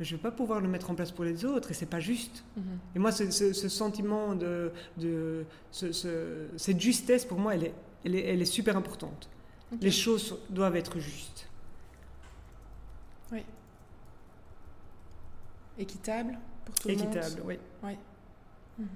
je 0.00 0.12
ne 0.12 0.18
vais 0.18 0.22
pas 0.22 0.32
pouvoir 0.32 0.60
le 0.60 0.68
mettre 0.68 0.90
en 0.90 0.94
place 0.94 1.12
pour 1.12 1.24
les 1.24 1.44
autres, 1.44 1.70
et 1.70 1.74
c'est 1.74 1.86
pas 1.86 2.00
juste. 2.00 2.44
Mhm. 2.56 2.62
Et 2.96 2.98
moi, 2.98 3.12
ce, 3.12 3.30
ce, 3.30 3.68
sentiment 3.68 4.34
de, 4.34 4.72
de 4.96 5.44
ce, 5.70 6.48
cette 6.56 6.80
justesse, 6.80 7.24
pour 7.24 7.38
moi, 7.38 7.54
elle 7.54 7.64
est, 7.64 7.74
elle 8.04 8.14
est, 8.14 8.24
elle 8.24 8.42
est 8.42 8.46
super 8.46 8.76
importante. 8.76 9.28
Les 9.80 9.90
choses 9.90 10.38
doivent 10.48 10.76
être 10.76 10.98
justes. 10.98 11.46
Oui. 13.30 13.44
Équitable 15.78 16.38
pour 16.68 16.78
tout 16.78 16.88
le 16.88 16.96
monde. 16.96 17.16
Équitable, 17.16 17.42
oui. 17.44 17.58
oui. 17.82 17.92
Mhm. 18.78 18.86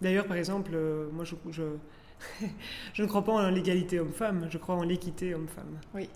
D'ailleurs, 0.00 0.26
par 0.26 0.36
exemple, 0.36 0.70
euh, 0.74 1.08
moi, 1.12 1.24
je, 1.24 1.34
je, 2.94 3.02
ne 3.02 3.08
crois 3.08 3.24
pas 3.24 3.32
en 3.32 3.50
l'égalité 3.50 4.00
homme-femme, 4.00 4.46
je 4.50 4.58
crois 4.58 4.74
en 4.74 4.82
l'équité 4.82 5.34
homme-femme. 5.34 5.78
Oui. 5.94 6.08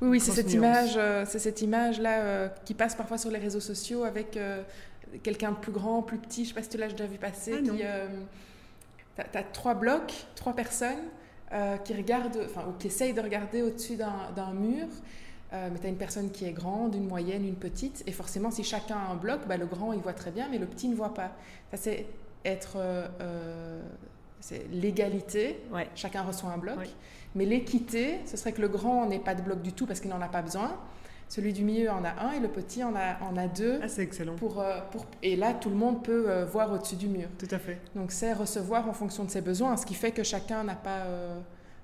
Oui, 0.00 0.08
oui, 0.08 0.20
c'est 0.20 0.32
cette 0.32 0.52
image, 0.52 0.94
euh, 0.96 1.24
c'est 1.26 1.38
cette 1.38 1.62
image-là 1.62 2.20
euh, 2.20 2.48
qui 2.64 2.74
passe 2.74 2.94
parfois 2.94 3.16
sur 3.16 3.30
les 3.30 3.38
réseaux 3.38 3.60
sociaux 3.60 4.04
avec 4.04 4.38
quelqu'un 5.22 5.52
de 5.52 5.56
plus 5.56 5.72
grand, 5.72 6.02
plus 6.02 6.18
petit. 6.18 6.44
Je 6.44 6.48
ne 6.48 6.48
sais 6.48 6.54
pas 6.54 6.62
si 6.62 6.68
tu 6.68 6.76
l'as 6.76 6.88
déjà 6.88 7.06
vu 7.06 7.16
passer. 7.16 7.54
Ah, 9.16 9.22
tu 9.30 9.38
as, 9.38 9.42
trois 9.44 9.74
blocs, 9.74 10.26
trois 10.34 10.52
personnes 10.52 11.04
qui 11.84 11.94
regardent, 11.94 12.40
enfin, 12.44 12.66
ou 12.68 12.72
qui 12.72 12.88
essayent 12.88 13.14
de 13.14 13.20
regarder 13.20 13.62
au-dessus 13.62 13.96
d'un 13.96 14.52
mur. 14.52 14.88
Mais 15.72 15.78
tu 15.78 15.86
as 15.86 15.88
une 15.88 15.96
personne 15.96 16.30
qui 16.30 16.44
est 16.44 16.52
grande, 16.52 16.94
une 16.94 17.06
moyenne, 17.06 17.44
une 17.46 17.54
petite. 17.54 18.02
Et 18.06 18.12
forcément, 18.12 18.50
si 18.50 18.64
chacun 18.64 18.96
a 18.96 19.12
un 19.12 19.16
bloc, 19.16 19.40
bah, 19.46 19.56
le 19.56 19.66
grand, 19.66 19.92
il 19.92 20.00
voit 20.00 20.12
très 20.12 20.30
bien, 20.30 20.48
mais 20.50 20.58
le 20.58 20.66
petit 20.66 20.88
ne 20.88 20.94
voit 20.94 21.14
pas. 21.14 21.32
Ça, 21.70 21.76
c'est 21.76 22.06
être 22.44 22.76
euh, 22.76 23.80
c'est 24.44 24.66
l'égalité, 24.70 25.58
chacun 25.94 26.22
reçoit 26.22 26.50
un 26.50 26.58
bloc. 26.58 26.76
Mais 27.34 27.46
l'équité, 27.46 28.20
ce 28.26 28.36
serait 28.36 28.52
que 28.52 28.60
le 28.60 28.68
grand 28.68 29.06
n'ait 29.06 29.18
pas 29.18 29.34
de 29.34 29.40
bloc 29.40 29.62
du 29.62 29.72
tout 29.72 29.86
parce 29.86 30.00
qu'il 30.00 30.10
n'en 30.10 30.20
a 30.20 30.28
pas 30.28 30.42
besoin. 30.42 30.76
Celui 31.30 31.54
du 31.54 31.64
milieu 31.64 31.90
en 31.90 32.04
a 32.04 32.10
un 32.22 32.32
et 32.32 32.40
le 32.40 32.48
petit 32.48 32.84
en 32.84 32.94
a, 32.94 33.18
en 33.22 33.38
a 33.38 33.48
deux. 33.48 33.80
Ah, 33.82 33.88
c'est 33.88 34.02
excellent. 34.02 34.34
Pour, 34.36 34.60
euh, 34.60 34.80
pour, 34.90 35.06
et 35.22 35.34
là, 35.34 35.54
tout 35.54 35.70
le 35.70 35.76
monde 35.76 36.04
peut 36.04 36.26
euh, 36.28 36.44
voir 36.44 36.70
au-dessus 36.70 36.96
du 36.96 37.08
mur. 37.08 37.28
Tout 37.38 37.48
à 37.50 37.58
fait. 37.58 37.80
Donc, 37.96 38.12
c'est 38.12 38.34
recevoir 38.34 38.86
en 38.86 38.92
fonction 38.92 39.24
de 39.24 39.30
ses 39.30 39.40
besoins, 39.40 39.78
ce 39.78 39.86
qui 39.86 39.94
fait 39.94 40.12
que 40.12 40.22
chacun 40.22 40.62
n'a 40.62 40.74
pas, 40.74 41.06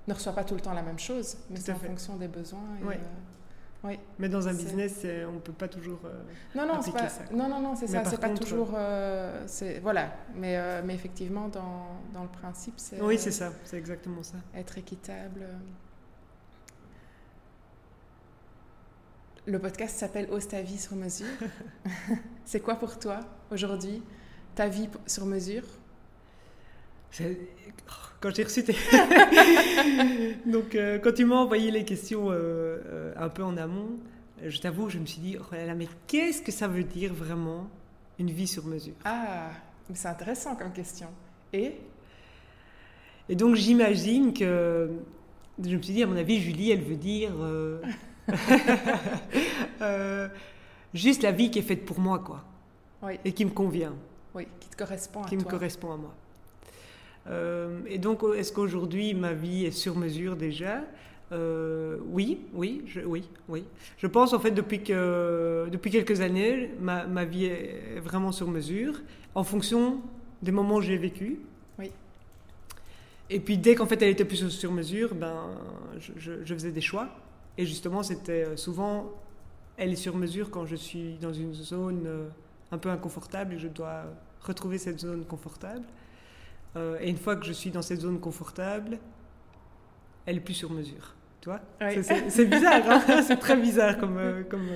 ne 0.07 0.13
reçoit 0.13 0.33
pas 0.33 0.43
tout 0.43 0.53
le 0.53 0.61
temps 0.61 0.73
la 0.73 0.83
même 0.83 0.99
chose, 0.99 1.37
mais 1.49 1.57
c'est 1.59 1.71
en 1.71 1.75
fonction 1.75 2.15
des 2.15 2.27
besoins. 2.27 2.59
Et, 2.83 2.97
oui. 3.83 3.99
Mais 4.19 4.29
dans 4.29 4.47
un 4.47 4.53
business, 4.53 5.05
on 5.27 5.33
ne 5.33 5.39
peut 5.39 5.53
pas 5.53 5.67
toujours 5.67 6.01
euh, 6.05 6.21
non, 6.55 6.67
non, 6.67 6.75
appliquer 6.75 7.09
ça. 7.09 7.23
Non, 7.31 7.49
non, 7.49 7.59
non, 7.59 7.75
c'est 7.75 7.87
ça. 7.87 8.05
C'est 8.05 8.19
pas 8.19 8.29
toujours. 8.29 8.73
Euh, 8.75 9.47
voilà. 9.81 10.13
Mais, 10.35 10.57
euh, 10.57 10.81
mais 10.85 10.93
effectivement, 10.93 11.47
dans, 11.47 11.99
dans, 12.13 12.23
le 12.23 12.29
principe, 12.29 12.75
c'est. 12.77 13.01
Oui, 13.01 13.17
c'est 13.17 13.31
ça. 13.31 13.51
C'est 13.63 13.77
exactement 13.77 14.21
ça. 14.21 14.37
Être 14.55 14.77
équitable. 14.77 15.47
Le 19.47 19.57
podcast 19.57 19.97
s'appelle 19.97 20.27
Ose 20.29 20.47
ta 20.47 20.61
vie 20.61 20.77
sur 20.77 20.95
mesure. 20.95 21.25
c'est 22.45 22.59
quoi 22.59 22.75
pour 22.75 22.99
toi 22.99 23.21
aujourd'hui 23.49 24.03
ta 24.53 24.67
vie 24.67 24.89
sur 25.07 25.25
mesure? 25.25 25.63
Quand 28.21 28.33
j'ai 28.33 28.43
reçu 28.43 28.63
tes... 28.63 28.73
Donc, 30.45 30.75
euh, 30.75 30.99
quand 30.99 31.11
tu 31.11 31.25
m'as 31.25 31.37
envoyé 31.37 31.71
les 31.71 31.83
questions 31.83 32.29
euh, 32.29 32.79
euh, 32.85 33.13
un 33.17 33.29
peu 33.29 33.43
en 33.43 33.57
amont, 33.57 33.89
je 34.45 34.59
t'avoue, 34.59 34.89
je 34.89 34.99
me 34.99 35.05
suis 35.05 35.19
dit, 35.19 35.37
oh 35.39 35.53
là 35.53 35.65
là, 35.65 35.75
mais 35.75 35.87
qu'est-ce 36.07 36.41
que 36.41 36.51
ça 36.51 36.67
veut 36.67 36.83
dire 36.83 37.13
vraiment 37.13 37.67
une 38.19 38.29
vie 38.29 38.47
sur 38.47 38.65
mesure? 38.65 38.93
Ah, 39.03 39.49
c'est 39.93 40.07
intéressant 40.07 40.55
comme 40.55 40.71
question. 40.71 41.07
Et? 41.51 41.77
Et 43.27 43.35
donc, 43.35 43.55
j'imagine 43.55 44.33
que. 44.33 44.89
Je 45.61 45.75
me 45.75 45.81
suis 45.81 45.93
dit, 45.93 46.03
à 46.03 46.07
mon 46.07 46.15
avis, 46.15 46.39
Julie, 46.39 46.71
elle 46.71 46.81
veut 46.81 46.95
dire. 46.95 47.31
juste 50.93 51.23
la 51.23 51.31
vie 51.31 51.51
qui 51.51 51.59
est 51.59 51.63
faite 51.63 51.85
pour 51.85 51.99
moi, 51.99 52.19
quoi. 52.19 52.43
Oui. 53.03 53.19
Et 53.25 53.31
qui 53.31 53.45
me 53.45 53.51
convient. 53.51 53.93
Oui, 54.33 54.47
qui 54.59 54.69
te 54.69 54.77
correspond 54.77 55.21
à 55.21 55.25
qui 55.25 55.35
toi. 55.35 55.39
Qui 55.39 55.45
me 55.45 55.49
correspond 55.49 55.93
à 55.93 55.97
moi. 55.97 56.13
Euh, 57.27 57.79
et 57.87 57.97
donc, 57.97 58.21
est-ce 58.35 58.51
qu'aujourd'hui 58.51 59.13
ma 59.13 59.33
vie 59.33 59.65
est 59.65 59.71
sur 59.71 59.95
mesure 59.97 60.35
déjà 60.35 60.83
euh, 61.31 61.97
oui, 62.07 62.39
oui, 62.53 62.81
je, 62.87 62.99
oui, 62.99 63.23
oui. 63.47 63.63
Je 63.97 64.07
pense 64.07 64.33
en 64.33 64.39
fait 64.39 64.51
depuis 64.51 64.83
que 64.83 65.69
depuis 65.71 65.89
quelques 65.89 66.19
années, 66.19 66.71
ma, 66.77 67.07
ma 67.07 67.23
vie 67.23 67.45
est 67.45 68.01
vraiment 68.03 68.33
sur 68.33 68.49
mesure 68.49 68.99
en 69.33 69.45
fonction 69.45 70.01
des 70.41 70.51
moments 70.51 70.75
où 70.75 70.81
j'ai 70.81 70.97
vécu. 70.97 71.39
Oui. 71.79 71.89
Et 73.29 73.39
puis 73.39 73.57
dès 73.57 73.75
qu'en 73.75 73.85
fait 73.85 74.01
elle 74.01 74.09
était 74.09 74.25
plus 74.25 74.49
sur 74.49 74.73
mesure, 74.73 75.15
ben 75.15 75.51
je, 76.17 76.43
je, 76.43 76.53
faisais 76.53 76.71
des 76.71 76.81
choix. 76.81 77.07
Et 77.57 77.65
justement, 77.65 78.03
c'était 78.03 78.57
souvent 78.57 79.09
elle 79.77 79.91
est 79.91 79.95
sur 79.95 80.15
mesure 80.15 80.51
quand 80.51 80.65
je 80.65 80.75
suis 80.75 81.17
dans 81.21 81.33
une 81.33 81.53
zone 81.53 82.03
euh, 82.05 82.27
un 82.71 82.77
peu 82.77 82.89
inconfortable 82.89 83.55
et 83.55 83.57
je 83.57 83.67
dois 83.67 84.03
retrouver 84.41 84.77
cette 84.77 84.99
zone 84.99 85.25
confortable. 85.25 85.83
Euh, 86.75 86.97
et 87.01 87.09
une 87.09 87.17
fois 87.17 87.35
que 87.35 87.45
je 87.45 87.51
suis 87.51 87.71
dans 87.71 87.81
cette 87.81 88.01
zone 88.01 88.19
confortable, 88.19 88.97
elle 90.25 90.37
est 90.37 90.41
plus 90.41 90.53
sur 90.53 90.71
mesure. 90.71 91.15
Tu 91.41 91.49
vois? 91.49 91.59
C'est 92.29 92.45
bizarre, 92.45 92.81
hein 92.87 93.23
c'est 93.27 93.39
très 93.39 93.57
bizarre 93.57 93.97
comme. 93.97 94.17
Euh, 94.17 94.43
comme 94.43 94.67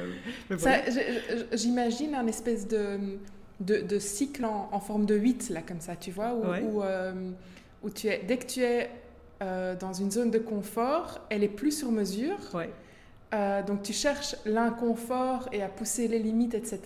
euh, 0.51 1.47
J'imagine 1.53 2.15
un 2.15 2.25
espèce 2.25 2.67
de, 2.67 3.17
de, 3.59 3.81
de 3.81 3.99
cycle 3.99 4.43
en, 4.45 4.69
en, 4.71 4.79
forme 4.79 5.05
de 5.05 5.15
8, 5.15 5.49
là, 5.51 5.61
comme 5.61 5.79
ça, 5.79 5.95
tu 5.95 6.11
vois, 6.11 6.33
où, 6.33 6.81
où, 7.83 7.89
tu 7.91 8.07
es, 8.07 8.23
dès 8.27 8.37
que 8.37 8.45
tu 8.47 8.61
es 8.61 8.89
dans 9.39 9.93
une 9.93 10.09
zone 10.09 10.31
de 10.31 10.39
confort, 10.39 11.21
elle 11.29 11.43
est 11.43 11.49
plus 11.49 11.71
sur 11.71 11.91
mesure. 11.91 12.39
donc 13.67 13.83
tu 13.83 13.93
cherches 13.93 14.35
l'inconfort 14.45 15.47
et 15.51 15.61
à 15.61 15.69
pousser 15.69 16.07
les 16.07 16.19
limites, 16.19 16.55
etc. 16.55 16.81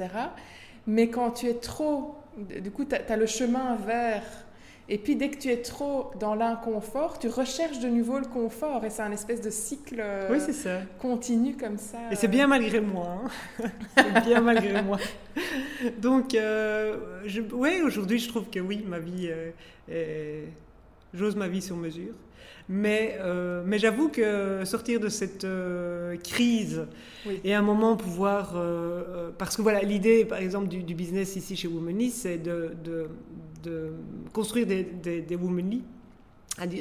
Mais 0.88 1.10
quand 1.10 1.32
tu 1.32 1.48
es 1.48 1.54
trop. 1.54 2.16
Du 2.62 2.72
coup, 2.72 2.86
tu 2.86 2.96
as, 2.96 3.02
as, 3.12 3.18
le 3.18 3.26
chemin 3.26 3.76
vers 3.76 4.24
et 4.90 4.98
puis 4.98 5.16
dès 5.16 5.30
que 5.30 5.38
tu 5.38 5.50
es 5.50 5.62
trop 5.62 6.12
dans 6.20 6.36
l'inconfort, 6.36 7.20
tu 7.20 7.28
recherches 7.28 7.80
de 7.80 7.88
nouveau 7.88 8.20
le 8.20 8.26
confort 8.26 8.84
et 8.84 8.90
c'est 8.90 9.04
un 9.04 9.12
espèce 9.12 9.42
de 9.42 9.50
cycle 9.50 10.04
oui, 10.32 10.40
ça. 10.40 10.80
continu 11.00 11.56
comme 11.56 11.78
ça. 11.78 12.00
Et 12.12 12.16
c'est 12.16 12.28
bien 12.28 12.48
malgré 12.48 12.82
moi. 12.82 13.22
Hein. 13.24 13.70
c'est 13.98 14.26
bien 14.26 14.42
malgré 14.42 14.82
moi. 14.82 14.98
Donc, 16.02 16.34
euh, 16.34 16.98
oui, 17.54 17.82
aujourd'hui, 17.86 18.20
je 18.20 18.28
trouve 18.30 18.50
que 18.50 18.60
oui, 18.60 18.84
ma 18.88 19.00
vie, 19.00 19.30
euh, 19.90 20.46
j'ose 21.14 21.36
ma 21.36 21.48
vie 21.48 21.62
sur 21.62 21.78
mesure. 21.78 22.14
Mais, 22.72 23.18
euh, 23.20 23.64
mais 23.66 23.80
j'avoue 23.80 24.10
que 24.10 24.64
sortir 24.64 25.00
de 25.00 25.10
cette 25.10 25.44
euh, 25.44 26.16
crise 26.18 26.86
et 27.44 27.56
à 27.56 27.60
un 27.60 27.64
moment 27.64 27.98
pouvoir... 27.98 28.54
Euh, 28.56 29.32
parce 29.36 29.58
que 29.58 29.64
voilà, 29.64 29.82
l'idée, 29.82 30.24
par 30.24 30.38
exemple, 30.38 30.68
du, 30.68 30.94
business 30.94 31.36
ici 31.36 31.56
chez 31.56 31.68
Womanly, 31.68 32.12
c'est 32.12 32.38
de, 32.38 32.74
de, 32.84 33.08
construire 34.34 34.66
des, 34.66 34.84
des, 34.84 35.22
des 35.22 35.36
Womanly 35.36 35.84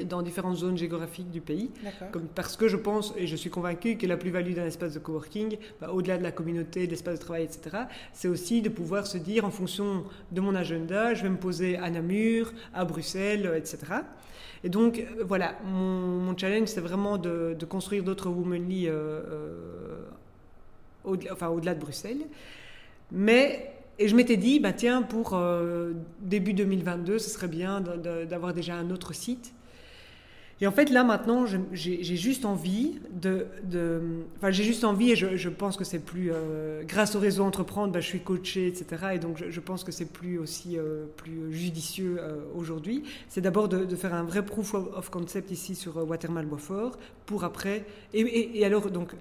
dans 0.06 0.22
différentes 0.22 0.56
zones 0.56 0.76
géographiques 0.76 1.30
du 1.30 1.40
pays. 1.40 1.70
Comme, 2.12 2.26
parce 2.26 2.56
que 2.56 2.68
je 2.68 2.76
pense 2.76 3.14
et 3.16 3.26
je 3.26 3.36
suis 3.36 3.50
convaincue 3.50 3.96
que 3.96 4.06
la 4.06 4.16
plus-value 4.16 4.54
d'un 4.54 4.66
espace 4.66 4.94
de 4.94 4.98
coworking, 4.98 5.56
bah, 5.80 5.90
au-delà 5.92 6.18
de 6.18 6.22
la 6.22 6.32
communauté, 6.32 6.86
de 6.86 6.90
l'espace 6.90 7.18
de 7.18 7.24
travail, 7.24 7.44
etc., 7.44 7.84
c'est 8.12 8.28
aussi 8.28 8.62
de 8.62 8.68
pouvoir 8.68 9.06
se 9.06 9.18
dire 9.18 9.44
en 9.44 9.50
fonction 9.50 10.04
de 10.32 10.40
mon 10.40 10.54
agenda, 10.54 11.14
je 11.14 11.22
vais 11.22 11.30
me 11.30 11.36
poser 11.36 11.76
à 11.76 11.90
Namur, 11.90 12.52
à 12.74 12.84
Bruxelles, 12.84 13.52
etc. 13.56 13.78
Et 14.64 14.68
donc, 14.68 14.98
euh, 14.98 15.24
voilà, 15.24 15.54
mon, 15.64 16.36
challenge, 16.36 16.68
c'est 16.68 16.80
vraiment 16.80 17.16
de, 17.18 17.56
construire 17.68 18.02
d'autres 18.02 18.28
Womanly 18.28 18.88
euh, 18.88 18.92
euh, 18.92 20.00
au-delà 21.04 21.32
enfin, 21.32 21.48
au 21.48 21.60
de 21.60 21.74
Bruxelles. 21.74 22.26
Mais, 23.12 23.74
et 23.98 24.08
je 24.08 24.14
m'étais 24.14 24.36
dit, 24.36 24.60
bah, 24.60 24.72
tiens, 24.72 25.02
pour 25.02 25.34
euh, 25.34 25.92
début 26.20 26.54
2022, 26.54 27.18
ce 27.18 27.30
serait 27.30 27.48
bien 27.48 27.80
d'avoir 27.80 28.54
déjà 28.54 28.76
un 28.76 28.90
autre 28.90 29.12
site. 29.12 29.52
Et 30.60 30.66
en 30.66 30.72
fait, 30.72 30.90
là, 30.90 31.04
maintenant, 31.04 31.46
j'ai 31.46 32.16
juste 32.16 32.44
envie 32.44 32.98
de... 33.12 33.46
enfin, 34.36 34.50
j'ai 34.50 34.64
juste 34.64 34.82
envie, 34.82 35.12
et 35.12 35.16
je, 35.16 35.48
pense 35.48 35.76
que 35.76 35.84
c'est 35.84 36.00
plus... 36.00 36.32
euh, 36.32 36.82
grâce 36.84 37.14
au 37.14 37.20
réseau 37.20 37.44
Entreprendre, 37.44 37.92
bah, 37.92 38.00
je 38.00 38.06
suis 38.06 38.20
coachée, 38.20 38.66
etc. 38.66 38.86
Et 39.14 39.18
donc, 39.18 39.44
je, 39.48 39.60
pense 39.60 39.84
que 39.84 39.92
c'est 39.92 40.12
plus 40.12 40.38
aussi 40.38 40.76
euh, 40.76 41.06
plus 41.16 41.52
judicieux 41.52 42.20
aujourd'hui. 42.56 43.04
C'est 43.28 43.40
d'abord 43.40 43.68
de, 43.68 43.96
faire 43.96 44.14
un 44.14 44.24
vrai 44.24 44.44
proof 44.44 44.74
of, 44.74 45.10
concept 45.10 45.50
ici 45.50 45.74
sur 45.76 45.96
Watermal 46.08 46.46
Boisfort, 46.46 46.98
pour 47.26 47.42
après... 47.42 47.84
Et 48.12 48.64
alors, 48.64 48.90
donc... 48.90 49.14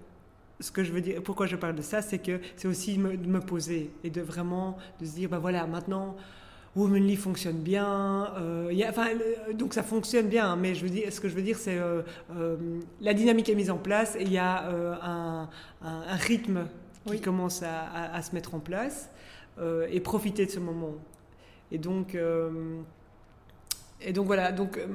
Ce 0.59 0.71
que 0.71 0.83
je 0.83 0.91
veux 0.91 1.01
dire, 1.01 1.21
pourquoi 1.23 1.45
je 1.45 1.55
parle 1.55 1.75
de 1.75 1.81
ça, 1.83 2.01
c'est 2.01 2.17
que 2.17 2.39
c'est 2.55 2.67
aussi 2.67 2.97
me- 2.97 3.15
de 3.15 3.27
me 3.27 3.39
poser 3.39 3.91
et 4.03 4.09
de 4.09 4.21
vraiment 4.21 4.77
de 4.99 5.05
se 5.05 5.13
dire, 5.13 5.29
bah 5.29 5.37
voilà, 5.39 5.67
maintenant, 5.67 6.15
Womanly 6.75 7.15
fonctionne 7.15 7.57
bien. 7.59 8.33
euh, 8.37 8.67
il 8.71 8.77
y 8.77 8.83
a- 8.83 8.89
enfin, 8.89 9.07
le- 9.13 9.53
donc 9.53 9.73
ça 9.73 9.83
fonctionne 9.83 10.27
bien, 10.27 10.55
mais 10.55 10.73
je 10.75 10.83
veux 10.83 10.89
dire, 10.91 11.11
ce 11.13 11.19
que 11.21 11.27
je 11.29 11.35
veux 11.35 11.41
dire, 11.43 11.57
c'est 11.57 11.77
euh, 11.77 12.01
euh, 12.35 12.55
la 13.01 13.13
dynamique 13.13 13.49
est 13.49 13.55
mise 13.55 13.69
en 13.71 13.77
place 13.77 14.15
et 14.15 14.23
il 14.23 14.31
y 14.31 14.37
a 14.39 14.67
euh, 14.69 14.95
un, 15.01 15.49
un- 15.83 16.01
un 16.07 16.15
rythme 16.15 16.65
qui 17.05 17.11
Oui. 17.13 17.21
commence 17.21 17.61
à, 17.63 17.81
à- 17.81 18.15
à 18.17 18.21
se 18.21 18.33
mettre 18.35 18.53
en 18.55 18.59
place 18.59 19.09
et 19.91 19.99
profiter 20.01 20.45
de 20.45 20.51
ce 20.51 20.59
moment. 20.59 20.93
Et 21.71 21.79
donc, 21.79 22.15
et 24.01 24.13
donc 24.13 24.27
voilà, 24.27 24.51
donc 24.51 24.77
euh, 24.77 24.85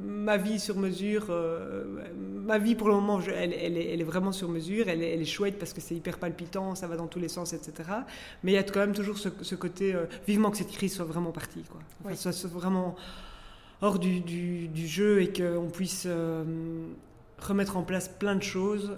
ma 0.00 0.36
vie 0.36 0.58
sur 0.58 0.76
mesure, 0.76 1.26
euh, 1.30 1.84
ma 2.16 2.58
vie 2.58 2.74
pour 2.74 2.88
le 2.88 2.94
moment, 2.94 3.20
je- 3.20 3.30
elle, 3.30 3.52
elle 3.52 3.76
est, 3.76 3.92
elle 3.94 4.00
est 4.00 4.04
vraiment 4.04 4.32
sur 4.32 4.48
mesure, 4.48 4.88
elle 4.88 5.02
est, 5.02 5.10
elle 5.14 5.20
est 5.20 5.24
chouette 5.24 5.58
parce 5.58 5.72
que 5.72 5.80
c'est 5.80 5.94
hyper 5.94 6.18
palpitant, 6.18 6.74
ça 6.74 6.86
va 6.88 6.96
dans 6.96 7.06
tous 7.06 7.20
les 7.20 7.28
sens, 7.28 7.52
etc. 7.52 7.88
Mais 8.42 8.52
il 8.52 8.54
y 8.54 8.58
a 8.58 8.62
quand 8.64 8.80
même 8.80 8.94
toujours 8.94 9.18
ce, 9.18 9.28
ce 9.42 9.54
côté, 9.54 9.94
euh, 9.94 10.06
vivement 10.26 10.50
que 10.50 10.56
cette 10.56 10.70
crise 10.72 10.94
soit 10.94 11.04
vraiment 11.04 11.30
partie, 11.30 11.62
quoi. 11.62 11.80
Enfin, 12.00 12.10
Oui. 12.10 12.16
soit, 12.16 12.32
soit 12.32 12.50
vraiment 12.50 12.96
hors 13.80 13.98
du, 14.00 14.20
du- 14.20 14.66
du 14.68 14.86
jeu 14.88 15.22
et 15.22 15.32
qu'on 15.32 15.68
puisse 15.72 16.04
euh, 16.06 16.44
remettre 17.40 17.76
en 17.76 17.84
place 17.84 18.08
plein 18.08 18.34
de 18.34 18.42
choses 18.42 18.96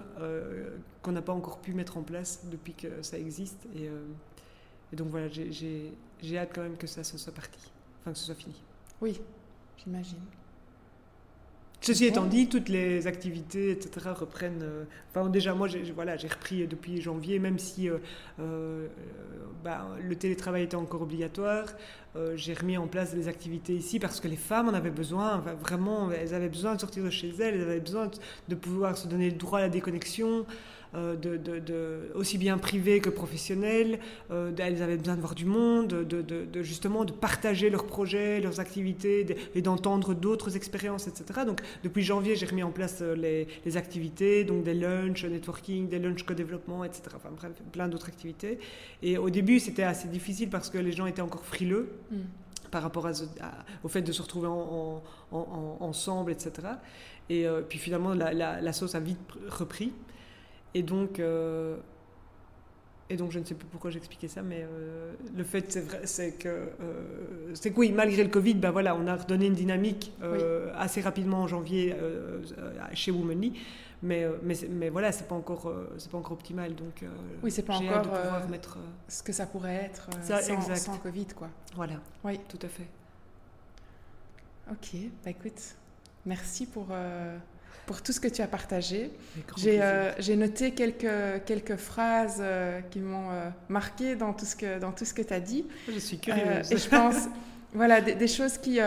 qu'on 1.03 1.13
n'a 1.13 1.23
pas 1.23 1.33
encore 1.35 1.59
pu 1.59 1.75
mettre 1.75 1.99
en 1.99 2.03
place 2.03 2.45
depuis 2.51 2.73
que 2.73 2.89
ça 3.03 3.19
existe. 3.19 3.67
Et, 3.77 3.91
et 4.93 4.97
donc 4.97 5.09
voilà, 5.09 5.29
j'ai- 5.29 5.93
hâte 6.39 6.51
quand 6.55 6.63
même 6.63 6.77
que 6.79 6.87
ça 6.87 7.05
se 7.05 7.19
soit 7.19 7.33
parti, 7.35 7.59
enfin 8.01 8.13
que 8.13 8.19
ce 8.19 8.25
soit 8.25 8.35
fini. 8.35 8.55
Oui, 9.03 9.21
j'imagine. 9.83 10.21
Ceci 11.83 12.05
étant 12.05 12.27
dit, 12.27 12.47
toutes 12.47 12.69
les 12.69 13.07
activités, 13.07 13.71
etc., 13.71 14.11
reprennent. 14.15 14.63
euh, 14.63 14.85
Enfin, 15.15 15.31
déjà, 15.31 15.55
moi, 15.55 15.67
j'ai 15.67 15.81
voilà, 15.93 16.17
j'ai 16.19 16.29
repris 16.29 16.67
depuis 16.69 17.01
janvier, 17.01 17.39
même 17.39 17.59
si 17.59 17.89
euh, 17.89 17.97
euh, 18.39 18.87
bah, 19.65 19.89
le 19.99 20.15
télétravail 20.15 20.65
était 20.65 20.77
encore 20.77 21.01
obligatoire. 21.03 21.67
j'ai 22.35 22.55
remis 22.55 22.77
en 22.77 22.87
place 22.87 23.15
des 23.15 23.29
activités 23.29 23.75
ici 23.75 23.99
parce 23.99 24.21
que 24.21 24.29
les 24.29 24.37
femmes 24.37 24.69
en 24.69 24.75
avaient 24.75 24.91
besoin. 24.91 25.39
Enfin, 25.39 25.55
vraiment, 25.55 26.11
elles 26.13 26.35
avaient 26.35 26.51
besoin 26.51 26.75
de 26.75 26.81
sortir 26.81 27.03
de 27.03 27.11
chez 27.11 27.31
elles, 27.41 27.55
elles 27.55 27.63
avaient 27.63 27.81
besoin 27.81 28.09
de, 28.09 28.17
de 28.49 28.55
pouvoir 28.57 28.99
se 28.99 29.09
donner 29.09 29.31
le 29.31 29.37
droit 29.37 29.61
à 29.61 29.63
la 29.63 29.69
déconnexion. 29.71 30.45
Euh, 30.95 31.15
de, 31.17 31.37
de- 31.37 31.59
de- 31.59 32.11
aussi 32.15 32.37
bien 32.39 32.59
privé 32.59 33.01
que 33.01 33.11
professionnel. 33.11 33.99
Euh, 34.31 34.53
elles 34.59 34.83
avaient 34.83 34.97
besoin 34.97 35.15
de 35.17 35.21
voir 35.21 35.35
du 35.35 35.45
monde, 35.45 35.89
de, 35.89 36.63
justement 36.63 37.05
de 37.05 37.13
partager 37.13 37.71
leurs 37.71 37.87
projets, 37.87 38.41
leurs 38.41 38.61
activités 38.61 39.37
et 39.55 39.63
d'entendre 39.63 40.15
d'autres 40.15 40.57
expériences, 40.57 41.07
etc. 41.09 41.41
Donc 41.47 41.61
depuis 41.85 42.03
janvier, 42.03 42.37
j'ai 42.37 42.47
remis 42.47 42.63
en 42.63 42.71
place 42.73 42.99
euh, 43.03 43.15
les, 43.15 43.47
les 43.65 43.77
activités, 43.77 44.45
donc 44.45 44.65
des 44.65 44.75
lunchs, 44.75 45.25
networking, 45.25 45.89
des 45.89 45.99
lunchs 45.99 46.23
co-développement, 46.25 46.85
etc. 46.85 47.03
Enfin 47.17 47.31
bref, 47.37 47.53
plein 47.73 47.89
d'autres 47.89 48.09
activités. 48.09 48.59
Et 49.03 49.17
au 49.19 49.31
début, 49.31 49.61
c'était 49.61 49.83
assez 49.85 50.09
difficile 50.09 50.51
parce 50.51 50.71
que 50.71 50.79
les 50.79 50.93
gens 50.93 51.07
étaient 51.07 51.23
encore 51.23 51.45
frileux 51.45 51.89
Mm. 52.11 52.17
par 52.71 52.83
rapport 52.83 53.07
à 53.07 53.15
ce- 53.15 53.25
à- 53.41 53.65
au 53.85 53.89
fait 53.89 54.03
de 54.03 54.13
se 54.13 54.23
retrouver 54.23 54.47
en- 54.49 54.53
en- 54.53 55.03
en- 55.33 55.77
en- 55.81 55.85
ensemble, 55.85 56.33
etc. 56.33 56.53
Et 57.29 57.47
euh, 57.47 57.63
puis 57.63 57.79
finalement, 57.79 58.15
la, 58.15 58.33
la- 58.33 58.61
la 58.61 58.73
sauce 58.73 58.95
a 58.95 59.01
vite 59.01 59.19
pr- 59.29 59.49
repris. 59.61 59.93
Et 60.75 60.83
donc, 60.83 61.19
euh, 61.19 61.77
et 63.09 63.17
donc, 63.17 63.33
je 63.33 63.41
ne 63.41 63.45
sais 63.45 63.55
plus 63.55 63.67
pourquoi 63.67 63.91
j'expliquais 63.91 64.29
ça, 64.29 64.41
mais 64.43 64.63
euh, 64.63 65.13
le 65.37 65.43
fait, 65.43 65.71
c'est 65.73 65.81
vrai, 65.81 66.01
c'est 66.05 66.33
que, 66.33 66.49
euh, 66.49 67.51
c'est 67.55 67.73
que 67.73 67.79
oui, 67.81 67.91
malgré 67.91 68.23
le 68.23 68.31
Covid, 68.31 68.55
ben 68.55 68.71
voilà, 68.71 68.95
on 68.95 69.07
a 69.09 69.17
redonné 69.17 69.47
une 69.47 69.55
dynamique 69.55 70.13
assez 70.77 71.01
rapidement 71.01 71.43
en 71.43 71.47
janvier 71.49 71.95
chez 72.95 73.11
Womanly. 73.11 73.55
Mais, 74.03 74.27
mais, 74.43 74.55
mais 74.71 74.89
voilà, 74.89 75.13
c'est 75.13 75.27
pas 75.29 75.35
encore, 75.35 75.71
c'est 75.99 76.11
pas 76.11 76.17
encore 76.19 76.33
optimal. 76.33 76.75
Donc, 76.75 77.05
Oui, 77.43 77.51
c'est 77.51 77.63
pas 77.65 77.75
encore, 77.75 78.03
pouvoir 78.03 78.49
mettre. 78.49 78.79
Ce 79.09 79.23
que 79.23 79.33
ça 79.33 79.45
pourrait 79.47 79.75
être 79.75 80.09
Ça, 80.23 80.41
sans, 80.41 80.55
exact. 80.55 80.77
sans 80.77 80.97
Covid, 80.99 81.27
quoi. 81.37 81.49
voilà, 81.75 81.95
Oui. 82.25 82.39
tout 82.49 82.59
à 82.63 82.69
fait. 82.69 82.87
Ok, 84.71 85.01
bah 85.25 85.31
écoute, 85.31 85.61
merci 86.25 86.65
pour, 86.65 86.87
pour 87.87 88.03
tout 88.03 88.13
ce 88.13 88.21
que 88.21 88.29
tu 88.29 88.41
as 88.43 88.47
partagé. 88.47 89.11
J'ai 89.57 89.83
euh, 89.83 90.13
j'ai 90.19 90.37
noté 90.37 90.73
quelques, 90.73 91.45
quelques 91.45 91.77
phrases 91.77 92.39
euh, 92.41 92.81
qui 92.91 93.01
m'ont 93.01 93.31
euh, 93.31 93.49
marqué 93.69 94.15
dans 94.17 94.33
tout 94.33 94.45
ce 94.45 94.55
que, 94.57 94.79
dans 94.79 94.93
tout 94.93 95.05
ce 95.05 95.13
que 95.15 95.23
tu 95.23 95.33
as 95.35 95.41
dit. 95.41 95.67
Je 95.93 95.99
suis 95.99 96.17
Euh, 96.17 96.21
curieuse. 96.21 96.73
et 96.73 96.77
je 96.77 96.89
pense, 96.89 97.17
voilà, 97.75 98.01
des, 98.01 98.15
des 98.15 98.29
choses 98.29 98.59
qui, 98.59 98.79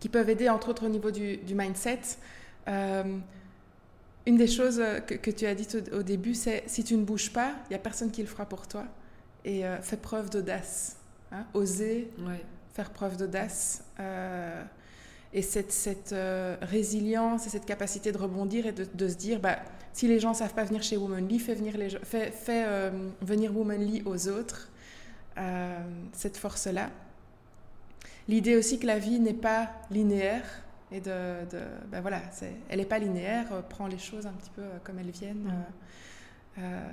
qui 0.00 0.08
peuvent 0.08 0.28
aider, 0.30 0.48
entre 0.48 0.68
autres 0.70 0.86
au 0.86 0.90
niveau 0.90 1.10
du, 1.10 1.36
du 1.38 1.54
mindset. 1.54 2.00
Une 4.24 4.36
des 4.36 4.46
choses 4.46 4.80
que, 5.06 5.14
que 5.14 5.30
tu 5.32 5.46
as 5.46 5.54
dites 5.54 5.76
au, 5.92 5.98
au 5.98 6.02
début, 6.04 6.34
c'est 6.34 6.62
si 6.66 6.84
tu 6.84 6.94
ne 6.96 7.04
bouges 7.04 7.32
pas, 7.32 7.54
il 7.66 7.70
n'y 7.70 7.76
a 7.76 7.80
personne 7.80 8.10
qui 8.12 8.22
le 8.22 8.28
fera 8.28 8.46
pour 8.46 8.68
toi. 8.68 8.84
Et 9.44 9.62
fais 9.82 9.96
preuve 9.96 10.30
d'audace. 10.30 10.96
hein. 11.32 11.44
Oser 11.54 12.08
Ouais. 12.20 12.40
faire 12.74 12.90
preuve 12.90 13.16
d'audace. 13.16 13.82
Et 15.34 15.42
cette, 15.42 15.72
cette 15.72 16.12
euh, 16.12 16.56
résilience 16.60 17.46
et 17.46 17.50
cette 17.50 17.64
capacité 17.64 18.12
de 18.12 18.18
rebondir 18.18 18.66
et 18.66 18.72
de, 18.72 18.86
de 18.92 19.08
se 19.08 19.14
dire, 19.14 19.40
bah, 19.40 19.58
si 19.92 20.06
les 20.06 20.20
gens 20.20 20.30
ne 20.30 20.36
savent 20.36 20.54
pas 20.54 20.64
venir 20.64 20.82
chez 20.82 20.96
Womanly, 20.96 21.38
fais 21.38 21.54
venir, 21.54 21.76
les, 21.78 21.88
fais, 21.88 22.30
fais, 22.30 22.64
euh, 22.66 23.08
venir 23.22 23.56
Womanly 23.56 24.02
aux 24.04 24.28
autres. 24.28 24.68
Euh, 25.38 25.78
cette 26.12 26.36
force-là. 26.36 26.90
L'idée 28.28 28.56
aussi 28.56 28.78
que 28.78 28.86
la 28.86 28.98
vie 28.98 29.18
n'est 29.20 29.32
pas 29.32 29.70
linéaire. 29.90 30.44
Et 30.90 31.00
de, 31.00 31.46
de 31.50 31.60
ben 31.90 32.02
voilà, 32.02 32.20
elle 32.68 32.78
n'est 32.78 32.84
pas 32.84 32.98
linéaire, 32.98 33.46
prends 33.70 33.86
les 33.86 33.96
choses 33.96 34.26
un 34.26 34.32
petit 34.32 34.50
peu 34.50 34.62
comme 34.84 34.98
elles 34.98 35.10
viennent. 35.10 35.50
Euh, 36.58 36.92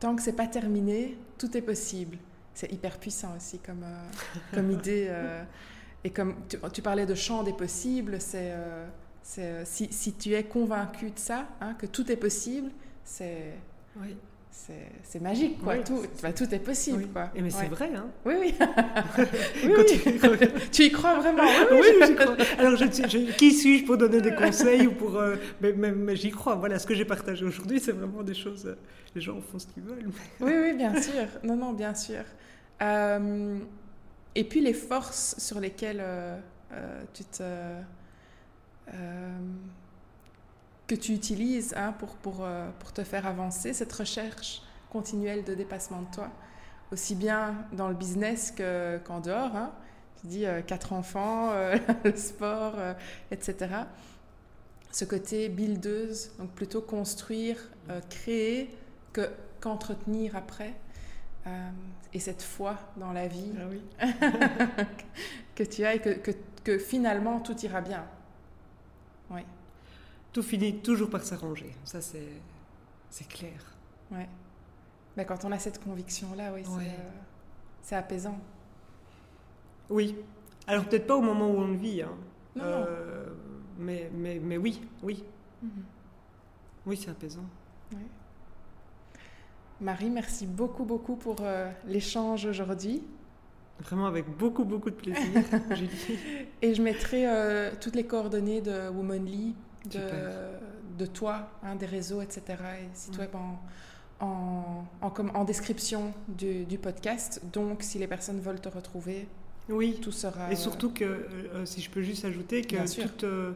tant 0.00 0.16
que 0.16 0.22
c'est 0.22 0.32
pas 0.32 0.48
terminé, 0.48 1.16
tout 1.38 1.56
est 1.56 1.62
possible. 1.62 2.18
C'est 2.54 2.72
hyper 2.72 2.98
puissant 2.98 3.36
aussi 3.36 3.60
comme, 3.60 3.84
comme 4.52 4.68
idée. 4.72 5.08
Et 6.04 6.10
comme 6.10 6.34
tu, 6.48 6.56
tu 6.72 6.82
parlais 6.82 7.06
de 7.06 7.14
champ 7.14 7.42
des 7.42 7.52
possibles, 7.52 8.16
c'est 8.20 8.52
euh, 8.52 8.86
euh, 9.38 9.62
si, 9.64 9.88
si 9.90 10.12
tu 10.14 10.32
es 10.34 10.42
convaincu 10.44 11.06
de 11.06 11.18
ça, 11.18 11.46
hein, 11.60 11.74
que 11.78 11.86
tout 11.86 12.10
est 12.10 12.16
possible, 12.16 12.70
c'est 13.04 13.52
Oui. 14.00 14.16
c'est 14.50 15.20
magique, 15.20 15.62
quoi. 15.62 15.74
Oui, 15.74 15.84
tout, 15.84 16.02
bah, 16.22 16.32
tout 16.32 16.52
est 16.54 16.58
possible, 16.58 17.02
Oui. 17.04 17.08
quoi. 17.12 17.30
Et 17.34 17.42
mais 17.42 17.50
c'est 17.50 17.66
vrai, 17.68 17.90
hein 17.94 18.06
Oui, 18.24 18.34
oui. 18.40 18.54
Tu- 19.86 20.00
tu 20.72 20.82
y 20.84 20.90
crois 20.92 21.18
vraiment 21.20 21.42
Oui, 21.70 21.86
je- 22.00 22.06
j'y 22.06 22.14
crois. 22.14 22.36
Alors, 22.58 22.76
je, 22.76 22.84
je- 22.86 23.32
qui 23.36 23.52
suis-je 23.52 23.84
pour 23.84 23.96
donner 23.98 24.20
des 24.20 24.34
conseils 24.34 24.86
ou 24.86 24.92
pour. 24.92 25.16
euh, 25.16 25.36
mais 25.60 25.72
mais- 25.72 25.92
mais 25.92 26.16
j'y 26.16 26.30
crois. 26.30 26.54
Voilà, 26.56 26.78
ce 26.78 26.86
que 26.86 26.94
j'ai 26.94 27.04
partagé 27.04 27.44
aujourd'hui, 27.44 27.78
c'est 27.80 27.92
vraiment 27.92 28.22
des 28.22 28.34
choses. 28.34 28.74
les 29.14 29.20
gens 29.20 29.40
font 29.40 29.58
ce 29.58 29.66
qu'ils 29.66 29.82
veulent. 29.82 30.08
Oui, 30.40 30.52
oui, 30.62 30.72
bien 30.74 31.00
sûr. 31.00 31.26
Non, 31.42 31.56
non, 31.56 31.72
bien 31.72 31.94
sûr. 31.94 32.22
Et 34.34 34.44
puis 34.44 34.60
les 34.60 34.74
forces 34.74 35.34
sur 35.38 35.60
lesquelles 35.60 36.00
euh, 36.00 36.38
euh, 36.72 37.02
tu 37.12 37.24
te... 37.24 37.42
euh, 38.94 39.38
que 40.86 40.94
tu 40.94 41.12
utilises 41.12 41.74
hein, 41.76 41.92
pour, 41.98 42.16
pour, 42.16 42.44
pour 42.80 42.92
te 42.92 43.04
faire 43.04 43.26
avancer, 43.26 43.72
cette 43.72 43.92
recherche 43.92 44.62
continuelle 44.90 45.44
de 45.44 45.54
dépassement 45.54 46.02
de 46.02 46.10
toi, 46.12 46.28
aussi 46.90 47.14
bien 47.14 47.64
dans 47.72 47.86
le 47.88 47.94
business 47.94 48.50
que- 48.50 48.98
qu'en 49.04 49.20
dehors. 49.20 49.54
Hein. 49.54 49.70
Tu 50.20 50.26
dis 50.26 50.44
quatre 50.66 50.92
enfants, 50.92 51.52
le 52.04 52.16
sport, 52.16 52.74
etc. 53.30 53.68
Ce 54.90 55.04
côté 55.04 55.48
buildeuse, 55.48 56.32
donc 56.38 56.50
plutôt 56.50 56.82
construire, 56.82 57.56
créer, 58.10 58.76
que 59.12 59.30
qu'entretenir 59.60 60.34
après. 60.36 60.74
Euh, 61.46 61.70
et 62.12 62.20
cette 62.20 62.42
foi 62.42 62.76
dans 62.96 63.12
la 63.12 63.26
vie 63.26 63.52
Ah 63.58 63.64
oui. 63.70 63.82
que 65.54 65.62
tu 65.64 65.84
as 65.84 65.94
et 65.94 66.00
que, 66.00 66.10
que, 66.10 66.32
que 66.64 66.78
finalement 66.78 67.40
tout 67.40 67.56
ira 67.64 67.80
bien. 67.80 68.04
Oui, 69.30 69.40
Tout 70.32 70.42
finit 70.42 70.78
toujours 70.80 71.08
par 71.08 71.22
s'arranger. 71.22 71.72
Ça, 71.84 72.00
c'est 72.00 72.28
c'est 73.10 73.26
clair. 73.28 73.60
ouais. 74.12 74.28
Ben, 75.16 75.24
quand 75.24 75.44
on 75.44 75.50
a 75.52 75.58
cette 75.58 75.82
conviction-là, 75.82 76.52
oui, 76.52 76.62
c'est, 76.64 76.86
euh, 76.88 77.10
c'est 77.82 77.96
apaisant. 77.96 78.38
Oui. 79.88 80.14
Alors, 80.68 80.84
peut-être 80.84 81.06
pas 81.08 81.16
au 81.16 81.20
moment 81.20 81.48
où 81.50 81.56
on 81.58 81.66
le 81.68 81.76
vit. 81.76 82.02
Hein. 82.02 82.12
Non, 82.54 82.64
non. 82.64 82.70
Euh, 82.88 83.26
mais, 83.78 84.10
mais, 84.14 84.38
mais 84.38 84.56
oui, 84.56 84.80
oui. 85.02 85.24
Mhm. 85.62 85.70
Oui, 86.86 86.96
c'est 86.96 87.10
apaisant. 87.10 87.44
Ouais. 87.92 88.06
Marie, 89.80 90.10
merci 90.10 90.46
beaucoup, 90.46 90.84
beaucoup 90.84 91.16
pour 91.16 91.36
euh, 91.40 91.70
l'échange 91.86 92.44
aujourd'hui. 92.44 93.02
Vraiment 93.80 94.06
avec 94.06 94.26
beaucoup, 94.36 94.64
beaucoup 94.64 94.90
de 94.90 94.94
plaisir, 94.94 95.42
Julie. 95.70 96.18
Et 96.60 96.74
je 96.74 96.82
mettrai 96.82 97.26
euh, 97.26 97.70
toutes 97.80 97.96
les 97.96 98.04
coordonnées 98.04 98.60
de 98.60 98.88
Womanly, 98.90 99.54
de, 99.90 100.00
de 100.98 101.06
toi, 101.06 101.48
hein, 101.62 101.76
des 101.76 101.86
réseaux, 101.86 102.20
etc. 102.20 102.42
Et 102.82 102.88
site 102.92 103.16
web 103.16 103.30
en, 103.34 103.58
en, 104.24 104.84
en, 105.00 105.28
en, 105.34 105.44
description 105.44 106.12
du, 106.28 106.66
du, 106.66 106.76
podcast. 106.76 107.40
Donc, 107.50 107.82
si 107.82 107.98
les 107.98 108.06
personnes 108.06 108.40
veulent 108.40 108.60
te 108.60 108.68
retrouver, 108.68 109.26
oui. 109.70 109.98
tout 110.02 110.12
sera. 110.12 110.52
Et 110.52 110.56
surtout 110.56 110.90
que, 110.92 111.04
euh, 111.04 111.64
si 111.64 111.80
je 111.80 111.90
peux 111.90 112.02
juste 112.02 112.26
ajouter, 112.26 112.60
que 112.60 113.00
toute, 113.00 113.24
euh, 113.24 113.54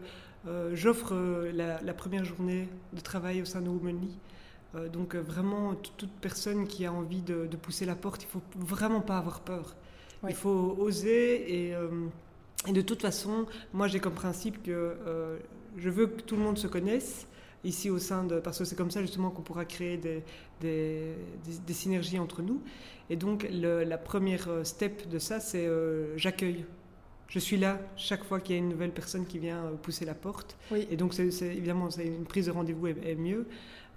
j'offre 0.72 1.14
la, 1.52 1.82
la, 1.82 1.92
première 1.92 2.24
journée 2.24 2.68
de 2.94 3.00
travail 3.00 3.42
au 3.42 3.44
sein 3.44 3.60
de 3.60 3.68
Womanly. 3.68 4.16
Donc, 4.92 5.14
vraiment, 5.14 5.74
toute 5.74 6.10
personne 6.20 6.66
qui 6.66 6.86
a 6.86 6.92
envie 6.92 7.22
de, 7.22 7.46
de 7.46 7.56
pousser 7.56 7.86
la 7.86 7.94
porte, 7.94 8.22
il 8.22 8.28
faut 8.28 8.42
vraiment 8.56 9.00
pas 9.00 9.18
avoir 9.18 9.40
peur. 9.40 9.76
Oui. 10.22 10.30
Il 10.30 10.36
faut 10.36 10.76
oser 10.78 11.68
et, 11.68 11.74
et, 12.66 12.72
de 12.72 12.80
toute 12.80 13.02
façon, 13.02 13.46
moi 13.72 13.88
j'ai 13.88 14.00
comme 14.00 14.14
principe 14.14 14.62
que 14.62 14.96
je 15.76 15.90
veux 15.90 16.06
que 16.06 16.22
tout 16.22 16.36
le 16.36 16.42
monde 16.42 16.58
se 16.58 16.66
connaisse 16.66 17.26
ici 17.64 17.90
au 17.90 17.98
sein 17.98 18.24
de... 18.24 18.38
Parce 18.40 18.58
que 18.58 18.64
c'est 18.64 18.76
comme 18.76 18.90
ça 18.90 19.00
justement 19.00 19.30
qu'on 19.30 19.42
pourra 19.42 19.64
créer 19.64 19.96
des, 19.96 20.22
des, 20.60 21.14
des, 21.66 21.72
synergies 21.72 22.18
entre 22.18 22.42
nous. 22.42 22.60
Et 23.10 23.16
donc 23.16 23.46
le, 23.50 23.84
la 23.84 23.98
première 23.98 24.48
step 24.64 25.08
de 25.08 25.18
ça, 25.18 25.40
c'est 25.40 25.66
euh, 25.66 26.16
j'accueille. 26.16 26.64
Je 27.26 27.38
suis 27.38 27.56
là 27.56 27.80
chaque 27.96 28.22
fois 28.22 28.38
qu'il 28.38 28.54
y 28.54 28.58
a 28.58 28.62
une 28.62 28.68
nouvelle 28.68 28.92
personne 28.92 29.26
qui 29.26 29.38
vient 29.38 29.72
pousser 29.82 30.04
la 30.04 30.14
porte. 30.14 30.56
Oui. 30.70 30.86
Et 30.90 30.96
donc 30.96 31.14
c'est, 31.14 31.26
évidemment 31.42 31.90
c'est 31.90 32.06
une 32.06 32.26
prise 32.26 32.46
de 32.46 32.50
rendez-vous 32.50 32.88
est, 32.88 32.96
est 33.04 33.16
mieux. 33.16 33.46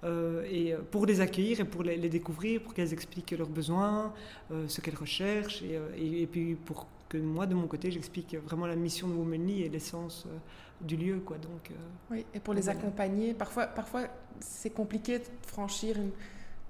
Euh, 0.04 0.44
et 0.50 0.74
pour 0.90 1.06
les 1.06 1.20
accueillir 1.20 1.60
et 1.60 1.64
pour 1.64 1.82
les, 1.82 1.96
les 1.96 2.08
découvrir, 2.08 2.62
pour 2.62 2.72
qu'elles 2.72 2.92
expliquent 2.92 3.32
leurs 3.32 3.48
besoins, 3.48 4.12
euh, 4.52 4.68
ce 4.68 4.80
qu'elles 4.80 4.94
recherchent, 4.94 5.62
et, 5.62 5.80
et, 5.96 6.22
et, 6.22 6.26
puis 6.26 6.54
pour 6.54 6.86
que 7.08 7.18
moi, 7.18 7.46
de 7.46 7.54
mon 7.54 7.66
côté, 7.66 7.90
j'explique 7.90 8.36
vraiment 8.36 8.66
la 8.66 8.76
mission 8.76 9.08
de 9.08 9.14
Womanly 9.14 9.62
et 9.62 9.68
l'essence 9.68 10.24
euh, 10.26 10.38
du 10.80 10.96
lieu. 10.96 11.20
Quoi. 11.20 11.38
Donc, 11.38 11.70
euh, 11.70 11.74
oui, 12.10 12.26
et 12.34 12.40
pour 12.40 12.54
les 12.54 12.68
accompagner, 12.68 13.34
parfois, 13.34 13.66
parfois 13.66 14.02
c'est 14.40 14.70
compliqué 14.70 15.18
de 15.18 15.24
franchir 15.46 15.96
une 15.96 16.10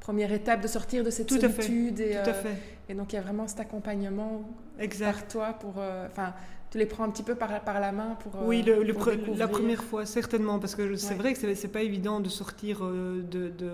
première 0.01 0.33
étape, 0.33 0.63
de 0.63 0.69
sortir 0.69 1.05
de 1.05 1.11
cette 1.11 1.27
Tout 1.27 1.41
solitude. 1.41 2.01
À 2.01 2.05
fait. 2.05 2.11
Et, 2.11 2.23
Tout 2.23 2.31
à 2.31 2.35
fait. 2.35 2.57
et 2.89 2.95
donc 2.95 3.13
il 3.13 3.17
y 3.17 3.19
a 3.19 3.23
vraiment 3.23 3.47
cet 3.47 3.61
accompagnement 3.61 4.49
exact. 4.79 5.13
par 5.13 5.29
toi 5.29 5.53
pour... 5.53 5.83
Enfin, 6.07 6.35
tu 6.71 6.79
les 6.79 6.87
prends 6.87 7.05
un 7.05 7.11
petit 7.11 7.23
peu 7.23 7.35
par, 7.35 7.61
par 7.63 7.81
la 7.81 7.93
main 7.93 8.17
pour. 8.21 8.43
Oui, 8.47 8.63
le, 8.63 8.83
le 8.83 8.93
pour 8.93 9.05
pre 9.05 9.13
la 9.37 9.49
première 9.49 9.83
fois, 9.83 10.07
certainement, 10.07 10.59
parce 10.59 10.75
que 10.75 10.97
c'est 10.97 11.11
ouais. 11.11 11.15
vrai 11.17 11.35
que 11.35 11.55
c'est 11.55 11.69
pas 11.69 11.83
évident 11.83 12.21
de 12.21 12.29
sortir 12.29 12.81
de, 12.81 13.23
de, 13.49 13.73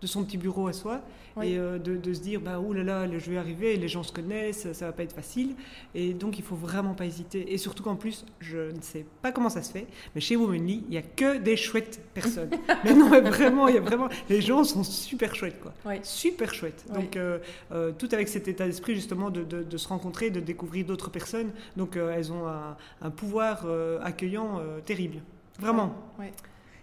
de, 0.00 0.06
son 0.06 0.24
petit 0.24 0.38
bureau 0.38 0.68
à 0.68 0.72
soi 0.72 1.00
oui. 1.36 1.48
et 1.48 1.58
euh, 1.58 1.78
de, 1.78 1.96
de, 1.96 2.14
se 2.14 2.20
dire 2.20 2.40
bah, 2.40 2.58
ouh 2.58 2.72
là 2.72 2.82
là, 2.82 3.18
je 3.18 3.30
vais 3.30 3.36
arriver, 3.36 3.76
les 3.76 3.88
gens 3.88 4.02
se 4.02 4.12
connaissent, 4.12 4.72
ça 4.72 4.86
va 4.86 4.92
pas 4.92 5.02
être 5.02 5.12
facile. 5.12 5.54
Et 5.94 6.14
donc 6.14 6.38
il 6.38 6.44
faut 6.44 6.56
vraiment 6.56 6.94
pas 6.94 7.06
hésiter. 7.06 7.52
Et 7.52 7.58
surtout 7.58 7.82
qu'en 7.82 7.96
plus, 7.96 8.24
je 8.40 8.72
ne 8.72 8.80
sais 8.80 9.04
pas 9.22 9.32
comment 9.32 9.48
ça 9.48 9.62
se 9.62 9.72
fait, 9.72 9.86
mais 10.14 10.20
chez 10.20 10.36
Womanly, 10.36 10.84
il 10.88 10.94
y 10.94 10.98
a 10.98 11.02
que 11.02 11.38
des 11.38 11.56
chouettes 11.56 12.00
personnes. 12.14 12.50
mais 12.84 12.94
non, 12.94 13.08
mais 13.10 13.20
vraiment, 13.20 13.68
il 13.68 13.74
y 13.74 13.78
a 13.78 13.82
vraiment. 13.82 14.08
Les 14.28 14.40
gens 14.40 14.64
sont 14.64 14.84
super 14.84 15.34
chouettes, 15.34 15.60
quoi. 15.60 15.72
Oui. 15.84 15.96
Super 16.02 16.54
chouettes. 16.54 16.84
Oui. 16.90 17.02
Donc 17.02 17.16
euh, 17.16 17.38
euh, 17.72 17.92
tout 17.96 18.08
avec 18.12 18.28
cet 18.28 18.48
état 18.48 18.66
d'esprit 18.66 18.94
justement 18.94 19.30
de, 19.30 19.42
de, 19.44 19.76
se 19.76 19.88
rencontrer, 19.88 20.30
de 20.30 20.40
découvrir 20.40 20.86
d'autres 20.86 21.10
personnes. 21.10 21.50
Donc 21.76 21.96
elles 21.96 22.32
ont 22.32 22.46
un, 22.46 22.76
un 23.02 23.10
pouvoir 23.10 23.66
accueillant 24.02 24.60
terrible. 24.84 25.18
Vraiment. 25.58 25.94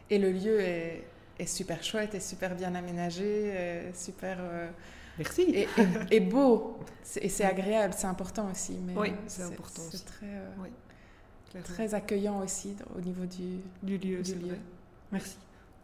Et 0.10 0.18
le 0.18 0.32
lieu 0.32 0.60
est 0.60 1.04
est 1.40 1.46
super 1.48 1.84
chouette, 1.84 2.16
est 2.16 2.20
super 2.20 2.56
bien 2.56 2.76
aménagé, 2.76 3.92
super. 3.94 4.38
Euh, 4.40 4.70
Merci. 5.18 5.42
Et, 5.42 5.62
et, 5.78 5.88
et 6.12 6.20
beau. 6.20 6.80
Et 7.22 7.30
c'est 7.30 7.46
agréable, 7.46 7.94
c'est 7.96 8.08
important 8.08 8.50
aussi. 8.52 8.74
Mais 8.86 8.94
oui, 8.96 9.14
c'est 9.28 9.44
important. 9.44 9.82
C'est 9.92 10.06
très, 10.06 10.26
euh, 10.26 10.50
oui, 10.60 10.70
très 11.64 11.94
accueillant 11.94 12.40
aussi 12.40 12.76
au 12.96 13.02
niveau 13.02 13.26
du, 13.26 13.60
du 13.84 13.98
lieu. 13.98 14.22
Du 14.22 14.36
lieu. 14.36 14.58
Merci. 15.12 15.38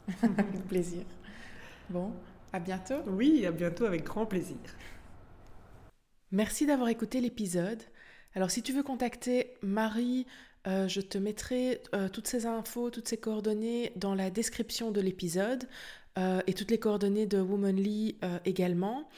avec 0.24 0.68
plaisir. 0.68 1.04
Bon, 1.90 2.14
à 2.52 2.60
bientôt. 2.60 3.02
Oui, 3.08 3.46
à 3.46 3.52
bientôt 3.52 3.86
avec 3.86 4.04
grand 4.04 4.26
plaisir. 4.26 4.58
Merci 6.32 6.66
d'avoir 6.66 6.90
écouté 6.90 7.22
l'épisode. 7.22 7.82
Alors 8.36 8.52
si 8.52 8.62
tu 8.62 8.74
veux 8.74 8.84
contacter 8.84 9.54
Marie, 9.62 10.28
euh, 10.68 10.88
je 10.88 11.02
te 11.02 11.18
mettrai 11.18 11.82
euh, 11.96 12.10
toutes 12.10 12.28
ces 12.28 12.46
infos, 12.46 12.90
toutes 12.90 13.08
ces 13.08 13.18
coordonnées 13.18 13.94
dans 13.96 14.14
la 14.14 14.30
description 14.30 14.92
de 14.92 15.00
l'épisode 15.00 15.68
euh, 16.18 16.42
et 16.48 16.54
toutes 16.54 16.72
les 16.72 16.80
coordonnées 16.80 17.26
de 17.26 17.40
Womanly 17.40 18.18
également. 18.46 19.10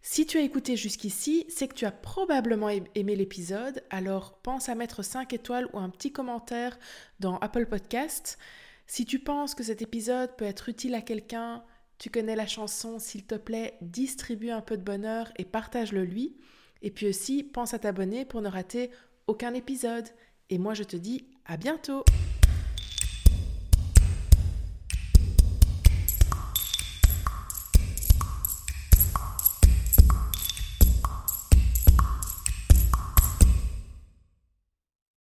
Si 0.00 0.24
tu 0.26 0.38
as 0.38 0.42
écouté 0.42 0.76
jusqu'ici, 0.76 1.44
c'est 1.48 1.68
que 1.68 1.74
tu 1.74 1.84
as 1.84 1.90
probablement 1.90 2.70
aimé 2.94 3.16
l'épisode, 3.16 3.82
alors 3.90 4.38
pense 4.38 4.68
à 4.68 4.74
mettre 4.74 5.02
5 5.02 5.32
étoiles 5.32 5.68
ou 5.72 5.78
un 5.78 5.90
petit 5.90 6.12
commentaire 6.12 6.78
dans 7.20 7.36
Apple 7.38 7.66
Podcast. 7.66 8.38
Si 8.86 9.04
tu 9.04 9.18
penses 9.18 9.54
que 9.54 9.64
cet 9.64 9.82
épisode 9.82 10.34
peut 10.36 10.46
être 10.46 10.68
utile 10.68 10.94
à 10.94 11.02
quelqu'un, 11.02 11.62
tu 11.98 12.10
connais 12.10 12.36
la 12.36 12.46
chanson, 12.46 12.98
s'il 12.98 13.26
te 13.26 13.34
plaît, 13.34 13.76
distribue 13.82 14.50
un 14.50 14.62
peu 14.62 14.76
de 14.76 14.82
bonheur 14.82 15.30
et 15.36 15.44
partage-le 15.44 16.04
lui. 16.04 16.36
Et 16.80 16.92
puis 16.92 17.08
aussi, 17.08 17.42
pense 17.42 17.74
à 17.74 17.80
t'abonner 17.80 18.24
pour 18.24 18.40
ne 18.40 18.48
rater 18.48 18.90
aucun 19.26 19.52
épisode. 19.52 20.08
Et 20.50 20.58
moi, 20.58 20.72
je 20.72 20.82
te 20.82 20.96
dis 20.96 21.26
à 21.44 21.58
bientôt 21.58 22.04